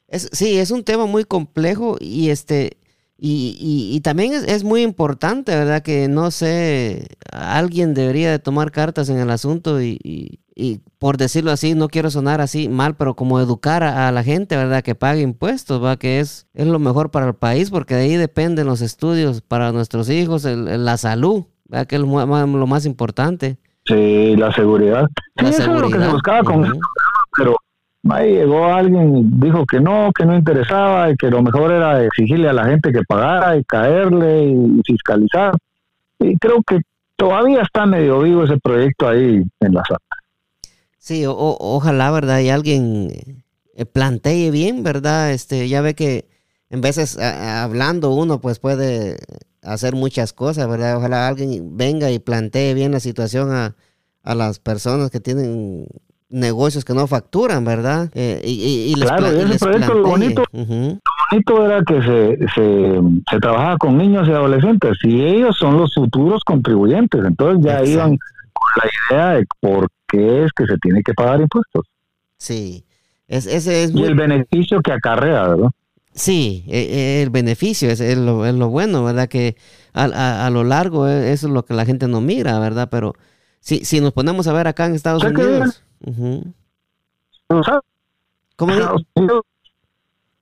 Es, 0.07 0.29
sí, 0.31 0.57
es 0.57 0.71
un 0.71 0.83
tema 0.83 1.05
muy 1.05 1.23
complejo 1.23 1.97
y 1.99 2.29
este 2.29 2.77
y, 3.17 3.55
y- 3.95 4.01
también 4.01 4.33
es, 4.33 4.43
es 4.43 4.65
muy 4.65 4.81
importante, 4.81 5.55
¿verdad? 5.55 5.81
Que 5.81 6.09
no 6.09 6.31
sé, 6.31 7.07
alguien 7.31 7.93
debería 7.93 8.29
de 8.29 8.39
tomar 8.39 8.71
cartas 8.71 9.07
en 9.07 9.17
el 9.19 9.29
asunto 9.29 9.81
y, 9.81 9.97
y- 10.03 10.39
y 10.53 10.79
por 10.99 11.15
decirlo 11.17 11.51
así, 11.51 11.75
no 11.75 11.87
quiero 11.87 12.11
sonar 12.11 12.41
así 12.41 12.67
mal, 12.67 12.95
pero 12.97 13.15
como 13.15 13.39
educar 13.39 13.83
a, 13.83 14.11
la 14.11 14.21
gente, 14.23 14.57
¿verdad? 14.57 14.83
Que 14.83 14.95
pague 14.95 15.21
impuestos, 15.21 15.81
¿va? 15.81 15.95
Que 15.97 16.19
es, 16.19 16.47
es 16.53 16.67
lo 16.67 16.77
mejor 16.77 17.09
para 17.09 17.27
el 17.27 17.35
país 17.35 17.69
porque 17.71 17.95
de 17.95 18.01
ahí 18.03 18.15
dependen 18.17 18.67
los 18.67 18.81
estudios 18.81 19.41
para 19.41 19.71
nuestros 19.71 20.09
hijos, 20.09 20.43
el- 20.43 20.83
la 20.83 20.97
salud, 20.97 21.45
¿verdad? 21.65 21.87
Que 21.87 21.95
es 21.95 22.01
lo, 22.01 22.07
ma- 22.07 22.45
lo 22.45 22.67
más 22.67 22.85
importante. 22.85 23.57
Sí, 23.85 24.35
la 24.35 24.51
seguridad. 24.53 25.07
Sí, 25.37 25.43
La 25.43 25.49
eso 25.49 25.61
es 25.61 25.67
lo 25.67 25.73
que 25.73 25.81
se 25.81 25.89
seguridad. 25.91 26.11
buscaba 26.11 26.43
con 26.43 26.65
este 26.65 26.79
programa, 26.79 27.25
pero 27.37 27.55
ahí 28.09 28.31
llegó 28.33 28.65
alguien 28.65 29.17
y 29.17 29.23
dijo 29.45 29.65
que 29.65 29.79
no, 29.79 30.11
que 30.17 30.25
no 30.25 30.35
interesaba 30.35 31.11
y 31.11 31.15
que 31.15 31.29
lo 31.29 31.41
mejor 31.43 31.71
era 31.71 32.03
exigirle 32.03 32.49
a 32.49 32.53
la 32.53 32.65
gente 32.65 32.91
que 32.91 33.01
pagara 33.07 33.57
y 33.57 33.63
caerle 33.63 34.45
y 34.45 34.81
fiscalizar. 34.85 35.53
Y 36.19 36.35
creo 36.37 36.61
que 36.65 36.79
todavía 37.15 37.61
está 37.61 37.85
medio 37.85 38.19
vivo 38.21 38.43
ese 38.43 38.57
proyecto 38.57 39.07
ahí 39.07 39.43
en 39.59 39.73
la 39.73 39.83
sala. 39.85 39.99
Sí, 40.97 41.23
ojalá, 41.27 42.09
¿verdad? 42.09 42.39
Y 42.39 42.49
alguien 42.49 43.09
eh, 43.75 43.85
plantee 43.85 44.49
bien, 44.49 44.81
¿verdad? 44.81 45.31
Este, 45.31 45.67
ya 45.69 45.81
ve 45.81 45.93
que 45.93 46.25
en 46.71 46.81
veces 46.81 47.19
hablando 47.19 48.09
uno 48.11 48.39
pues 48.41 48.57
puede 48.57 49.17
hacer 49.65 49.95
muchas 49.95 50.33
cosas, 50.33 50.67
¿verdad? 50.67 50.97
Ojalá 50.97 51.27
alguien 51.27 51.77
venga 51.77 52.11
y 52.11 52.19
plantee 52.19 52.73
bien 52.73 52.91
la 52.91 52.99
situación 52.99 53.51
a, 53.51 53.75
a 54.23 54.35
las 54.35 54.59
personas 54.59 55.09
que 55.09 55.19
tienen 55.19 55.87
negocios 56.29 56.83
que 56.83 56.93
no 56.93 57.07
facturan, 57.07 57.63
¿verdad? 57.63 58.09
Eh, 58.13 58.41
y, 58.43 58.91
y, 58.91 58.93
claro, 58.93 59.27
ese 59.27 59.59
proyecto 59.59 59.93
lo 59.93 60.07
bonito, 60.07 60.43
bonito 60.51 61.65
era 61.65 61.81
que 61.83 62.01
se, 62.01 62.37
se, 62.53 62.99
se, 63.31 63.39
trabajaba 63.39 63.77
con 63.77 63.97
niños 63.97 64.27
y 64.27 64.31
adolescentes 64.31 64.97
y 65.03 65.21
ellos 65.21 65.55
son 65.57 65.77
los 65.77 65.93
futuros 65.93 66.43
contribuyentes, 66.43 67.23
entonces 67.23 67.63
ya 67.65 67.83
iban 67.83 68.17
con 68.17 68.83
la 68.83 68.89
idea 69.09 69.29
de 69.37 69.45
por 69.59 69.87
qué 70.07 70.43
es 70.43 70.51
que 70.53 70.65
se 70.65 70.77
tiene 70.77 71.01
que 71.03 71.13
pagar 71.13 71.41
impuestos. 71.41 71.85
Sí, 72.37 72.85
es, 73.27 73.45
ese 73.45 73.83
es 73.83 73.91
y 73.95 74.03
el 74.03 74.15
beneficio 74.15 74.81
que 74.81 74.91
acarrea, 74.91 75.47
¿verdad? 75.47 75.69
Sí, 76.15 76.63
e, 76.67 76.79
e, 76.79 77.23
el 77.23 77.29
beneficio 77.29 77.89
es, 77.89 77.99
lo, 78.17 78.45
es 78.45 78.55
lo, 78.55 78.69
bueno, 78.69 79.03
¿verdad? 79.03 79.27
Que 79.27 79.57
a, 79.93 80.45
a, 80.45 80.49
lo 80.49 80.63
largo 80.63 81.07
eso 81.07 81.47
es 81.47 81.53
lo 81.53 81.65
que 81.65 81.73
la 81.73 81.85
gente 81.85 82.07
no 82.07 82.21
mira, 82.21 82.57
¿verdad? 82.59 82.87
Pero 82.89 83.15
si, 83.59 83.83
si 83.83 83.99
nos 83.99 84.13
ponemos 84.13 84.47
a 84.47 84.53
ver 84.53 84.67
acá 84.67 84.85
en 84.85 84.95
Estados 84.95 85.23
Unidos... 85.23 85.83
¿Cómo 88.55 88.73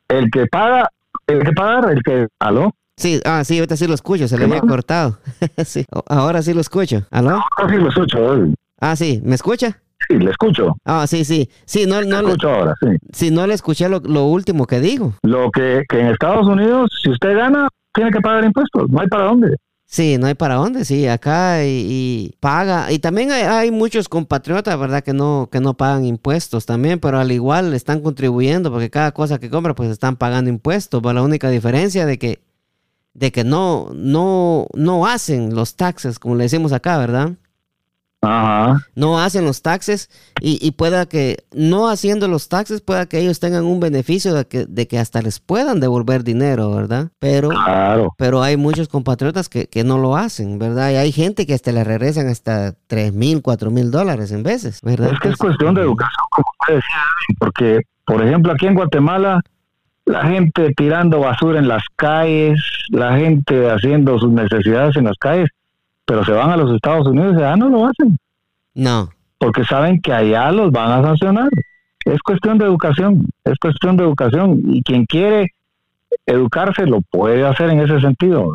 El 0.08 0.30
que 0.32 0.46
paga, 0.46 0.90
el 1.26 1.44
que 1.44 1.52
paga, 1.54 1.92
el 1.92 2.04
que... 2.04 2.28
¿Aló? 2.40 2.76
Sí, 2.96 3.20
ah, 3.26 3.44
sí, 3.44 3.58
ahorita 3.58 3.76
sí 3.76 3.88
lo 3.88 3.96
escucho, 3.96 4.28
se 4.28 4.38
le 4.38 4.46
había 4.46 4.62
cortado. 4.62 5.18
sí, 5.66 5.86
ahora 6.08 6.44
sí 6.44 6.54
lo 6.54 6.62
escucho. 6.62 7.04
¿Aló? 7.10 7.42
Ahora 7.58 7.74
sí 7.74 7.80
lo 7.80 7.90
escucho. 7.90 8.54
Ah, 8.80 8.96
sí, 8.96 9.22
¿me 9.24 9.34
escucha? 9.34 9.82
Sí, 10.08 10.18
le 10.18 10.32
escucho. 10.32 10.76
Ah, 10.86 11.06
sí, 11.08 11.24
sí. 11.26 11.50
Sí, 11.66 11.86
no, 11.86 12.02
no, 12.02 12.20
escucho 12.20 12.50
ahora, 12.50 12.74
sí. 12.80 12.88
Sí, 13.12 13.32
no 13.32 13.48
le 13.48 13.54
escuché 13.54 13.88
lo, 13.90 14.26
último 14.26 14.66
que 14.66 14.80
dijo. 14.80 15.14
Lo 15.24 15.52
que, 15.52 15.84
que 15.88 16.00
en 16.00 16.08
Estados 16.08 16.48
Unidos, 16.48 16.90
si 17.02 17.10
usted 17.10 17.36
gana, 17.36 17.68
tiene 17.94 18.12
que 18.12 18.20
pagar 18.20 18.44
impuestos, 18.44 18.90
no 18.90 19.02
hay 19.02 19.08
para 19.08 19.26
dónde. 19.26 19.58
Sí, 19.94 20.18
no 20.18 20.26
hay 20.26 20.34
para 20.34 20.56
dónde, 20.56 20.86
sí, 20.86 21.08
acá 21.08 21.64
y, 21.64 22.36
paga. 22.40 22.92
Y 22.92 22.98
también 22.98 23.32
hay, 23.32 23.70
muchos 23.70 24.10
compatriotas, 24.10 24.80
¿verdad? 24.80 25.04
Que 25.04 25.14
no, 25.14 25.50
que 25.52 25.60
no 25.60 25.76
pagan 25.76 26.04
impuestos 26.06 26.66
también, 26.66 27.00
pero 27.00 27.20
al 27.20 27.32
igual 27.32 27.76
están 27.76 28.02
contribuyendo 28.02 28.72
porque 28.72 28.90
cada 28.90 29.12
cosa 29.12 29.38
que 29.40 29.52
compra 29.52 29.76
pues 29.76 29.92
están 29.92 30.16
pagando 30.16 30.50
impuestos. 30.50 31.00
Pero 31.02 31.14
la 31.14 31.22
única 31.22 31.50
diferencia 31.52 32.08
de 32.08 32.18
que, 32.18 32.42
de 33.14 33.32
que 33.32 33.44
no, 33.44 33.92
no, 33.94 34.66
no 34.74 35.06
hacen 35.06 35.54
los 35.54 35.76
taxes, 35.76 36.18
como 36.18 36.36
le 36.36 36.46
decimos 36.46 36.74
acá, 36.74 36.98
¿verdad? 36.98 37.34
No 38.96 39.20
hacen 39.20 39.46
los 39.46 39.62
taxes 39.62 40.10
y, 40.40 40.72
pueda 40.72 41.06
que 41.06 41.44
no 41.54 41.90
haciendo 41.90 42.28
los 42.28 42.50
taxes 42.50 42.82
pueda 42.82 43.06
que 43.06 43.20
ellos 43.20 43.40
tengan 43.40 43.66
un 43.66 43.80
beneficio 43.80 44.34
de 44.34 44.46
que, 44.46 44.66
de 44.66 44.88
que 44.88 44.98
hasta 44.98 45.22
les 45.22 45.40
puedan 45.40 45.80
devolver 45.80 46.24
dinero, 46.24 46.72
¿verdad? 46.72 47.10
Pero, 47.20 47.50
pero 48.18 48.42
hay 48.42 48.58
muchos 48.58 48.88
compatriotas 48.88 49.50
que, 49.50 49.84
no 49.84 49.98
lo 49.98 50.16
hacen, 50.16 50.60
¿verdad? 50.60 50.92
Y 50.92 50.96
hay 50.96 51.12
gente 51.12 51.46
que 51.46 51.54
hasta 51.54 51.74
le 51.74 51.84
regresan 51.84 52.28
hasta 52.28 52.74
3 52.88 53.14
mil, 53.14 53.42
4 53.42 53.70
mil 53.70 53.92
dólares 53.92 54.32
en 54.32 54.44
veces, 54.44 54.80
¿verdad? 54.82 55.12
Es 55.12 55.20
que 55.20 55.30
es 55.30 55.36
cuestión 55.36 55.76
de 55.76 55.82
educación, 55.82 56.26
como 56.32 56.46
usted 56.62 56.76
decía, 56.76 57.04
porque, 57.38 57.82
por 58.06 58.26
ejemplo, 58.26 58.54
aquí 58.54 58.68
en 58.68 58.76
Guatemala, 58.76 59.42
la 60.06 60.26
gente 60.28 60.74
tirando 60.78 61.20
basura 61.20 61.60
en 61.60 61.68
las 61.68 61.84
calles, 61.98 62.60
la 62.90 63.18
gente 63.18 63.70
haciendo 63.70 64.18
sus 64.20 64.32
necesidades 64.32 64.96
en 64.96 65.06
las 65.06 65.18
calles, 65.18 65.50
pero 66.06 66.24
se 66.26 66.32
van 66.32 66.52
a 66.52 66.58
los 66.58 66.74
Estados 66.74 67.08
Unidos 67.08 67.36
y 67.38 67.40
ya 67.40 67.56
no 67.56 67.70
lo 67.70 67.86
hacen. 67.86 68.18
No. 68.74 69.10
Porque 69.38 69.64
saben 69.64 70.02
que 70.02 70.14
allá 70.14 70.52
los 70.52 70.72
van 70.72 70.92
a 70.92 71.04
sancionar. 71.04 71.50
Es 72.06 72.22
cuestión 72.22 72.58
de 72.58 72.66
educación, 72.66 73.26
es 73.46 73.58
cuestión 73.60 73.96
de 73.98 74.04
educación. 74.04 74.62
Y 74.66 74.84
quien 74.84 75.06
quiere 75.06 75.54
educarse 76.26 76.86
lo 76.86 77.02
puede 77.02 77.46
hacer 77.46 77.70
en 77.70 77.80
ese 77.80 78.00
sentido. 78.02 78.54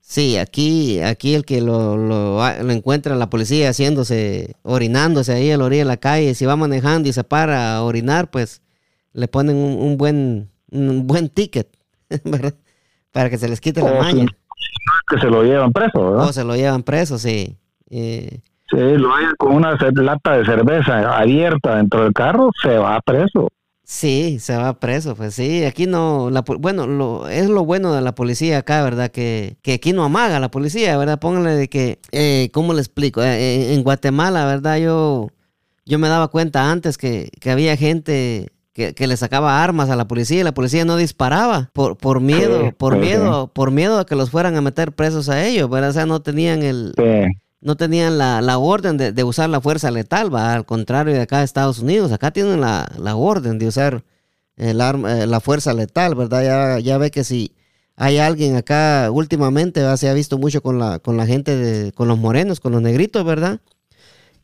Sí, 0.00 0.36
aquí, 0.36 1.00
aquí 1.00 1.34
el 1.34 1.44
que 1.44 1.60
lo, 1.60 1.96
lo, 1.96 2.36
lo, 2.38 2.70
encuentra 2.72 3.16
la 3.16 3.30
policía 3.30 3.70
haciéndose, 3.70 4.54
orinándose 4.62 5.32
ahí 5.32 5.50
a 5.50 5.56
la 5.56 5.64
orilla 5.64 5.82
de 5.82 5.88
la 5.88 5.96
calle, 5.96 6.34
si 6.34 6.44
va 6.44 6.56
manejando 6.56 7.08
y 7.08 7.12
se 7.12 7.24
para 7.24 7.76
a 7.76 7.82
orinar, 7.82 8.30
pues 8.30 8.62
le 9.12 9.28
ponen 9.28 9.56
un, 9.56 9.96
buen, 9.96 10.50
un 10.70 11.06
buen 11.06 11.30
ticket, 11.30 11.68
¿verdad? 12.24 12.54
Para 13.12 13.30
que 13.30 13.38
se 13.38 13.48
les 13.48 13.60
quite 13.60 13.80
la 13.80 13.94
maña 13.94 14.26
que 15.08 15.18
se 15.18 15.26
lo 15.26 15.42
llevan 15.42 15.72
preso, 15.72 16.10
¿verdad? 16.10 16.28
O 16.28 16.32
se 16.32 16.44
lo 16.44 16.56
llevan 16.56 16.82
preso, 16.82 17.18
sí. 17.18 17.56
Eh, 17.90 18.40
sí, 18.70 18.76
lo 18.76 19.14
hayan 19.14 19.34
con 19.36 19.54
una 19.54 19.76
lata 19.76 20.38
de 20.38 20.44
cerveza 20.44 21.16
abierta 21.16 21.76
dentro 21.76 22.04
del 22.04 22.12
carro, 22.12 22.50
se 22.62 22.78
va 22.78 23.00
preso. 23.00 23.48
Sí, 23.86 24.38
se 24.40 24.56
va 24.56 24.80
preso, 24.80 25.14
pues 25.14 25.34
sí, 25.34 25.62
aquí 25.64 25.86
no, 25.86 26.30
la, 26.30 26.42
bueno, 26.58 26.86
lo, 26.86 27.28
es 27.28 27.50
lo 27.50 27.66
bueno 27.66 27.92
de 27.92 28.00
la 28.00 28.14
policía 28.14 28.58
acá, 28.58 28.82
¿verdad? 28.82 29.10
Que, 29.10 29.58
que 29.60 29.74
aquí 29.74 29.92
no 29.92 30.04
amaga 30.04 30.40
la 30.40 30.50
policía, 30.50 30.96
¿verdad? 30.96 31.20
Pónganle 31.20 31.50
de 31.50 31.68
que, 31.68 31.98
eh, 32.10 32.48
¿cómo 32.54 32.72
le 32.72 32.80
explico? 32.80 33.22
Eh, 33.22 33.74
en 33.74 33.82
Guatemala, 33.82 34.46
¿verdad? 34.46 34.78
Yo, 34.78 35.28
yo 35.84 35.98
me 35.98 36.08
daba 36.08 36.28
cuenta 36.28 36.70
antes 36.70 36.96
que, 36.96 37.30
que 37.40 37.50
había 37.50 37.76
gente 37.76 38.53
que, 38.74 39.06
le 39.06 39.16
sacaba 39.16 39.62
armas 39.62 39.88
a 39.88 39.96
la 39.96 40.08
policía 40.08 40.40
y 40.40 40.44
la 40.44 40.52
policía 40.52 40.84
no 40.84 40.96
disparaba 40.96 41.70
por, 41.72 41.96
por 41.96 42.20
miedo, 42.20 42.72
por 42.76 42.96
miedo, 42.96 43.46
por 43.46 43.70
miedo 43.70 44.00
a 44.00 44.06
que 44.06 44.16
los 44.16 44.30
fueran 44.30 44.56
a 44.56 44.60
meter 44.60 44.92
presos 44.92 45.28
a 45.28 45.46
ellos, 45.46 45.70
¿verdad? 45.70 45.90
O 45.90 45.92
sea, 45.92 46.06
no 46.06 46.20
tenían 46.20 46.62
el 46.62 46.92
no 47.60 47.76
tenían 47.76 48.18
la, 48.18 48.42
la 48.42 48.58
orden 48.58 48.98
de, 48.98 49.24
usar 49.24 49.48
la 49.48 49.60
fuerza 49.60 49.90
letal, 49.90 50.34
va, 50.34 50.52
al 50.52 50.66
contrario 50.66 51.14
de 51.14 51.22
acá 51.22 51.38
de 51.38 51.44
Estados 51.44 51.78
Unidos, 51.78 52.12
acá 52.12 52.30
tienen 52.30 52.60
la, 52.60 52.90
la 52.98 53.16
orden 53.16 53.58
de 53.58 53.68
usar 53.68 54.04
el 54.56 54.82
arma, 54.82 55.22
eh, 55.22 55.26
la 55.26 55.40
fuerza 55.40 55.72
letal, 55.72 56.14
¿verdad? 56.14 56.42
Ya, 56.42 56.78
ya 56.80 56.98
ve 56.98 57.10
que 57.10 57.24
si 57.24 57.52
hay 57.96 58.18
alguien 58.18 58.56
acá 58.56 59.08
últimamente, 59.10 59.96
se 59.96 60.10
ha 60.10 60.14
visto 60.14 60.36
mucho 60.36 60.62
con 60.62 60.78
la, 60.78 60.98
con 60.98 61.16
la 61.16 61.26
gente, 61.26 61.56
de, 61.56 61.92
con 61.92 62.06
los 62.06 62.18
morenos, 62.18 62.60
con 62.60 62.72
los 62.72 62.82
negritos, 62.82 63.24
¿verdad? 63.24 63.60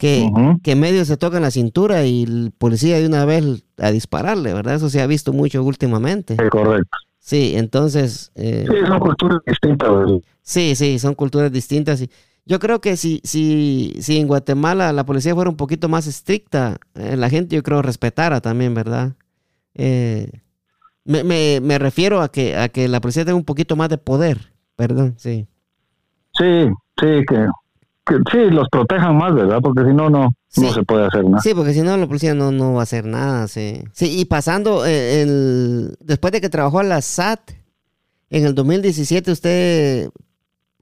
Que, 0.01 0.33
que 0.63 0.77
medio 0.77 1.05
se 1.05 1.19
tocan 1.19 1.43
la 1.43 1.51
cintura 1.51 2.07
y 2.07 2.23
el 2.23 2.53
policía 2.57 2.99
de 2.99 3.07
una 3.07 3.27
vez 3.27 3.45
a 3.77 3.91
dispararle, 3.91 4.55
¿verdad? 4.55 4.77
Eso 4.77 4.89
se 4.89 5.03
ha 5.03 5.07
visto 5.07 5.35
mucho 5.35 5.63
últimamente. 5.63 6.37
Sí, 6.41 6.49
correcto. 6.51 6.97
Sí, 7.19 7.53
entonces... 7.55 8.33
Eh, 8.35 8.65
sí, 8.67 8.87
son 8.87 8.99
culturas 8.99 9.41
distintas. 9.47 9.91
Sí, 10.41 10.75
sí, 10.75 10.99
son 10.99 11.15
culturas 11.15 11.53
distintas. 11.53 12.01
Y 12.01 12.11
yo 12.47 12.59
creo 12.59 12.81
que 12.81 12.97
si, 12.97 13.21
si, 13.25 13.93
si 14.01 14.17
en 14.17 14.27
Guatemala 14.27 14.91
la 14.95 15.05
policía 15.05 15.35
fuera 15.35 15.51
un 15.51 15.59
poquito 15.59 15.91
más 15.91 16.07
estricta, 16.07 16.79
eh, 16.95 17.17
la 17.19 17.29
gente 17.29 17.55
yo 17.55 17.63
creo 17.63 17.83
respetara 17.83 18.41
también, 18.41 18.73
¿verdad? 18.73 19.17
Eh, 19.75 20.31
me, 21.05 21.25
me, 21.25 21.61
me, 21.61 21.79
refiero 21.79 22.23
a 22.23 22.31
que, 22.31 22.57
a 22.57 22.71
que 22.71 22.89
la 22.89 23.03
policía 23.03 23.27
tenga 23.27 23.37
un 23.37 23.45
poquito 23.45 23.77
más 23.77 23.91
de 23.91 23.99
poder, 23.99 24.55
¿verdad? 24.79 25.13
Sí. 25.19 25.47
Sí, 26.39 26.71
sí, 26.99 27.25
que 27.29 27.47
sí, 28.31 28.51
los 28.51 28.69
protejan 28.69 29.17
más, 29.17 29.35
¿verdad? 29.35 29.61
Porque 29.63 29.85
si 29.85 29.95
no, 29.95 30.11
no, 30.11 30.33
no 30.57 30.73
se 30.73 30.83
puede 30.83 31.07
hacer 31.07 31.25
nada. 31.25 31.41
Sí, 31.41 31.53
porque 31.55 31.73
si 31.73 31.83
no, 31.83 31.97
la 31.97 32.07
policía 32.07 32.35
no, 32.35 32.51
no 32.53 32.75
va 32.75 32.81
a 32.81 32.83
hacer 32.85 33.05
nada, 33.05 33.49
sí. 33.49 33.83
Sí, 33.93 34.21
y 34.21 34.25
pasando, 34.25 34.87
eh, 34.87 35.23
el, 35.23 35.97
después 36.01 36.33
de 36.33 36.41
que 36.41 36.49
trabajó 36.49 36.81
en 36.81 36.89
la 36.89 37.01
SAT, 37.01 37.53
en 38.31 38.47
el 38.47 38.55
2017 38.55 39.33
usted 39.33 40.11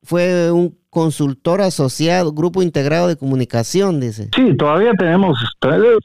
fue 0.02 0.50
un 0.52 0.76
consultor 0.90 1.60
asociado, 1.60 2.32
grupo 2.32 2.62
integrado 2.62 3.08
de 3.08 3.16
comunicación, 3.16 4.00
dice. 4.00 4.28
Sí, 4.34 4.56
todavía 4.56 4.92
tenemos, 4.98 5.38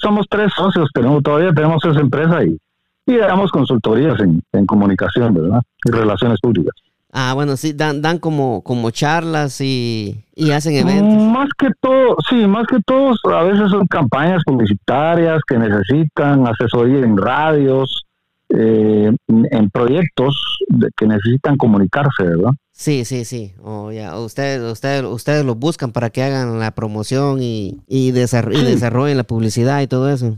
somos 0.01 0.25
tres 0.29 0.51
socios, 0.55 0.89
tenemos, 0.93 1.23
todavía 1.23 1.51
tenemos 1.53 1.83
esa 1.85 1.99
empresa 1.99 2.43
y, 2.43 2.57
y 3.05 3.17
damos 3.17 3.51
consultorías 3.51 4.19
en, 4.19 4.41
en 4.51 4.65
comunicación, 4.65 5.33
¿verdad? 5.33 5.61
Y 5.85 5.91
relaciones 5.91 6.39
públicas. 6.41 6.75
Ah, 7.15 7.33
bueno, 7.35 7.57
sí, 7.57 7.73
dan, 7.73 8.01
dan 8.01 8.17
como, 8.17 8.63
como 8.63 8.89
charlas 8.89 9.61
y, 9.61 10.25
hacen 10.51 10.73
eventos. 10.77 11.21
Más 11.31 11.47
que 11.59 11.67
todo, 11.79 12.15
sí, 12.27 12.47
más 12.47 12.65
que 12.65 12.79
todo, 12.87 13.13
a 13.35 13.43
veces 13.43 13.69
son 13.69 13.85
campañas 13.85 14.41
publicitarias 14.43 15.39
que 15.47 15.59
necesitan 15.59 16.47
asesoría 16.47 17.05
en 17.05 17.15
radios, 17.15 18.01
eh, 18.49 19.11
en 19.27 19.69
proyectos 19.69 20.57
de 20.69 20.89
que 20.97 21.05
necesitan 21.05 21.55
comunicarse, 21.55 22.23
¿verdad? 22.23 22.53
Sí, 22.71 23.05
sí, 23.05 23.25
sí. 23.25 23.53
Oh, 23.61 23.91
ya. 23.91 24.17
Ustedes, 24.17 24.63
ustedes, 24.71 25.03
ustedes 25.03 25.45
los 25.45 25.59
buscan 25.59 25.91
para 25.91 26.09
que 26.09 26.23
hagan 26.23 26.59
la 26.59 26.71
promoción 26.71 27.43
y, 27.43 27.77
y, 27.87 28.09
desarrollen 28.09 29.17
la 29.17 29.23
publicidad 29.23 29.81
y 29.81 29.87
todo 29.87 30.09
eso. 30.09 30.35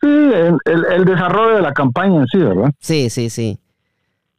Sí, 0.00 0.08
el, 0.08 0.58
el 0.64 1.04
desarrollo 1.04 1.54
de 1.54 1.62
la 1.62 1.72
campaña 1.72 2.16
en 2.16 2.26
sí, 2.26 2.38
¿verdad? 2.38 2.72
Sí, 2.80 3.10
sí, 3.10 3.30
sí. 3.30 3.60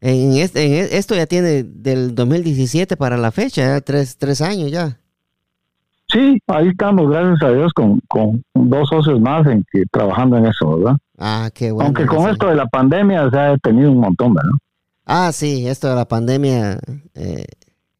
En, 0.02 0.34
este, 0.34 0.98
esto 0.98 1.16
ya 1.16 1.26
tiene 1.26 1.64
del 1.64 2.14
2017 2.16 2.98
para 2.98 3.18
la 3.18 3.32
fecha, 3.32 3.80
tres, 3.82 4.18
tres 4.18 4.42
años 4.42 4.72
ya. 4.72 5.00
Sí, 6.12 6.40
ahí 6.48 6.68
estamos, 6.68 7.10
gracias 7.10 7.42
a 7.42 7.52
Dios, 7.52 7.74
con, 7.74 8.00
con 8.08 8.44
dos 8.54 8.88
socios 8.90 9.20
más 9.20 9.48
en 9.48 9.66
que, 9.72 9.84
trabajando 9.92 10.38
en 10.38 10.46
eso, 10.46 10.78
¿verdad? 10.78 10.98
Ah, 11.18 11.50
qué 11.54 11.72
bueno. 11.72 11.88
Aunque 11.88 12.06
con 12.06 12.30
esto 12.30 12.48
de 12.48 12.56
la 12.56 12.68
pandemia 12.68 13.30
se 13.32 13.40
ha 13.40 13.52
detenido 13.52 13.92
un 13.92 14.00
montón, 14.00 14.34
¿verdad? 14.34 14.52
Ah, 15.06 15.32
sí, 15.32 15.68
esto 15.68 15.90
de 15.90 15.96
la 15.96 16.06
pandemia 16.06 16.80
eh, 17.16 17.46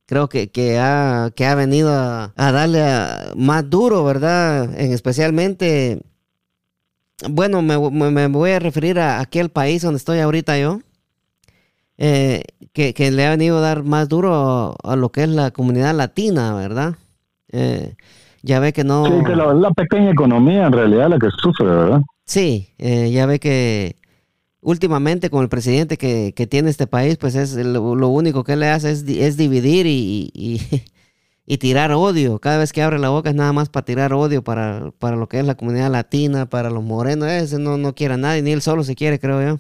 creo 0.06 0.30
que, 0.30 0.50
que, 0.50 0.80
ha, 0.80 1.32
que 1.36 1.46
ha 1.46 1.56
venido 1.56 1.92
a, 1.92 2.32
darle 2.36 2.84
más 3.36 3.70
duro, 3.70 4.04
¿verdad? 4.04 4.80
En 4.80 4.92
especialmente, 4.92 6.02
bueno, 7.30 7.62
me, 7.62 8.28
voy 8.28 8.52
a 8.52 8.60
referir 8.60 9.00
a 9.00 9.20
aquel 9.20 9.50
país 9.50 9.82
donde 9.82 9.98
estoy 9.98 10.20
ahorita 10.20 10.58
yo, 10.58 10.80
eh, 11.98 12.44
que, 12.74 13.12
le 13.12 13.26
ha 13.26 13.30
venido 13.30 13.58
a 13.58 13.62
dar 13.62 13.84
más 13.84 14.10
duro 14.10 14.76
a, 14.84 14.96
lo 14.96 15.12
que 15.12 15.24
es 15.24 15.30
la 15.30 15.52
comunidad 15.52 15.96
latina, 15.96 16.54
¿verdad? 16.54 16.96
Eh, 17.52 17.96
ya 18.44 18.60
ve 18.60 18.74
que 18.74 18.84
no... 18.84 19.06
Sí, 19.06 19.24
que 19.26 19.36
la, 19.36 19.54
la, 19.54 19.72
pequeña 19.72 20.12
economía 20.12 20.68
en 20.68 20.74
realidad 20.74 21.10
la 21.10 21.18
que 21.18 21.30
sufre, 21.42 21.66
¿verdad? 21.66 22.02
Sí, 22.26 22.74
eh, 22.80 23.12
ya 23.12 23.26
ve 23.26 23.40
que 23.40 23.96
últimamente 24.62 25.30
con 25.30 25.44
el 25.44 25.50
presidente 25.50 25.98
que, 25.98 26.48
tiene 26.50 26.70
este 26.70 26.88
país, 26.88 27.18
pues 27.18 27.36
es 27.36 27.56
lo, 27.56 27.82
único 28.10 28.44
que 28.44 28.56
le 28.56 28.68
hace 28.68 28.92
es, 28.92 29.38
dividir 29.38 29.86
y, 29.86 30.32
y, 31.46 31.58
tirar 31.58 31.92
odio. 31.92 32.40
Cada 32.40 32.58
vez 32.58 32.74
que 32.74 32.82
abre 32.82 33.00
la 33.00 33.10
boca 33.10 33.30
es 33.30 33.36
nada 33.36 33.54
más 33.54 33.70
para 33.70 33.86
tirar 33.86 34.14
odio 34.14 34.44
para, 34.44 34.92
para 35.00 35.16
lo 35.16 35.30
que 35.30 35.40
es 35.40 35.46
la 35.46 35.56
comunidad 35.56 35.92
latina, 35.92 36.48
para 36.48 36.70
los 36.70 36.84
morenos. 36.84 37.30
Ese 37.30 37.60
no, 37.60 37.78
no 37.78 37.96
quiere 37.96 38.16
a 38.16 38.18
nadie, 38.18 38.42
ni 38.42 38.52
él 38.52 38.62
solo 38.62 38.84
se 38.84 38.96
quiere, 38.96 39.20
creo 39.20 39.42
yo. 39.42 39.60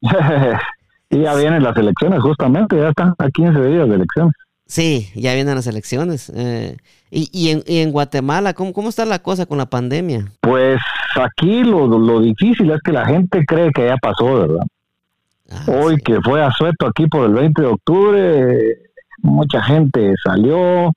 y 1.12 1.20
ya 1.20 1.34
vienen 1.34 1.62
las 1.62 1.76
elecciones, 1.76 2.20
justamente, 2.20 2.76
ya 2.76 2.88
están 2.88 3.14
a 3.18 3.28
15 3.28 3.60
días 3.66 3.86
de 3.86 3.94
elecciones. 3.94 4.34
Sí, 4.66 5.10
ya 5.14 5.34
vienen 5.34 5.54
las 5.54 5.66
elecciones. 5.66 6.32
Eh, 6.34 6.78
y, 7.10 7.28
y, 7.30 7.50
en, 7.50 7.62
y, 7.66 7.80
en, 7.80 7.92
Guatemala, 7.92 8.54
¿cómo, 8.54 8.72
¿cómo 8.72 8.88
está 8.88 9.04
la 9.04 9.18
cosa 9.18 9.44
con 9.44 9.58
la 9.58 9.66
pandemia? 9.66 10.32
Pues 10.40 10.80
aquí 11.20 11.64
lo, 11.64 11.86
lo 11.86 12.20
difícil 12.20 12.70
es 12.70 12.80
que 12.82 12.92
la 12.92 13.04
gente 13.04 13.44
cree 13.44 13.70
que 13.72 13.84
ya 13.84 13.98
pasó, 13.98 14.40
¿verdad? 14.40 14.66
Ah, 15.50 15.64
Hoy 15.66 15.98
que 15.98 16.18
fue 16.22 16.42
a 16.42 16.50
sueto 16.50 16.86
aquí 16.86 17.06
por 17.06 17.26
el 17.26 17.34
20 17.34 17.60
de 17.60 17.68
octubre, 17.68 18.58
mucha 19.18 19.62
gente 19.62 20.14
salió, 20.24 20.90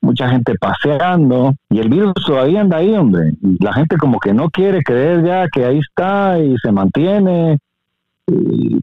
mucha 0.00 0.28
gente 0.28 0.54
paseando, 0.60 1.54
y 1.70 1.80
el 1.80 1.88
virus 1.88 2.14
todavía 2.24 2.60
anda 2.60 2.76
ahí, 2.76 2.94
hombre. 2.94 3.32
Y 3.42 3.64
la 3.64 3.72
gente 3.72 3.96
como 3.96 4.20
que 4.20 4.32
no 4.32 4.48
quiere 4.48 4.84
creer 4.84 5.24
ya 5.24 5.48
que 5.52 5.64
ahí 5.64 5.80
está 5.80 6.38
y 6.38 6.54
se 6.58 6.70
mantiene 6.70 7.58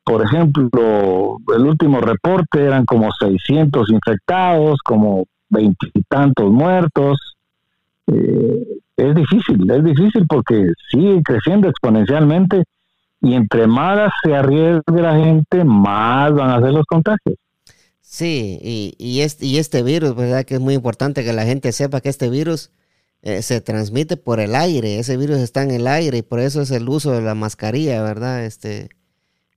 por 0.04 0.24
ejemplo, 0.24 1.38
el 1.56 1.66
último 1.66 2.00
reporte 2.00 2.64
eran 2.64 2.86
como 2.86 3.12
600 3.12 3.90
infectados, 3.90 4.80
como 4.84 5.26
veintitantos 5.50 6.52
muertos. 6.52 7.36
Eh, 8.08 8.80
es 8.96 9.16
difícil, 9.16 9.70
es 9.70 9.84
difícil 9.84 10.26
porque 10.28 10.72
sigue 10.90 11.22
creciendo 11.24 11.68
exponencialmente 11.68 12.64
y 13.22 13.34
entre 13.34 13.68
más 13.68 14.12
se 14.24 14.36
arriesgue 14.36 15.02
la 15.02 15.16
gente, 15.16 15.64
más 15.64 16.34
van 16.34 16.52
a 16.52 16.62
ser 16.62 16.74
los 16.74 16.86
contagios. 16.86 17.36
Sí, 18.02 18.60
y, 19.00 19.22
este, 19.22 19.46
y 19.46 19.58
este 19.58 19.82
virus, 19.82 20.16
¿verdad? 20.16 20.46
Que 20.46 20.56
es 20.56 20.60
muy 20.60 20.76
importante 20.76 21.24
que 21.24 21.34
la 21.34 21.46
gente 21.46 21.72
sepa 21.72 22.00
que 22.00 22.10
este 22.10 22.30
virus 22.30 22.70
eh, 23.24 23.42
se 23.42 23.60
transmite 23.60 24.18
por 24.18 24.40
el 24.40 24.54
aire, 24.56 25.00
ese 25.00 25.18
virus 25.18 25.38
está 25.38 25.64
en 25.64 25.72
el 25.72 25.88
aire 25.88 26.20
y 26.20 26.22
por 26.22 26.40
eso 26.40 26.62
es 26.62 26.70
el 26.70 26.88
uso 26.88 27.12
de 27.12 27.22
la 27.22 27.34
mascarilla, 27.34 28.04
¿verdad? 28.04 28.46
Este, 28.46 28.90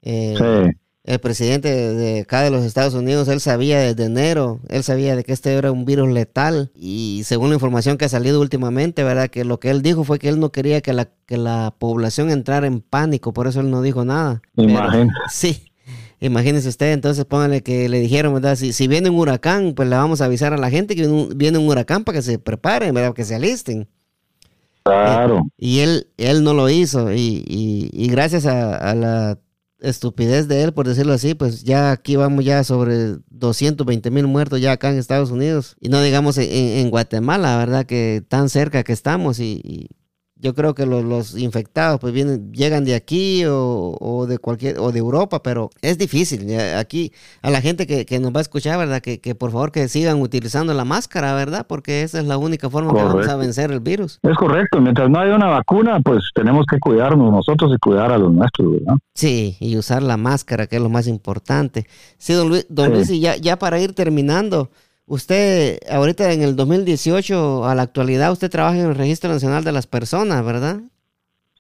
eh, 0.07 0.73
el 1.05 1.19
presidente 1.21 1.69
de 1.69 2.21
acá 2.21 2.43
de 2.43 2.51
los 2.51 2.65
Estados 2.65 2.95
Unidos, 2.95 3.29
él 3.29 3.41
sabía 3.41 3.79
desde 3.79 4.05
enero, 4.05 4.61
él 4.69 4.83
sabía 4.83 5.15
de 5.15 5.25
que 5.25 5.33
este 5.33 5.53
era 5.53 5.71
un 5.71 5.85
virus 5.85 6.09
letal 6.09 6.71
y 6.75 7.23
según 7.25 7.49
la 7.51 7.55
información 7.55 7.97
que 7.97 8.05
ha 8.05 8.09
salido 8.09 8.41
últimamente, 8.41 9.05
¿verdad? 9.05 9.29
Que 9.29 9.45
lo 9.45 9.61
que 9.61 9.71
él 9.71 9.83
dijo 9.83 10.05
fue 10.05 10.19
que 10.19 10.29
él 10.29 10.41
no 10.41 10.51
quería 10.51 10.81
que 10.81 10.93
la, 10.93 11.09
que 11.27 11.37
la 11.37 11.75
población 11.79 12.31
entrara 12.31 12.67
en 12.67 12.81
pánico, 12.81 13.33
por 13.33 13.47
eso 13.47 13.61
él 13.61 13.71
no 13.71 13.83
dijo 13.83 14.05
nada. 14.05 14.43
Sí. 15.31 15.63
Imagínese 16.19 16.71
usted, 16.71 16.93
entonces 16.93 17.25
póngale 17.27 17.63
que 17.63 17.89
le 17.89 18.01
dijeron, 18.01 18.33
¿verdad? 18.33 18.57
Si, 18.57 18.73
si 18.73 18.89
viene 18.89 19.11
un 19.11 19.19
huracán, 19.19 19.75
pues 19.75 19.89
le 19.89 19.97
vamos 19.97 20.23
a 20.23 20.25
avisar 20.25 20.55
a 20.55 20.57
la 20.57 20.71
gente 20.71 20.97
que 20.97 21.07
viene 21.37 21.59
un, 21.59 21.69
huracán 21.69 22.05
para 22.05 22.19
que 22.19 22.23
se 22.23 22.39
preparen, 22.39 22.95
¿verdad? 22.95 23.13
Que 23.13 23.25
se 23.25 23.35
alisten. 23.35 23.87
Claro. 24.83 25.43
Y, 25.59 25.81
él, 25.81 26.09
él 26.17 26.43
no 26.43 26.55
lo 26.55 26.71
hizo. 26.71 27.13
Y, 27.13 27.45
y, 27.93 28.09
gracias 28.09 28.47
a, 28.47 28.95
la 28.95 29.39
estupidez 29.81 30.49
de 30.49 30.63
él, 30.63 30.73
por 30.73 30.89
decirlo 30.89 31.13
así, 31.13 31.35
pues 31.35 31.63
ya 31.63 31.93
aquí 31.93 32.17
vamos 32.17 32.45
ya 32.45 32.65
sobre 32.65 33.17
220 33.31 34.11
mil 34.11 34.27
muertos 34.27 34.61
ya 34.61 34.73
acá 34.73 34.91
en 34.91 34.99
Estados 34.99 35.31
Unidos. 35.31 35.77
Y 35.81 35.89
no 35.89 36.03
digamos 36.03 36.39
en, 36.39 36.91
Guatemala, 36.91 37.57
¿verdad? 37.59 37.87
Que 37.87 38.25
tan 38.27 38.49
cerca 38.49 38.85
que 38.85 38.93
estamos 38.93 39.41
y 39.41 39.89
yo 40.39 40.55
creo 40.55 40.75
que 40.75 40.85
los, 40.85 41.03
los, 41.05 41.37
infectados 41.37 41.99
pues 41.99 42.13
vienen, 42.13 42.53
llegan 42.53 42.85
de 42.85 42.95
aquí 42.95 43.45
o, 43.47 44.27
de 44.29 44.39
cualquier 44.39 44.79
o 44.79 44.93
de 44.93 44.99
Europa, 44.99 45.43
pero 45.43 45.71
es 45.81 45.97
difícil. 45.97 46.47
Aquí 46.77 47.13
a 47.43 47.51
la 47.51 47.61
gente 47.61 47.87
que, 47.87 48.21
nos 48.21 48.35
va 48.35 48.41
a 48.41 48.43
escuchar, 48.43 48.79
¿verdad? 48.79 49.01
Que, 49.01 49.21
que, 49.21 49.35
por 49.35 49.51
favor 49.51 49.73
que 49.73 49.89
sigan 49.89 50.21
utilizando 50.21 50.75
la 50.75 50.85
máscara, 50.85 51.35
¿verdad? 51.35 51.67
Porque 51.67 52.03
esa 52.03 52.21
es 52.21 52.27
la 52.27 52.37
única 52.37 52.69
forma 52.69 52.93
que 52.93 53.03
vamos 53.03 53.29
a 53.29 53.37
vencer 53.37 53.71
el 53.71 53.81
virus. 53.81 54.21
Es 54.23 54.37
correcto. 54.37 54.81
Mientras 54.81 55.09
no 55.09 55.21
haya 55.21 55.35
una 55.35 55.49
vacuna, 55.49 56.01
pues 56.01 56.31
tenemos 56.35 56.67
que 56.71 56.79
cuidarnos 56.79 57.33
nosotros 57.33 57.73
y 57.75 57.79
cuidar 57.79 58.13
a 58.13 58.19
los 58.19 58.33
nuestros, 58.33 58.73
¿verdad? 58.73 58.99
Sí, 59.15 59.57
y 59.61 59.77
usar 59.79 60.03
la 60.03 60.19
máscara, 60.19 60.67
que 60.67 60.77
es 60.77 60.83
lo 60.83 60.91
más 60.91 61.07
importante. 61.07 61.87
Sí, 62.19 62.35
don 62.35 62.49
Luis, 62.49 62.67
don 62.69 62.93
Luis 62.93 63.09
y 63.11 63.21
ya, 63.21 63.37
ya 63.37 63.59
para 63.59 63.81
ir 63.81 63.95
terminando. 63.95 64.71
Usted, 65.07 65.79
ahorita 65.89 66.33
en 66.33 66.43
el 66.43 66.57
2018, 66.57 67.65
a 67.65 67.75
la 67.75 67.83
actualidad, 67.83 68.33
usted 68.33 68.51
trabaja 68.51 68.79
en 68.79 68.87
el 68.87 68.95
Registro 68.95 69.31
Nacional 69.31 69.63
de 69.63 69.73
las 69.73 69.87
Personas, 69.87 70.45
¿verdad? 70.45 70.81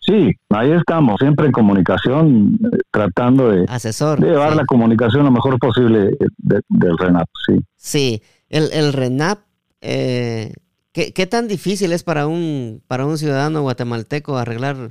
Sí, 0.00 0.30
ahí 0.50 0.70
estamos, 0.72 1.16
siempre 1.20 1.46
en 1.46 1.52
comunicación, 1.52 2.58
eh, 2.72 2.78
tratando 2.90 3.50
de, 3.50 3.64
Asesor, 3.68 4.20
llevar 4.20 4.54
la 4.54 4.64
comunicación 4.64 5.24
lo 5.24 5.30
mejor 5.30 5.58
posible 5.58 6.10
del 6.38 6.98
RENAP, 6.98 7.28
sí. 7.46 7.54
Sí, 7.76 8.22
el, 8.48 8.70
el 8.72 8.92
RENAP, 8.92 9.40
eh, 9.80 10.52
¿qué, 10.92 11.12
¿qué, 11.12 11.26
tan 11.26 11.48
difícil 11.48 11.92
es 11.92 12.04
para 12.04 12.26
un, 12.26 12.82
para 12.86 13.06
un 13.06 13.18
ciudadano 13.18 13.62
guatemalteco 13.62 14.38
arreglar 14.38 14.90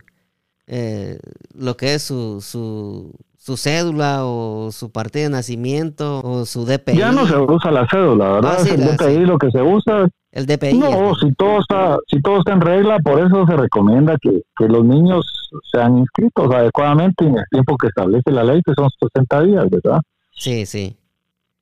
eh, 0.67 1.19
lo 1.53 1.77
que 1.77 1.93
es 1.93 2.03
su, 2.03 2.41
su, 2.41 3.13
su 3.45 3.57
cédula 3.57 4.25
o 4.25 4.71
su 4.71 4.91
partida 4.91 5.25
de 5.25 5.29
nacimiento 5.29 6.19
o 6.23 6.45
su 6.45 6.65
DPI. 6.65 6.97
Ya 6.97 7.11
no 7.11 7.27
se 7.27 7.37
usa 7.37 7.69
la 7.69 7.87
cédula, 7.87 8.29
¿verdad? 8.29 8.57
Ah, 8.59 8.67
el 8.67 8.81
DPI 8.83 9.25
lo 9.27 9.37
que 9.37 9.51
se 9.51 9.61
usa. 9.61 10.07
El 10.31 10.47
DPI. 10.47 10.79
No, 10.79 11.13
si 11.13 11.31
todo 11.35 11.59
está 11.59 11.95
si 12.07 12.19
todo 12.23 12.39
está 12.39 12.53
en 12.53 12.61
regla, 12.61 12.97
por 13.03 13.19
eso 13.19 13.45
se 13.45 13.55
recomienda 13.55 14.17
que, 14.19 14.41
los 14.67 14.83
niños 14.83 15.51
sean 15.71 15.99
inscritos 15.99 16.51
adecuadamente 16.55 17.23
en 17.23 17.37
el 17.37 17.43
tiempo 17.51 17.77
que 17.77 17.85
establece 17.85 18.31
la 18.31 18.43
ley, 18.43 18.63
que 18.65 18.73
son 18.73 18.89
60 18.99 19.43
días, 19.43 19.69
¿verdad? 19.69 20.01
Sí, 20.31 20.65
sí. 20.65 20.97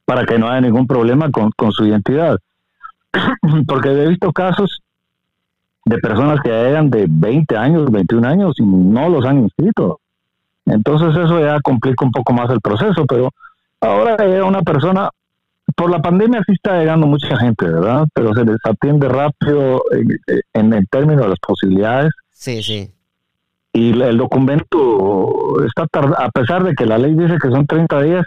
Para 0.06 0.24
que 0.24 0.40
no 0.40 0.48
haya 0.48 0.62
ningún 0.62 0.88
problema 0.88 1.30
con, 1.32 1.52
con 1.52 1.74
su 1.74 1.86
identidad. 1.86 2.38
Porque 3.68 3.90
he 3.90 4.08
visto 4.08 4.32
casos 4.32 4.80
de 5.84 5.98
personas 5.98 6.40
que 6.42 6.50
llegan 6.50 6.90
de 6.90 7.08
20 7.10 7.58
años, 7.58 7.92
21 7.92 8.26
años 8.26 8.56
y 8.58 8.64
no 8.64 9.10
los 9.10 9.26
han 9.26 9.40
inscrito. 9.40 10.00
Entonces 10.66 11.10
eso 11.10 11.40
ya 11.40 11.60
complica 11.62 12.06
un 12.06 12.12
poco 12.12 12.34
más 12.34 12.50
el 12.50 12.62
proceso, 12.62 13.06
pero 13.06 13.30
ahora 13.82 14.18
llega 14.18 14.46
una 14.46 14.62
persona, 14.62 15.10
por 15.76 15.90
la 15.90 16.02
pandemia 16.02 16.42
sí 16.46 16.54
está 16.54 16.80
llegando 16.80 17.08
mucha 17.08 17.38
gente, 17.38 17.66
¿verdad? 17.66 18.06
Pero 18.14 18.34
se 18.34 18.46
les 18.46 18.58
atiende 18.64 19.10
rápido 19.10 19.84
en, 20.54 20.74
el 20.74 20.88
término 20.88 21.24
de 21.24 21.30
las 21.30 21.40
posibilidades. 21.40 22.12
Sí, 22.32 22.64
sí. 22.64 22.92
Y 23.74 24.00
el 24.02 24.18
documento 24.18 25.64
está 25.66 25.88
a 26.18 26.30
pesar 26.30 26.64
de 26.64 26.76
que 26.76 26.86
la 26.86 26.98
ley 26.98 27.16
dice 27.16 27.38
que 27.42 27.50
son 27.50 27.66
30 27.66 28.02
días, 28.04 28.26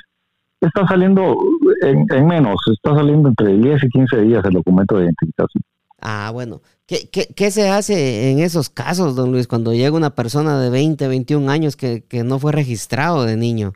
está 0.60 0.86
saliendo 0.86 1.38
en, 1.82 2.04
en 2.10 2.26
menos, 2.26 2.56
está 2.72 2.94
saliendo 2.96 3.28
entre 3.28 3.56
10 3.56 3.84
y 3.84 3.88
15 3.88 4.20
días 4.22 4.44
el 4.44 4.54
documento 4.54 4.96
de 4.96 5.04
identificación. 5.04 5.62
Ah, 6.08 6.30
bueno. 6.32 6.60
¿Qué, 6.86 7.08
qué, 7.10 7.50
se 7.50 7.68
hace 7.68 8.30
en 8.30 8.38
esos 8.38 8.70
casos, 8.70 9.16
don 9.16 9.32
Luis, 9.32 9.48
cuando 9.48 9.74
llega 9.74 9.96
una 9.96 10.10
persona 10.10 10.60
de 10.60 10.70
20, 10.70 11.08
21 11.08 11.50
años 11.50 11.74
que, 11.74 12.04
no 12.24 12.38
fue 12.38 12.52
registrado 12.52 13.24
de 13.24 13.36
niño? 13.36 13.72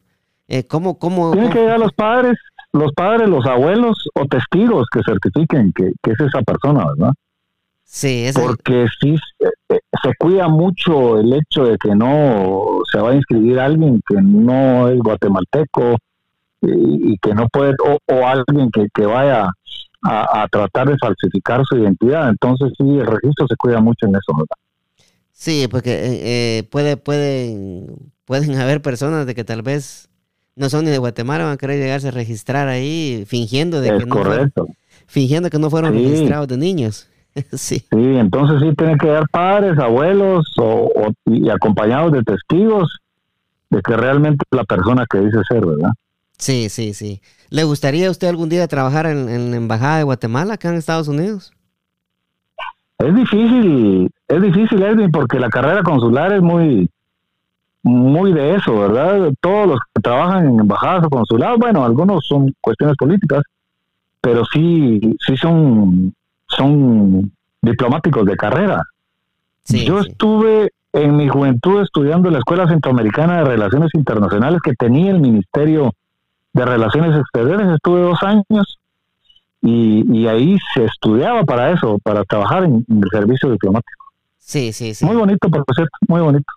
Eh, 0.46 0.62
¿cómo, 0.62 0.96
cómo, 0.96 1.32
Tienen 1.32 1.50
que 1.50 1.58
llegar 1.58 1.80
los 1.80 1.92
padres, 1.92 2.38
los 2.72 2.92
padres, 2.92 3.28
los 3.28 3.44
abuelos 3.46 4.06
o 4.14 4.26
testigos 4.26 4.86
que 4.92 5.00
certifiquen 5.04 5.72
que, 5.72 5.86
es 5.86 6.20
esa 6.20 6.40
persona, 6.42 6.86
¿verdad? 6.96 7.12
Sí, 7.82 8.26
es 8.26 8.38
Porque 8.38 8.86
sí 9.00 9.16
se, 9.16 9.74
eh, 9.74 9.80
se 10.00 10.14
cuida 10.16 10.46
mucho 10.46 11.18
el 11.18 11.32
hecho 11.32 11.64
de 11.64 11.78
que 11.78 11.96
no 11.96 12.78
se 12.92 13.00
va 13.00 13.10
a 13.10 13.16
inscribir 13.16 13.58
alguien 13.58 14.00
que 14.06 14.22
no 14.22 14.88
es 14.88 15.00
guatemalteco 15.00 15.96
y, 16.62 17.18
que 17.18 17.34
no 17.34 17.48
puede, 17.48 17.74
o, 17.84 17.98
o 18.06 18.24
alguien 18.24 18.70
que, 18.70 18.86
que 18.94 19.04
vaya 19.04 19.50
a, 20.02 20.46
tratar 20.50 20.88
de 20.88 20.96
falsificar 20.98 21.62
su 21.64 21.76
identidad. 21.76 22.28
Entonces 22.28 22.72
sí, 22.76 22.84
el 22.84 23.06
registro 23.06 23.46
se 23.48 23.56
cuida 23.56 23.80
mucho 23.80 24.06
en 24.06 24.12
eso, 24.16 24.32
¿verdad? 24.32 24.56
Sí, 25.32 25.68
porque 25.70 25.92
eh, 25.92 26.58
eh, 26.58 26.62
puede, 26.70 26.96
pueden, 26.96 27.86
pueden 28.24 28.58
haber 28.58 28.82
personas 28.82 29.26
de 29.26 29.34
que 29.34 29.44
tal 29.44 29.62
vez 29.62 30.10
no 30.56 30.68
son 30.68 30.84
ni 30.84 30.90
de 30.90 30.98
Guatemala, 30.98 31.44
van 31.44 31.54
a 31.54 31.56
querer 31.56 31.78
llegarse 31.78 32.08
a 32.08 32.10
registrar 32.10 32.68
ahí 32.68 33.24
fingiendo 33.26 33.80
de 33.80 33.96
que 33.98 34.04
no 34.04 34.14
fueron, 34.16 34.52
fingiendo 35.06 35.48
que 35.48 35.58
no 35.58 35.70
fueron 35.70 35.94
registrados 35.94 36.48
de 36.48 36.56
niños. 36.58 37.08
sí. 37.52 37.78
Sí, 37.78 37.86
entonces 37.90 38.60
sí 38.60 38.74
tienen 38.76 38.98
que 38.98 39.08
dar 39.08 39.24
padres, 39.30 39.78
abuelos 39.78 40.46
o, 40.58 40.90
y 41.26 41.48
acompañados 41.48 42.12
de 42.12 42.22
testigos 42.22 42.98
de 43.70 43.80
que 43.80 43.96
realmente 43.96 44.44
la 44.50 44.64
persona 44.64 45.06
que 45.08 45.20
dice 45.20 45.38
ser, 45.48 45.64
¿verdad? 45.64 45.90
Sí, 46.36 46.68
sí, 46.68 46.92
sí. 46.92 47.22
¿Le 47.50 47.64
gustaría 47.64 48.08
a 48.08 48.10
usted 48.10 48.28
algún 48.28 48.48
día 48.48 48.66
trabajar 48.68 49.06
en, 49.06 49.28
en 49.28 49.50
la 49.50 49.56
Embajada 49.56 49.98
de 49.98 50.04
Guatemala 50.04 50.54
acá 50.54 50.68
en 50.68 50.76
Estados 50.76 51.08
Unidos? 51.08 51.52
Es 52.98 53.14
difícil, 53.14 54.10
es 54.28 54.42
difícil, 54.42 54.82
Edwin, 54.82 55.10
porque 55.10 55.40
la 55.40 55.48
carrera 55.48 55.82
consular 55.82 56.32
es 56.32 56.42
muy, 56.42 56.88
muy 57.82 58.32
de 58.32 58.56
eso, 58.56 58.78
¿verdad? 58.78 59.32
Todos 59.40 59.68
los 59.68 59.78
que 59.94 60.02
trabajan 60.02 60.48
en 60.48 60.60
embajadas 60.60 61.06
o 61.06 61.10
consulados, 61.10 61.58
bueno, 61.58 61.84
algunos 61.84 62.26
son 62.26 62.54
cuestiones 62.60 62.96
políticas, 62.96 63.42
pero 64.20 64.44
sí, 64.44 65.00
sí 65.26 65.36
son, 65.36 66.14
son 66.46 67.32
diplomáticos 67.62 68.26
de 68.26 68.36
carrera. 68.36 68.82
Yo 69.66 70.00
estuve 70.00 70.70
en 70.92 71.16
mi 71.16 71.28
juventud 71.28 71.82
estudiando 71.82 72.28
en 72.28 72.34
la 72.34 72.40
Escuela 72.40 72.68
Centroamericana 72.68 73.38
de 73.38 73.44
Relaciones 73.44 73.90
Internacionales 73.94 74.60
que 74.62 74.74
tenía 74.74 75.12
el 75.12 75.20
Ministerio 75.20 75.92
de 76.52 76.64
Relaciones 76.64 77.18
Exteriores, 77.18 77.68
estuve 77.68 78.00
dos 78.00 78.22
años 78.22 78.78
y, 79.62 80.26
ahí 80.26 80.56
se 80.74 80.84
estudiaba 80.84 81.44
para 81.44 81.70
eso, 81.72 81.98
para 82.02 82.24
trabajar 82.24 82.64
en, 82.64 82.84
el 82.88 83.08
servicio 83.10 83.50
diplomático. 83.50 84.04
Sí, 84.38 84.72
sí, 84.72 84.94
sí. 84.94 85.04
Muy 85.04 85.16
bonito, 85.16 85.48
por 85.48 85.64
cierto, 85.74 85.96
muy 86.08 86.20
bonito. 86.20 86.52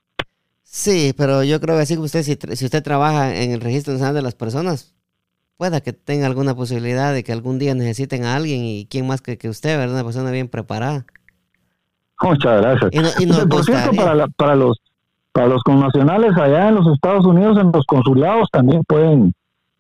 Sí, 0.64 1.14
pero 1.16 1.44
yo 1.44 1.60
creo 1.60 1.76
que 1.76 1.84
así 1.84 1.96
que 1.96 2.02
usted, 2.02 2.24
si, 2.24 2.38
si 2.56 2.66
usted 2.66 2.82
trabaja 2.82 3.36
en 3.36 3.52
el 3.52 3.62
Registro 3.62 3.94
Nacional 3.94 4.16
de 4.16 4.22
las 4.22 4.36
Personas, 4.36 4.96
pueda 5.58 5.82
que 5.82 5.94
tenga 5.94 6.26
alguna 6.26 6.56
posibilidad 6.56 7.14
de 7.14 7.24
que 7.24 7.32
algún 7.32 7.60
día 7.60 7.76
necesiten 7.76 8.26
a 8.26 8.36
alguien 8.36 8.64
y 8.64 8.88
quién 8.90 9.06
más 9.06 9.22
que, 9.22 9.38
que 9.38 9.50
usted, 9.50 9.78
¿verdad? 9.78 9.96
Una 9.96 10.04
persona 10.04 10.32
bien 10.32 10.48
preparada. 10.48 11.06
Muchas 12.22 12.62
gracias. 12.62 12.92
Y, 13.20 13.28
por 13.28 13.64
cierto, 13.64 13.92
para, 13.96 14.28
para 14.28 14.56
los 14.56 14.78
para 15.34 15.48
los 15.48 15.64
connacionales 15.64 16.38
allá 16.38 16.70
en 16.70 16.76
los 16.76 16.88
Estados 16.94 17.26
Unidos, 17.26 17.58
en 17.60 17.72
los 17.72 17.86
consulados 17.86 18.48
también 18.52 18.84
pueden 18.88 19.34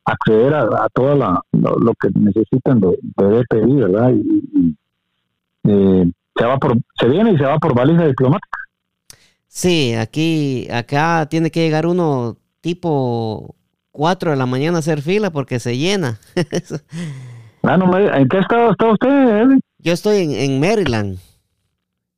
acceder 0.05 0.53
a, 0.53 0.87
todo 0.93 1.15
lo, 1.15 1.93
que 1.99 2.09
necesitan 2.19 2.79
de, 2.79 2.97
de 3.01 3.25
DPI, 3.25 3.75
¿verdad? 3.75 4.11
Y, 4.11 4.75
eh, 5.65 6.11
se 6.35 6.45
va 6.45 6.57
por 6.57 6.77
se 6.99 7.07
viene 7.07 7.31
y 7.31 7.37
se 7.37 7.43
va 7.43 7.57
por 7.57 7.75
baliza 7.75 8.05
diplomática. 8.05 8.57
Sí, 9.47 9.93
aquí 9.93 10.67
acá 10.71 11.27
tiene 11.29 11.51
que 11.51 11.61
llegar 11.61 11.85
uno 11.85 12.37
tipo 12.61 13.55
4 13.91 14.31
de 14.31 14.37
la 14.37 14.45
mañana 14.45 14.77
a 14.77 14.79
hacer 14.79 15.01
fila 15.01 15.31
porque 15.31 15.59
se 15.59 15.77
llena. 15.77 16.17
ah, 17.63 17.77
no, 17.77 17.97
¿En 17.97 18.27
qué 18.27 18.39
estado 18.39 18.71
está 18.71 18.91
usted? 18.91 19.59
Yo 19.77 19.93
estoy 19.93 20.35
en, 20.35 20.59
Maryland. 20.59 21.19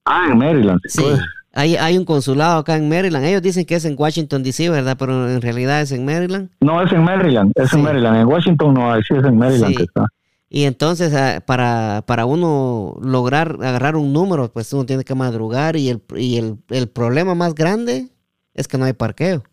Ah, 0.05 0.27
en 0.31 0.37
Maryland. 0.37 0.79
Sí. 0.87 1.01
Pues. 1.01 1.19
Hay, 1.55 1.77
hay 1.77 1.97
un 1.97 2.03
consulado 2.03 2.59
acá 2.59 2.75
en 2.75 2.89
Maryland. 2.89 3.25
Ellos 3.25 3.41
dicen 3.41 3.65
que 3.65 3.75
es 3.75 3.85
en 3.85 3.95
Washington, 3.97 4.43
D.C., 4.43 4.69
¿verdad? 4.69 4.97
Pero 4.99 5.29
en 5.29 5.41
realidad 5.41 5.81
es 5.81 5.91
en 5.93 6.03
Maryland. 6.03 6.49
No, 6.59 6.81
es 6.81 6.91
en 6.91 7.01
Maryland. 7.01 7.53
Es 7.55 7.71
en 7.73 7.81
Maryland. 7.81 8.17
En 8.17 8.27
Washington 8.27 8.73
no 8.73 8.91
hay, 8.91 9.01
sí 9.03 9.13
es 9.17 9.23
en 9.23 9.37
Maryland 9.37 9.75
que 9.75 9.83
está. 9.83 10.05
Y 10.49 10.65
entonces, 10.65 11.13
ah, 11.15 11.41
para, 11.45 12.03
para 12.05 12.25
uno 12.25 12.97
lograr 13.01 13.57
agarrar 13.61 13.95
un 13.95 14.11
número, 14.11 14.51
pues 14.51 14.71
uno 14.73 14.85
tiene 14.85 15.03
que 15.03 15.15
madrugar 15.15 15.75
y 15.77 15.89
el, 15.89 16.01
y 16.15 16.37
el, 16.37 16.57
el 16.69 16.87
problema 16.89 17.35
más 17.35 17.55
grande 17.55 18.09
es 18.53 18.67
que 18.67 18.77
no 18.77 18.85
hay 18.85 18.93
parqueo. 18.93 19.43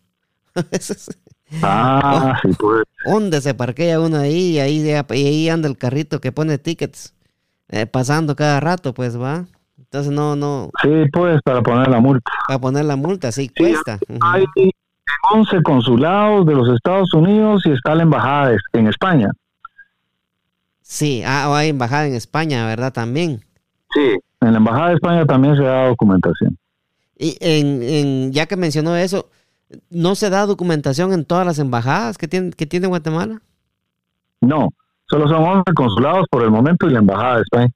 ah, 1.63 2.37
sí, 2.41 2.49
pues. 2.59 2.83
¿Dónde 3.05 3.39
se 3.41 3.53
parquea 3.53 3.99
uno 3.99 4.17
ahí? 4.17 4.55
Y 4.55 4.59
ahí, 4.59 4.89
ahí 4.91 5.49
anda 5.49 5.69
el 5.69 5.77
carrito 5.77 6.19
que 6.19 6.31
pone 6.31 6.57
tickets 6.57 7.13
eh, 7.69 7.85
pasando 7.85 8.35
cada 8.35 8.59
rato, 8.59 8.93
pues 8.93 9.19
va. 9.19 9.45
Entonces 9.93 10.11
no, 10.11 10.35
no. 10.35 10.71
Sí, 10.81 10.89
pues 11.13 11.39
para 11.43 11.61
poner 11.61 11.87
la 11.87 11.99
multa. 11.99 12.31
Para 12.47 12.57
poner 12.57 12.83
la 12.85 12.95
multa, 12.95 13.31
sí, 13.31 13.47
cuesta. 13.49 13.99
Hay 14.21 14.43
11 15.31 15.61
consulados 15.61 16.47
de 16.47 16.55
los 16.55 16.67
Estados 16.69 17.13
Unidos 17.13 17.61
y 17.65 17.73
está 17.73 17.93
la 17.93 18.01
embajada 18.01 18.57
en 18.73 18.87
España. 18.87 19.29
Sí, 20.81 21.21
ah, 21.23 21.55
hay 21.55 21.69
embajada 21.69 22.07
en 22.07 22.15
España, 22.15 22.65
¿verdad? 22.65 22.91
También. 22.91 23.45
Sí, 23.93 24.17
en 24.41 24.51
la 24.53 24.57
embajada 24.57 24.89
de 24.89 24.95
España 24.95 25.25
también 25.27 25.55
se 25.57 25.61
da 25.61 25.85
documentación. 25.85 26.57
Y 27.15 27.37
en, 27.39 27.83
en, 27.83 28.31
ya 28.31 28.47
que 28.47 28.55
mencionó 28.55 28.95
eso, 28.95 29.29
¿no 29.91 30.15
se 30.15 30.31
da 30.31 30.47
documentación 30.47 31.13
en 31.13 31.23
todas 31.23 31.45
las 31.45 31.59
embajadas 31.59 32.17
que 32.17 32.27
tiene, 32.27 32.49
que 32.49 32.65
tiene 32.65 32.87
Guatemala? 32.87 33.43
No, 34.41 34.69
solo 35.05 35.27
son 35.27 35.43
11 35.43 35.71
consulados 35.75 36.25
por 36.31 36.41
el 36.41 36.49
momento 36.49 36.87
y 36.87 36.93
la 36.93 36.99
embajada 36.99 37.35
de 37.35 37.41
España. 37.43 37.71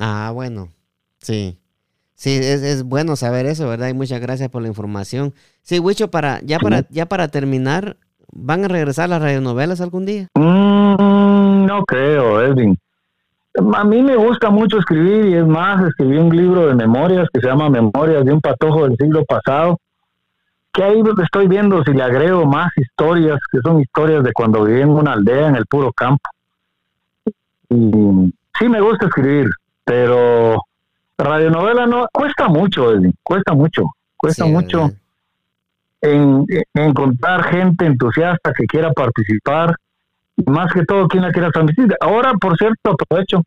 Ah, 0.00 0.30
bueno. 0.32 0.70
Sí. 1.28 1.58
Sí, 2.14 2.30
es, 2.36 2.62
es, 2.62 2.84
bueno 2.84 3.14
saber 3.16 3.44
eso, 3.44 3.68
¿verdad? 3.68 3.88
Y 3.88 3.92
muchas 3.92 4.18
gracias 4.18 4.48
por 4.48 4.62
la 4.62 4.68
información. 4.68 5.34
Sí, 5.60 5.78
Wicho, 5.78 6.10
para, 6.10 6.40
ya, 6.40 6.58
para, 6.58 6.88
ya 6.88 7.04
para 7.04 7.28
terminar, 7.28 7.98
¿van 8.32 8.64
a 8.64 8.68
regresar 8.68 9.10
las 9.10 9.20
radionovelas 9.20 9.82
algún 9.82 10.06
día? 10.06 10.28
Mm, 10.34 11.66
no 11.66 11.84
creo, 11.86 12.40
Edwin. 12.40 12.78
A 13.74 13.84
mí 13.84 14.02
me 14.02 14.16
gusta 14.16 14.48
mucho 14.48 14.78
escribir 14.78 15.26
y 15.26 15.34
es 15.34 15.46
más, 15.46 15.84
escribí 15.84 16.16
un 16.16 16.34
libro 16.34 16.66
de 16.66 16.74
memorias 16.74 17.28
que 17.30 17.40
se 17.40 17.46
llama 17.46 17.68
Memorias 17.68 18.24
de 18.24 18.32
un 18.32 18.40
patojo 18.40 18.84
del 18.88 18.96
siglo 18.96 19.22
pasado, 19.26 19.78
que 20.72 20.82
ahí 20.82 21.02
estoy 21.22 21.46
viendo 21.46 21.84
si 21.84 21.92
le 21.92 22.04
agrego 22.04 22.46
más 22.46 22.70
historias, 22.78 23.38
que 23.52 23.58
son 23.62 23.82
historias 23.82 24.24
de 24.24 24.32
cuando 24.32 24.64
viví 24.64 24.80
en 24.80 24.88
una 24.88 25.12
aldea 25.12 25.48
en 25.48 25.56
el 25.56 25.66
puro 25.66 25.92
campo. 25.92 26.24
Y 27.68 28.32
sí 28.58 28.68
me 28.70 28.80
gusta 28.80 29.06
escribir, 29.06 29.50
pero 29.84 30.56
radionovela 31.18 31.86
no 31.86 32.06
cuesta 32.12 32.48
mucho, 32.48 32.92
cuesta 33.22 33.52
mucho, 33.52 33.84
cuesta 34.16 34.46
mucho 34.46 34.90
en, 36.00 36.46
encontrar 36.74 37.44
gente 37.44 37.86
entusiasta 37.86 38.52
que 38.52 38.66
quiera 38.66 38.92
participar, 38.92 39.74
más 40.46 40.72
que 40.72 40.84
todo 40.84 41.08
quien 41.08 41.24
la 41.24 41.32
quiera 41.32 41.50
transmitir. 41.50 41.96
Ahora, 42.00 42.32
por 42.34 42.56
cierto, 42.56 42.92
aprovecho 42.92 43.42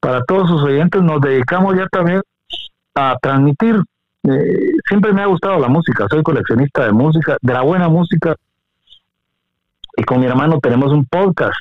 para 0.00 0.22
todos 0.24 0.48
sus 0.48 0.62
oyentes, 0.62 1.02
nos 1.02 1.20
dedicamos 1.20 1.76
ya 1.76 1.86
también 1.88 2.20
a 2.94 3.16
transmitir. 3.20 3.76
Eh, 4.24 4.72
siempre 4.86 5.12
me 5.12 5.22
ha 5.22 5.26
gustado 5.26 5.58
la 5.58 5.68
música, 5.68 6.06
soy 6.10 6.22
coleccionista 6.22 6.84
de 6.84 6.92
música, 6.92 7.36
de 7.40 7.52
la 7.52 7.62
buena 7.62 7.88
música, 7.88 8.34
y 9.96 10.04
con 10.04 10.20
mi 10.20 10.26
hermano 10.26 10.60
tenemos 10.60 10.92
un 10.92 11.04
podcast 11.06 11.58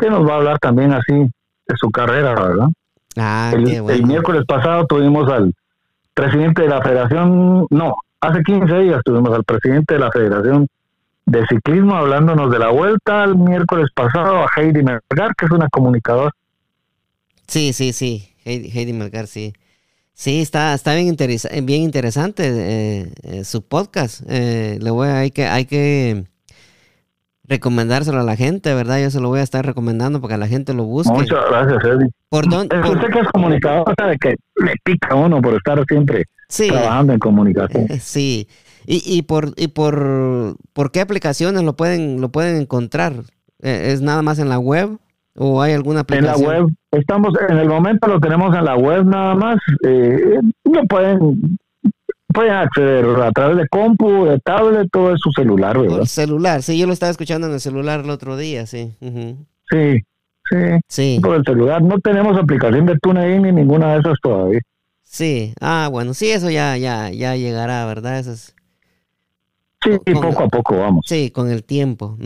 que 0.00 0.10
nos 0.10 0.26
va 0.26 0.34
a 0.34 0.36
hablar 0.36 0.58
también 0.58 0.92
así 0.92 1.12
de 1.12 1.76
su 1.76 1.90
carrera, 1.90 2.34
¿verdad? 2.34 2.68
Ah, 3.16 3.52
el, 3.54 4.06
miércoles 4.06 4.44
pasado 4.46 4.86
tuvimos 4.86 5.30
al 5.30 5.52
presidente 6.14 6.62
de 6.62 6.68
la 6.68 6.80
Federación, 6.80 7.66
no, 7.70 7.96
hace 8.20 8.42
15 8.42 8.78
días 8.78 9.00
tuvimos 9.04 9.34
al 9.34 9.44
presidente 9.44 9.94
de 9.94 10.00
la 10.00 10.10
Federación 10.10 10.66
de 11.26 11.46
ciclismo, 11.46 11.94
hablándonos 11.94 12.50
de 12.50 12.58
la 12.58 12.70
vuelta 12.70 13.24
el 13.24 13.36
miércoles 13.36 13.88
pasado 13.94 14.42
a 14.42 14.50
Heidi 14.56 14.82
Melgar, 14.82 15.34
que 15.36 15.46
es 15.46 15.50
una 15.50 15.68
comunicadora. 15.68 16.30
Sí, 17.46 17.72
sí, 17.72 17.92
sí, 17.92 18.34
Heidi, 18.44 18.92
Melgar, 18.92 19.26
sí. 19.26 19.52
Sí, 20.14 20.40
está, 20.40 20.74
está 20.74 20.94
bien, 20.94 21.16
bien 21.16 21.82
interesante 21.82 22.44
eh, 22.46 23.12
eh, 23.22 23.44
su 23.44 23.62
podcast. 23.62 24.22
Eh, 24.28 24.78
le 24.80 24.90
voy 24.90 25.08
a, 25.08 25.18
hay 25.20 25.30
que, 25.30 25.46
hay 25.46 25.64
que 25.64 26.26
recomendárselo 27.52 28.20
a 28.20 28.24
la 28.24 28.36
gente, 28.36 28.74
¿verdad? 28.74 28.98
Yo 29.00 29.10
se 29.10 29.20
lo 29.20 29.28
voy 29.28 29.40
a 29.40 29.42
estar 29.42 29.64
recomendando 29.64 30.20
para 30.20 30.34
que 30.34 30.40
la 30.40 30.48
gente 30.48 30.72
lo 30.72 30.84
busque. 30.84 31.12
Muchas 31.12 31.44
gracias, 31.50 31.84
Eddie. 31.84 32.10
¿Por 32.28 32.48
dónde? 32.48 32.78
Usted 32.80 33.08
que 33.08 33.20
es 33.20 33.28
comunicador 33.28 33.84
sabe 33.98 34.16
que 34.18 34.36
le 34.56 34.74
pica 34.82 35.14
uno 35.14 35.40
por 35.40 35.54
estar 35.54 35.82
siempre 35.86 36.24
trabajando 36.48 37.12
en 37.12 37.18
comunicación. 37.18 37.86
Sí. 38.00 38.48
¿Y, 38.84 39.00
y 39.06 39.22
por 39.22 39.52
y 39.56 39.68
por, 39.68 40.56
por 40.72 40.90
qué 40.90 41.00
aplicaciones 41.00 41.62
lo 41.62 41.76
pueden 41.76 42.20
lo 42.20 42.30
pueden 42.30 42.60
encontrar? 42.60 43.12
¿Es 43.60 44.00
nada 44.00 44.22
más 44.22 44.40
en 44.40 44.48
la 44.48 44.58
web 44.58 44.98
o 45.36 45.62
hay 45.62 45.72
alguna 45.72 46.00
aplicación? 46.00 46.50
En 46.50 46.58
la 46.58 46.64
web. 46.64 46.74
Estamos 46.90 47.32
en 47.48 47.58
el 47.58 47.68
momento 47.68 48.08
lo 48.08 48.18
tenemos 48.18 48.56
en 48.56 48.64
la 48.64 48.76
web 48.76 49.04
nada 49.04 49.34
más. 49.36 49.56
Eh, 49.84 50.40
lo 50.64 50.84
pueden 50.86 51.58
pueden 52.32 52.52
acceder 52.52 53.04
a 53.04 53.30
través 53.32 53.56
de 53.56 53.68
compu, 53.68 54.24
de 54.26 54.38
tablet, 54.40 54.88
todo 54.90 55.14
es 55.14 55.20
su 55.20 55.30
celular, 55.32 55.78
¿verdad? 55.78 56.00
El 56.00 56.08
celular, 56.08 56.62
sí, 56.62 56.78
yo 56.78 56.86
lo 56.86 56.92
estaba 56.92 57.10
escuchando 57.10 57.46
en 57.46 57.54
el 57.54 57.60
celular 57.60 58.00
el 58.00 58.10
otro 58.10 58.36
día, 58.36 58.66
sí. 58.66 58.94
Sí, 59.70 60.00
sí. 60.50 60.58
Sí. 60.88 61.20
Por 61.22 61.36
el 61.36 61.44
celular. 61.44 61.82
No 61.82 61.98
tenemos 61.98 62.36
aplicación 62.36 62.86
de 62.86 62.98
TuneIn 62.98 63.42
ni 63.42 63.52
ninguna 63.52 63.94
de 63.94 64.00
esas 64.00 64.18
todavía. 64.22 64.60
Sí, 65.02 65.52
ah, 65.60 65.88
bueno, 65.90 66.14
sí, 66.14 66.30
eso 66.30 66.50
ya, 66.50 66.76
ya, 66.76 67.10
ya 67.10 67.36
llegará, 67.36 67.84
¿verdad? 67.86 68.18
Eso 68.18 68.32
es... 68.32 68.54
Sí, 69.84 69.98
poco 70.14 70.44
a 70.44 70.48
poco 70.48 70.78
vamos. 70.78 71.04
Sí, 71.08 71.30
con 71.30 71.50
el 71.50 71.64
tiempo. 71.64 72.16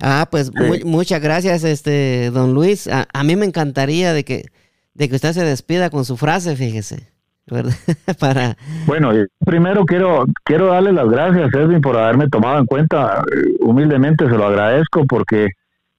Ah, 0.00 0.26
pues 0.30 0.50
muchas 0.84 1.22
gracias, 1.22 1.62
este, 1.64 2.30
don 2.32 2.54
Luis. 2.54 2.88
A, 2.88 3.06
a, 3.12 3.24
mí 3.24 3.36
me 3.36 3.46
encantaría 3.46 4.12
de 4.12 4.24
que, 4.24 4.46
de 4.94 5.08
que 5.08 5.14
usted 5.14 5.32
se 5.32 5.44
despida 5.44 5.90
con 5.90 6.04
su 6.04 6.16
frase, 6.16 6.56
fíjese. 6.56 7.15
Para... 8.20 8.56
Bueno, 8.86 9.12
primero 9.44 9.84
quiero 9.84 10.26
quiero 10.44 10.66
darle 10.66 10.92
las 10.92 11.08
gracias, 11.08 11.54
Edwin, 11.54 11.80
por 11.80 11.96
haberme 11.96 12.28
tomado 12.28 12.58
en 12.58 12.66
cuenta. 12.66 13.22
Humildemente 13.60 14.28
se 14.28 14.36
lo 14.36 14.46
agradezco 14.46 15.06
porque 15.06 15.50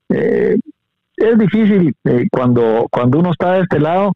eh, 0.10 0.58
es 1.16 1.38
difícil 1.38 1.96
eh, 2.04 2.28
cuando 2.32 2.88
cuando 2.92 3.20
uno 3.20 3.32
está 3.32 3.54
de 3.54 3.62
este 3.62 3.80
lado, 3.80 4.14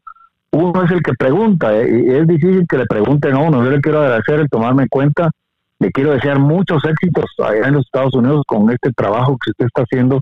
uno 0.52 0.84
es 0.84 0.92
el 0.92 1.02
que 1.02 1.14
pregunta 1.14 1.74
eh, 1.78 2.04
y 2.06 2.10
es 2.12 2.28
difícil 2.28 2.66
que 2.68 2.78
le 2.78 2.86
pregunten 2.86 3.34
a 3.36 3.40
uno. 3.40 3.64
Yo 3.64 3.72
le 3.72 3.82
quiero 3.82 4.02
agradecer 4.02 4.42
el 4.42 4.50
tomarme 4.50 4.84
en 4.84 4.90
cuenta. 4.90 5.32
Le 5.80 5.92
quiero 5.92 6.12
desear 6.12 6.38
muchos 6.38 6.84
éxitos 6.86 7.26
allá 7.40 7.68
en 7.68 7.74
los 7.74 7.86
Estados 7.86 8.14
Unidos 8.14 8.44
con 8.46 8.70
este 8.70 8.92
trabajo 8.92 9.38
que 9.38 9.52
usted 9.52 9.66
está 9.66 9.84
haciendo 9.84 10.22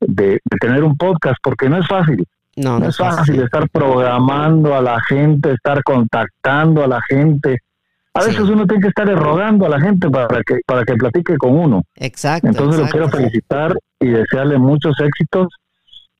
de 0.00 0.40
tener 0.60 0.84
un 0.84 0.96
podcast, 0.96 1.36
porque 1.42 1.68
no 1.68 1.78
es 1.78 1.86
fácil 1.88 2.24
no, 2.58 2.78
es 2.84 2.96
fácil 2.96 3.42
estar 3.42 3.68
programando 3.70 4.74
a 4.74 4.82
la 4.82 5.00
gente, 5.00 5.52
estar 5.52 5.82
contactando 5.82 6.84
a 6.84 6.86
la 6.86 7.00
gente. 7.02 7.58
A 8.14 8.24
veces 8.24 8.40
uno 8.40 8.66
tiene 8.66 8.82
que 8.82 8.88
estar 8.88 9.06
rogando 9.06 9.66
a 9.66 9.68
la 9.68 9.80
gente 9.80 10.10
para 10.10 10.42
que 10.42 10.60
para 10.66 10.84
que 10.84 10.94
platique 10.94 11.36
con 11.36 11.56
uno. 11.56 11.84
Exacto. 11.96 12.48
Entonces 12.48 12.80
lo 12.80 12.88
quiero 12.88 13.08
felicitar 13.08 13.76
y 14.00 14.08
desearle 14.08 14.58
muchos 14.58 14.98
éxitos 15.00 15.48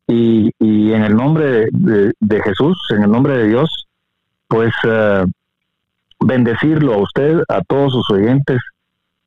y, 0.07 0.51
y 0.59 0.93
en 0.93 1.03
el 1.03 1.15
nombre 1.15 1.69
de, 1.71 2.43
Jesús, 2.43 2.79
en 2.91 3.03
el 3.03 3.11
nombre 3.11 3.37
de 3.37 3.49
Dios, 3.49 3.87
pues 4.49 4.73
eh, 4.85 5.25
bendecirlo 6.21 6.95
a 6.95 6.99
usted, 6.99 7.43
a 7.49 7.61
todos 7.63 7.93
sus 7.93 8.11
oyentes, 8.11 8.59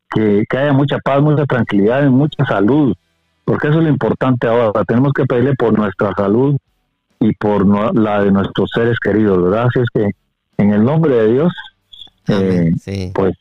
que, 0.09 0.43
que 0.49 0.57
haya 0.57 0.73
mucha 0.73 0.97
paz, 0.97 1.21
mucha 1.21 1.45
tranquilidad 1.45 2.03
y 2.03 2.09
mucha 2.09 2.45
salud, 2.45 2.95
porque 3.45 3.67
eso 3.67 3.77
es 3.77 3.83
lo 3.83 3.89
importante 3.89 4.47
ahora. 4.47 4.83
Tenemos 4.83 5.13
que 5.13 5.25
pedirle 5.25 5.53
por 5.53 5.77
nuestra 5.77 6.13
salud, 6.17 6.57
y 7.21 7.33
por 7.35 7.65
la 7.95 8.23
de 8.23 8.31
nuestros 8.31 8.69
seres 8.73 8.97
queridos, 8.99 9.41
¿verdad? 9.43 9.67
Así 9.67 9.79
es 9.79 9.87
que 9.93 10.09
en 10.57 10.73
el 10.73 10.83
nombre 10.83 11.15
de 11.15 11.33
Dios, 11.33 11.53
eh, 12.27 13.11
pues 13.13 13.35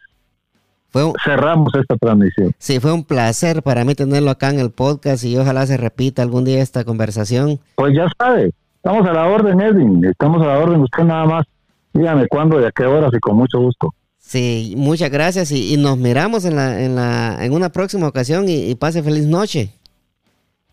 cerramos 1.25 1.75
esta 1.75 1.97
transmisión. 1.97 2.53
Sí, 2.59 2.79
fue 2.79 2.93
un 2.93 3.05
placer 3.05 3.63
para 3.63 3.85
mí 3.85 3.95
tenerlo 3.95 4.31
acá 4.31 4.51
en 4.51 4.61
el 4.61 4.71
podcast 4.71 5.25
y 5.25 5.37
ojalá 5.37 5.67
se 5.67 5.79
repita 5.79 6.23
algún 6.23 6.45
día 6.45 6.61
esta 6.61 6.85
conversación. 6.85 7.59
Pues 7.77 7.97
ya 7.97 8.07
sabe, 8.19 8.53
estamos 8.77 9.07
a 9.09 9.13
la 9.13 9.27
orden, 9.27 9.61
Edwin, 9.61 10.05
estamos 10.05 10.43
a 10.43 10.47
la 10.47 10.59
orden, 10.59 10.81
usted 10.83 11.05
nada 11.05 11.25
más 11.25 11.47
dígame 11.95 12.29
cuándo 12.29 12.61
y 12.61 12.65
a 12.65 12.71
qué 12.73 12.85
horas 12.85 13.11
y 13.15 13.19
con 13.19 13.37
mucho 13.37 13.61
gusto. 13.61 13.95
Sí, 14.19 14.75
muchas 14.77 15.11
gracias 15.11 15.51
y, 15.53 15.77
nos 15.79 15.97
miramos 15.97 16.45
en, 16.45 16.55
la, 16.55 16.83
en, 16.83 16.95
la, 16.97 17.39
en 17.45 17.53
una 17.53 17.71
próxima 17.71 18.07
ocasión 18.07 18.45
y 18.49 18.75
pase 18.75 19.03
feliz 19.03 19.27
noche. 19.27 19.80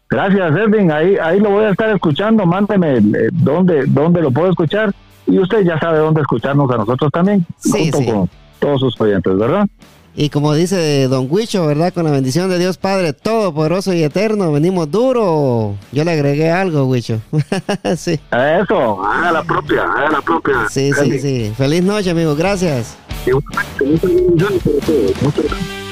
Gracias, 0.09 0.55
Edwin. 0.55 0.91
Ahí, 0.91 1.17
ahí 1.17 1.39
lo 1.39 1.51
voy 1.51 1.65
a 1.65 1.71
estar 1.71 1.89
escuchando. 1.89 2.45
Mándeme 2.45 2.97
eh, 2.97 3.29
dónde, 3.33 3.85
dónde 3.87 4.21
lo 4.21 4.31
puedo 4.31 4.49
escuchar. 4.49 4.93
Y 5.25 5.39
usted 5.39 5.63
ya 5.63 5.77
sabe 5.79 5.99
dónde 5.99 6.21
escucharnos 6.21 6.71
a 6.71 6.77
nosotros 6.77 7.11
también, 7.11 7.45
sí, 7.57 7.91
junto 7.91 8.11
con 8.11 8.29
todos 8.59 8.79
sus 8.79 9.01
oyentes, 9.01 9.37
¿verdad? 9.37 9.67
Y 10.19 10.29
como 10.29 10.55
dice 10.55 11.07
Don 11.09 11.27
Huicho, 11.29 11.67
¿verdad? 11.67 11.93
Con 11.93 12.05
la 12.05 12.11
bendición 12.11 12.49
de 12.49 12.57
Dios 12.57 12.77
Padre 12.77 13.13
Todopoderoso 13.13 13.93
y 13.93 14.01
Eterno, 14.01 14.51
venimos 14.51 14.89
duro. 14.89 15.75
Yo 15.91 16.03
le 16.03 16.11
agregué 16.11 16.49
algo, 16.49 16.85
Huicho. 16.85 17.21
sí. 17.97 18.19
Eso, 18.31 19.05
haga 19.05 19.31
la 19.31 19.43
propia, 19.43 19.83
haga 19.83 20.09
la 20.09 20.21
propia. 20.21 20.67
Sí, 20.69 20.91
sí, 20.93 21.19
sí. 21.19 21.53
Feliz 21.55 21.83
noche, 21.83 22.09
amigo. 22.09 22.35
Gracias. 22.35 22.97
Muchas 25.21 25.43
gracias. 25.43 25.86